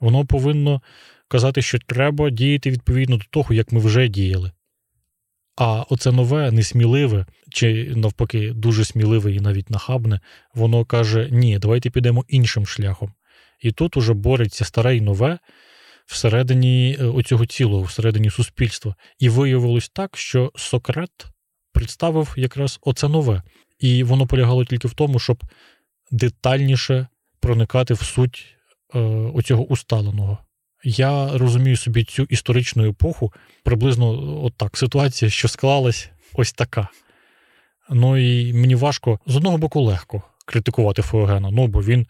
Воно 0.00 0.26
повинно 0.26 0.82
казати, 1.28 1.62
що 1.62 1.78
треба 1.78 2.30
діяти 2.30 2.70
відповідно 2.70 3.16
до 3.16 3.24
того, 3.30 3.54
як 3.54 3.72
ми 3.72 3.80
вже 3.80 4.08
діяли. 4.08 4.52
А 5.56 5.84
оце 5.88 6.12
нове, 6.12 6.50
несміливе, 6.50 7.26
чи 7.50 7.92
навпаки, 7.96 8.52
дуже 8.52 8.84
сміливе 8.84 9.32
і 9.32 9.40
навіть 9.40 9.70
нахабне, 9.70 10.20
воно 10.54 10.84
каже: 10.84 11.28
ні, 11.30 11.58
давайте 11.58 11.90
підемо 11.90 12.24
іншим 12.28 12.66
шляхом. 12.66 13.12
І 13.60 13.72
тут 13.72 13.96
уже 13.96 14.14
бореться 14.14 14.64
старе 14.64 14.96
і 14.96 15.00
нове 15.00 15.38
всередині 16.06 16.96
е, 17.00 17.04
оцього 17.04 17.46
цілого, 17.46 17.82
всередині 17.82 18.30
суспільства. 18.30 18.94
І 19.18 19.28
виявилось 19.28 19.88
так, 19.88 20.16
що 20.16 20.52
Сократ 20.56 21.26
представив 21.72 22.34
якраз 22.36 22.78
оце 22.82 23.08
нове. 23.08 23.42
І 23.78 24.02
воно 24.02 24.26
полягало 24.26 24.64
тільки 24.64 24.88
в 24.88 24.94
тому, 24.94 25.18
щоб 25.18 25.42
детальніше 26.10 27.06
проникати 27.40 27.94
в 27.94 28.02
суть 28.02 28.56
е, 28.94 28.98
оцього 29.34 29.64
усталеного. 29.64 30.38
Я 30.84 31.38
розумію 31.38 31.76
собі 31.76 32.04
цю 32.04 32.22
історичну 32.22 32.88
епоху, 32.88 33.32
приблизно 33.64 34.44
от 34.44 34.54
так, 34.56 34.76
ситуація, 34.76 35.30
що 35.30 35.48
склалась 35.48 36.10
ось 36.34 36.52
така. 36.52 36.88
Ну 37.90 38.16
і 38.16 38.52
мені 38.52 38.74
важко 38.74 39.18
з 39.26 39.36
одного 39.36 39.58
боку 39.58 39.80
легко 39.80 40.22
критикувати 40.46 41.02
Феогена, 41.02 41.50
ну 41.50 41.66
бо 41.66 41.82
він 41.82 42.06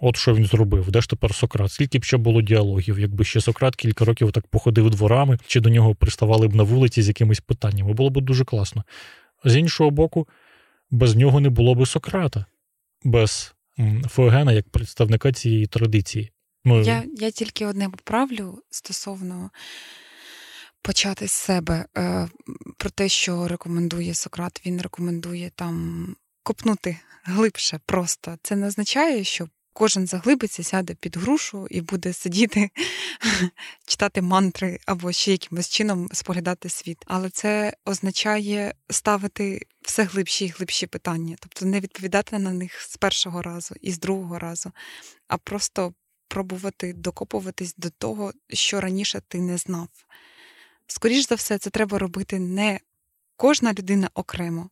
от 0.00 0.16
що 0.16 0.34
він 0.34 0.46
зробив, 0.46 0.90
де 0.90 1.00
ж 1.00 1.08
тепер 1.08 1.34
Сократ? 1.34 1.72
Скільки 1.72 1.98
б 1.98 2.04
ще 2.04 2.16
було 2.16 2.42
діалогів, 2.42 2.98
якби 2.98 3.24
ще 3.24 3.40
Сократ 3.40 3.76
кілька 3.76 4.04
років 4.04 4.32
так 4.32 4.46
походив 4.46 4.90
дворами, 4.90 5.38
чи 5.46 5.60
до 5.60 5.68
нього 5.70 5.94
приставали 5.94 6.48
б 6.48 6.54
на 6.54 6.62
вулиці 6.62 7.02
з 7.02 7.08
якимись 7.08 7.40
питаннями? 7.40 7.92
Було 7.92 8.10
б 8.10 8.20
дуже 8.20 8.44
класно. 8.44 8.84
З 9.44 9.56
іншого 9.56 9.90
боку, 9.90 10.28
без 10.90 11.16
нього 11.16 11.40
не 11.40 11.50
було 11.50 11.74
б 11.74 11.86
Сократа, 11.86 12.44
без 13.04 13.54
Феогена 14.08 14.52
як 14.52 14.68
представника 14.68 15.32
цієї 15.32 15.66
традиції. 15.66 16.30
Ну, 16.64 16.82
Я 16.82 17.04
я 17.14 17.30
тільки 17.30 17.66
одне 17.66 17.88
поправлю 17.88 18.62
стосовно 18.70 19.50
почати 20.82 21.28
з 21.28 21.32
себе 21.32 21.84
е, 21.96 22.28
про 22.76 22.90
те, 22.90 23.08
що 23.08 23.48
рекомендує 23.48 24.14
Сократ. 24.14 24.62
Він 24.66 24.80
рекомендує 24.80 25.50
там 25.54 26.06
копнути 26.42 26.96
глибше 27.24 27.80
просто. 27.86 28.38
Це 28.42 28.56
не 28.56 28.66
означає, 28.66 29.24
що 29.24 29.48
кожен 29.78 30.06
заглибиться, 30.06 30.62
сяде 30.62 30.94
під 30.94 31.16
грушу 31.16 31.66
і 31.70 31.80
буде 31.80 32.12
сидіти, 32.12 32.70
читати 33.86 34.22
мантри 34.22 34.78
або 34.86 35.12
ще 35.12 35.32
якимось 35.32 35.68
чином 35.68 36.08
споглядати 36.12 36.68
світ. 36.68 36.98
Але 37.06 37.30
це 37.30 37.72
означає 37.84 38.74
ставити 38.90 39.66
все 39.82 40.02
глибші 40.02 40.44
і 40.44 40.48
глибші 40.48 40.86
питання, 40.86 41.36
тобто 41.40 41.66
не 41.66 41.80
відповідати 41.80 42.38
на 42.38 42.52
них 42.52 42.80
з 42.80 42.96
першого 42.96 43.42
разу 43.42 43.74
і 43.80 43.92
з 43.92 43.98
другого 43.98 44.38
разу, 44.38 44.72
а 45.28 45.36
просто 45.36 45.94
пробувати 46.28 46.92
докопуватись 46.92 47.74
до 47.76 47.90
того, 47.90 48.32
що 48.48 48.80
раніше 48.80 49.22
ти 49.28 49.40
не 49.40 49.58
знав. 49.58 49.88
Скоріш 50.86 51.28
за 51.28 51.34
все, 51.34 51.58
це 51.58 51.70
треба 51.70 51.98
робити 51.98 52.38
не 52.38 52.80
кожна 53.36 53.72
людина 53.72 54.10
окремо, 54.14 54.70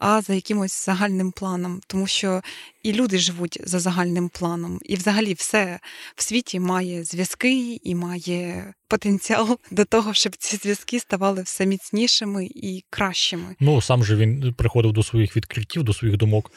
а 0.00 0.22
за 0.22 0.34
якимось 0.34 0.86
загальним 0.86 1.32
планом, 1.32 1.80
тому 1.86 2.06
що 2.06 2.42
і 2.82 2.92
люди 2.92 3.18
живуть 3.18 3.58
за 3.64 3.78
загальним 3.78 4.28
планом, 4.28 4.78
і 4.84 4.96
взагалі 4.96 5.34
все 5.34 5.80
в 6.16 6.22
світі 6.22 6.60
має 6.60 7.04
зв'язки 7.04 7.80
і 7.82 7.94
має 7.94 8.72
потенціал 8.88 9.58
до 9.70 9.84
того, 9.84 10.14
щоб 10.14 10.36
ці 10.36 10.56
зв'язки 10.56 11.00
ставали 11.00 11.42
все 11.42 11.66
міцнішими 11.66 12.46
і 12.46 12.84
кращими. 12.90 13.56
Ну 13.60 13.82
сам 13.82 14.04
же 14.04 14.16
він 14.16 14.54
приходив 14.54 14.92
до 14.92 15.02
своїх 15.02 15.36
відкриттів, 15.36 15.82
до 15.82 15.92
своїх 15.92 16.16
думок. 16.16 16.52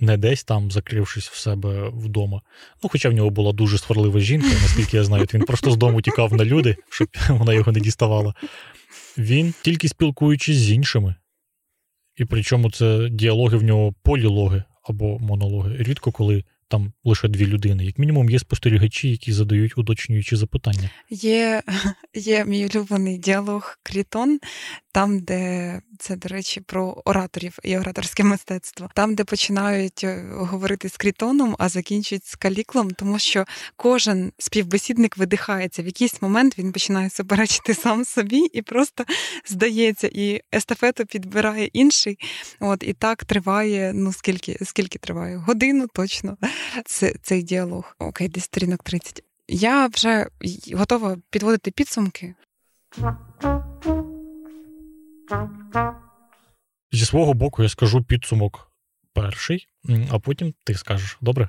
Не 0.00 0.16
десь 0.16 0.44
там, 0.44 0.70
закрившись 0.70 1.28
в 1.28 1.36
себе 1.36 1.88
вдома. 1.88 2.40
Ну, 2.82 2.88
хоча 2.88 3.08
в 3.08 3.12
нього 3.12 3.30
була 3.30 3.52
дуже 3.52 3.78
сварлива 3.78 4.20
жінка, 4.20 4.48
наскільки 4.62 4.96
я 4.96 5.04
знаю, 5.04 5.26
він 5.34 5.42
просто 5.42 5.70
з 5.70 5.76
дому 5.76 6.02
тікав 6.02 6.32
на 6.32 6.44
люди, 6.44 6.76
щоб 6.90 7.08
вона 7.28 7.54
його 7.54 7.72
не 7.72 7.80
діставала. 7.80 8.34
Він 9.18 9.54
тільки 9.62 9.88
спілкуючись 9.88 10.56
з 10.56 10.70
іншими, 10.70 11.14
і 12.16 12.24
причому 12.24 12.70
це 12.70 13.08
діалоги 13.10 13.56
в 13.56 13.62
нього 13.62 13.94
полілоги 14.02 14.62
або 14.82 15.18
монологи. 15.18 15.76
Рідко 15.78 16.12
коли 16.12 16.44
там 16.68 16.92
лише 17.04 17.28
дві 17.28 17.46
людини. 17.46 17.84
Як 17.84 17.98
мінімум, 17.98 18.30
є 18.30 18.38
спостерігачі, 18.38 19.10
які 19.10 19.32
задають 19.32 19.78
уточнюючі 19.78 20.36
запитання. 20.36 20.90
Є 21.10 21.62
є 22.14 22.44
мій 22.44 22.66
улюблений 22.66 23.18
діалог 23.18 23.78
Крітон, 23.82 24.38
там, 24.92 25.20
де 25.20 25.80
це, 25.98 26.16
до 26.16 26.28
речі, 26.28 26.60
про 26.60 27.02
ораторів 27.04 27.58
і 27.64 27.78
ораторське 27.78 28.24
мистецтво, 28.24 28.90
там, 28.94 29.14
де 29.14 29.24
починають 29.24 30.04
е, 30.04 30.24
говорити 30.30 30.88
з 30.88 30.96
крітоном, 30.96 31.56
а 31.58 31.68
закінчують 31.68 32.26
з 32.26 32.34
каліклом, 32.34 32.90
тому 32.90 33.18
що 33.18 33.44
кожен 33.76 34.32
співбесідник 34.38 35.16
видихається. 35.16 35.82
В 35.82 35.86
якийсь 35.86 36.22
момент 36.22 36.58
він 36.58 36.72
починає 36.72 37.10
суперечити 37.10 37.74
сам 37.82 38.04
собі 38.04 38.38
і 38.52 38.62
просто 38.62 39.04
здається, 39.46 40.10
і 40.12 40.40
естафету 40.54 41.06
підбирає 41.06 41.66
інший. 41.66 42.18
От 42.60 42.82
і 42.82 42.92
так 42.92 43.24
триває. 43.24 43.92
Ну 43.94 44.12
скільки 44.12 44.58
скільки 44.62 44.98
триває? 44.98 45.36
Годину 45.36 45.86
точно 45.94 46.36
цей 47.22 47.42
діалог. 47.42 47.96
Окей, 47.98 48.28
десь 48.28 48.44
сторінок 48.44 48.82
30. 48.82 49.22
Я 49.48 49.86
вже 49.86 50.26
готова 50.74 51.16
підводити 51.30 51.70
підсумки. 51.70 52.34
Зі 56.92 57.04
свого 57.04 57.34
боку, 57.34 57.62
я 57.62 57.68
скажу 57.68 58.04
підсумок 58.04 58.70
перший, 59.12 59.66
а 60.10 60.18
потім 60.18 60.54
ти 60.64 60.74
скажеш, 60.74 61.18
добре? 61.20 61.48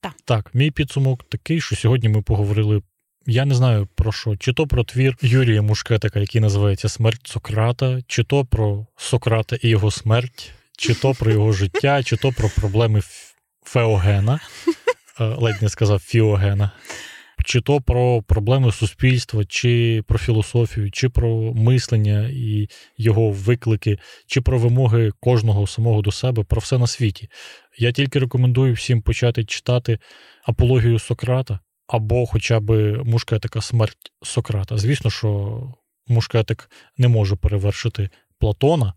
Так. 0.00 0.12
Так, 0.24 0.54
мій 0.54 0.70
підсумок 0.70 1.24
такий, 1.28 1.60
що 1.60 1.76
сьогодні 1.76 2.08
ми 2.08 2.22
поговорили. 2.22 2.82
Я 3.26 3.44
не 3.44 3.54
знаю 3.54 3.88
про 3.94 4.12
що, 4.12 4.36
чи 4.36 4.52
то 4.52 4.66
про 4.66 4.84
твір 4.84 5.16
Юрія 5.22 5.62
Мушкетика, 5.62 6.20
який 6.20 6.40
називається 6.40 6.88
Смерть 6.88 7.26
Сократа, 7.26 8.00
чи 8.06 8.24
то 8.24 8.44
про 8.44 8.86
Сократа 8.96 9.56
і 9.62 9.68
його 9.68 9.90
смерть, 9.90 10.52
чи 10.78 10.94
то 10.94 11.14
про 11.14 11.32
його 11.32 11.52
життя, 11.52 12.02
чи 12.02 12.16
то 12.16 12.32
про 12.32 12.48
проблеми 12.48 13.00
Феогена, 13.68 14.40
е, 15.20 15.24
ледь 15.24 15.62
не 15.62 15.68
сказав 15.68 15.98
Фіогена 15.98 16.70
чи 17.44 17.60
то 17.60 17.80
про 17.80 18.22
проблеми 18.22 18.72
суспільства, 18.72 19.44
чи 19.44 20.02
про 20.06 20.18
філософію, 20.18 20.90
чи 20.90 21.08
про 21.08 21.54
мислення 21.54 22.30
і 22.32 22.68
його 22.96 23.30
виклики, 23.30 23.98
чи 24.26 24.40
про 24.40 24.58
вимоги 24.58 25.10
кожного 25.20 25.66
самого 25.66 26.02
до 26.02 26.12
себе, 26.12 26.42
про 26.42 26.60
все 26.60 26.78
на 26.78 26.86
світі. 26.86 27.28
Я 27.78 27.92
тільки 27.92 28.18
рекомендую 28.18 28.74
всім 28.74 29.02
почати 29.02 29.44
читати 29.44 29.98
апологію 30.44 30.98
Сократа 30.98 31.58
або 31.86 32.26
хоча 32.26 32.60
б 32.60 32.98
мушкетика 33.04 33.60
смерть 33.60 34.12
Сократа. 34.22 34.78
Звісно, 34.78 35.10
що 35.10 35.60
мушкетик 36.08 36.70
не 36.98 37.08
може 37.08 37.36
перевершити 37.36 38.10
Платона. 38.38 38.92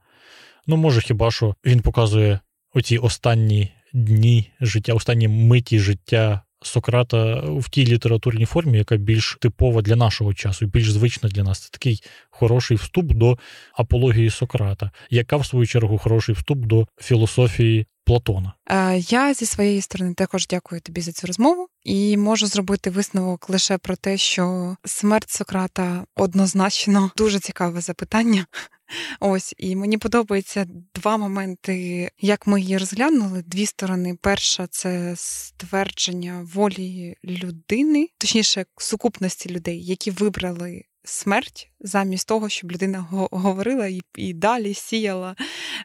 Ну, 0.67 0.77
може, 0.77 1.01
хіба 1.01 1.31
що 1.31 1.55
він 1.65 1.79
показує 1.79 2.39
оці 2.73 2.97
останні 2.97 3.71
дні 3.93 4.51
життя, 4.61 4.93
останні 4.93 5.27
миті 5.27 5.79
життя 5.79 6.41
Сократа 6.63 7.35
в 7.35 7.69
тій 7.69 7.85
літературній 7.85 8.45
формі, 8.45 8.77
яка 8.77 8.95
більш 8.95 9.37
типова 9.41 9.81
для 9.81 9.95
нашого 9.95 10.33
часу, 10.33 10.65
більш 10.65 10.91
звична 10.91 11.29
для 11.29 11.43
нас. 11.43 11.59
Це 11.59 11.69
такий 11.71 12.03
хороший 12.29 12.77
вступ 12.77 13.05
до 13.05 13.37
апології 13.73 14.29
Сократа, 14.29 14.91
яка 15.09 15.37
в 15.37 15.45
свою 15.45 15.67
чергу 15.67 15.97
хороший 15.97 16.35
вступ 16.35 16.57
до 16.57 16.87
філософії 17.01 17.85
Платона. 18.05 18.53
Е, 18.69 18.97
я 18.97 19.33
зі 19.33 19.45
своєї 19.45 19.81
сторони 19.81 20.13
також 20.13 20.47
дякую 20.47 20.81
тобі 20.81 21.01
за 21.01 21.11
цю 21.11 21.27
розмову 21.27 21.67
і 21.83 22.17
можу 22.17 22.47
зробити 22.47 22.89
висновок 22.89 23.49
лише 23.49 23.77
про 23.77 23.95
те, 23.95 24.17
що 24.17 24.75
смерть 24.85 25.29
Сократа 25.29 26.05
однозначно 26.15 27.11
дуже 27.17 27.39
цікаве 27.39 27.81
запитання. 27.81 28.45
Ось 29.19 29.53
і 29.57 29.75
мені 29.75 29.97
подобається 29.97 30.65
два 30.95 31.17
моменти, 31.17 32.09
як 32.19 32.47
ми 32.47 32.61
її 32.61 32.77
розглянули. 32.77 33.43
Дві 33.47 33.65
сторони. 33.65 34.17
Перша 34.21 34.67
це 34.67 35.13
ствердження 35.17 36.47
волі 36.53 37.15
людини, 37.23 38.07
точніше, 38.17 38.65
сукупності 38.77 39.49
людей, 39.49 39.85
які 39.85 40.11
вибрали 40.11 40.83
смерть 41.03 41.71
замість 41.79 42.27
того, 42.27 42.49
щоб 42.49 42.71
людина 42.71 43.05
говорила 43.11 43.87
і 43.87 44.01
і 44.15 44.33
далі 44.33 44.73
сіяла 44.73 45.35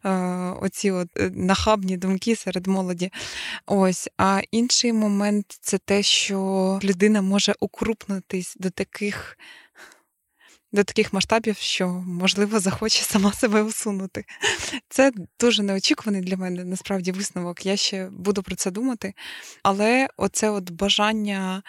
е, 0.04 0.10
оці 0.60 0.90
от 0.90 1.08
е, 1.16 1.30
нахабні 1.34 1.96
думки 1.96 2.36
серед 2.36 2.66
молоді. 2.66 3.10
Ось. 3.66 4.08
А 4.16 4.40
інший 4.50 4.92
момент 4.92 5.58
це 5.60 5.78
те, 5.78 6.02
що 6.02 6.80
людина 6.84 7.22
може 7.22 7.54
укрупнутись 7.60 8.56
до 8.60 8.70
таких. 8.70 9.38
До 10.72 10.84
таких 10.84 11.12
масштабів, 11.12 11.56
що, 11.56 11.88
можливо, 11.88 12.60
захоче 12.60 13.02
сама 13.02 13.32
себе 13.32 13.62
усунути. 13.62 14.24
Це 14.88 15.12
дуже 15.40 15.62
неочікуваний 15.62 16.22
для 16.22 16.36
мене 16.36 16.64
насправді 16.64 17.12
висновок. 17.12 17.66
Я 17.66 17.76
ще 17.76 18.08
буду 18.10 18.42
про 18.42 18.56
це 18.56 18.70
думати. 18.70 19.14
Але 19.62 20.08
оце 20.16 20.50
от 20.50 20.70
бажання 20.70 21.62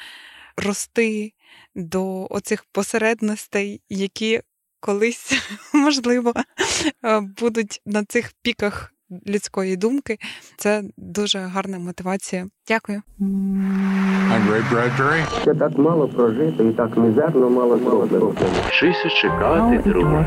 рости 0.57 1.33
до 1.75 2.27
оцих 2.29 2.65
посередностей, 2.71 3.81
які 3.89 4.41
колись, 4.79 5.33
можливо, 5.73 6.33
е, 7.05 7.19
будуть 7.19 7.81
на 7.85 8.05
цих 8.05 8.31
піках 8.41 8.93
людської 9.27 9.75
думки. 9.75 10.17
Це 10.57 10.83
дуже 10.97 11.39
гарна 11.39 11.79
мотивація. 11.79 12.47
Дякую. 12.67 13.01
Ще 15.41 15.55
так 15.55 15.77
мало 15.77 16.07
прожито 16.07 16.63
і 16.63 16.73
так 16.73 16.97
мізерно 16.97 17.49
мало 17.49 17.77
зроблено. 17.77 18.35
Вчися 18.67 19.09
чекати, 19.09 19.89
друже. 19.89 20.25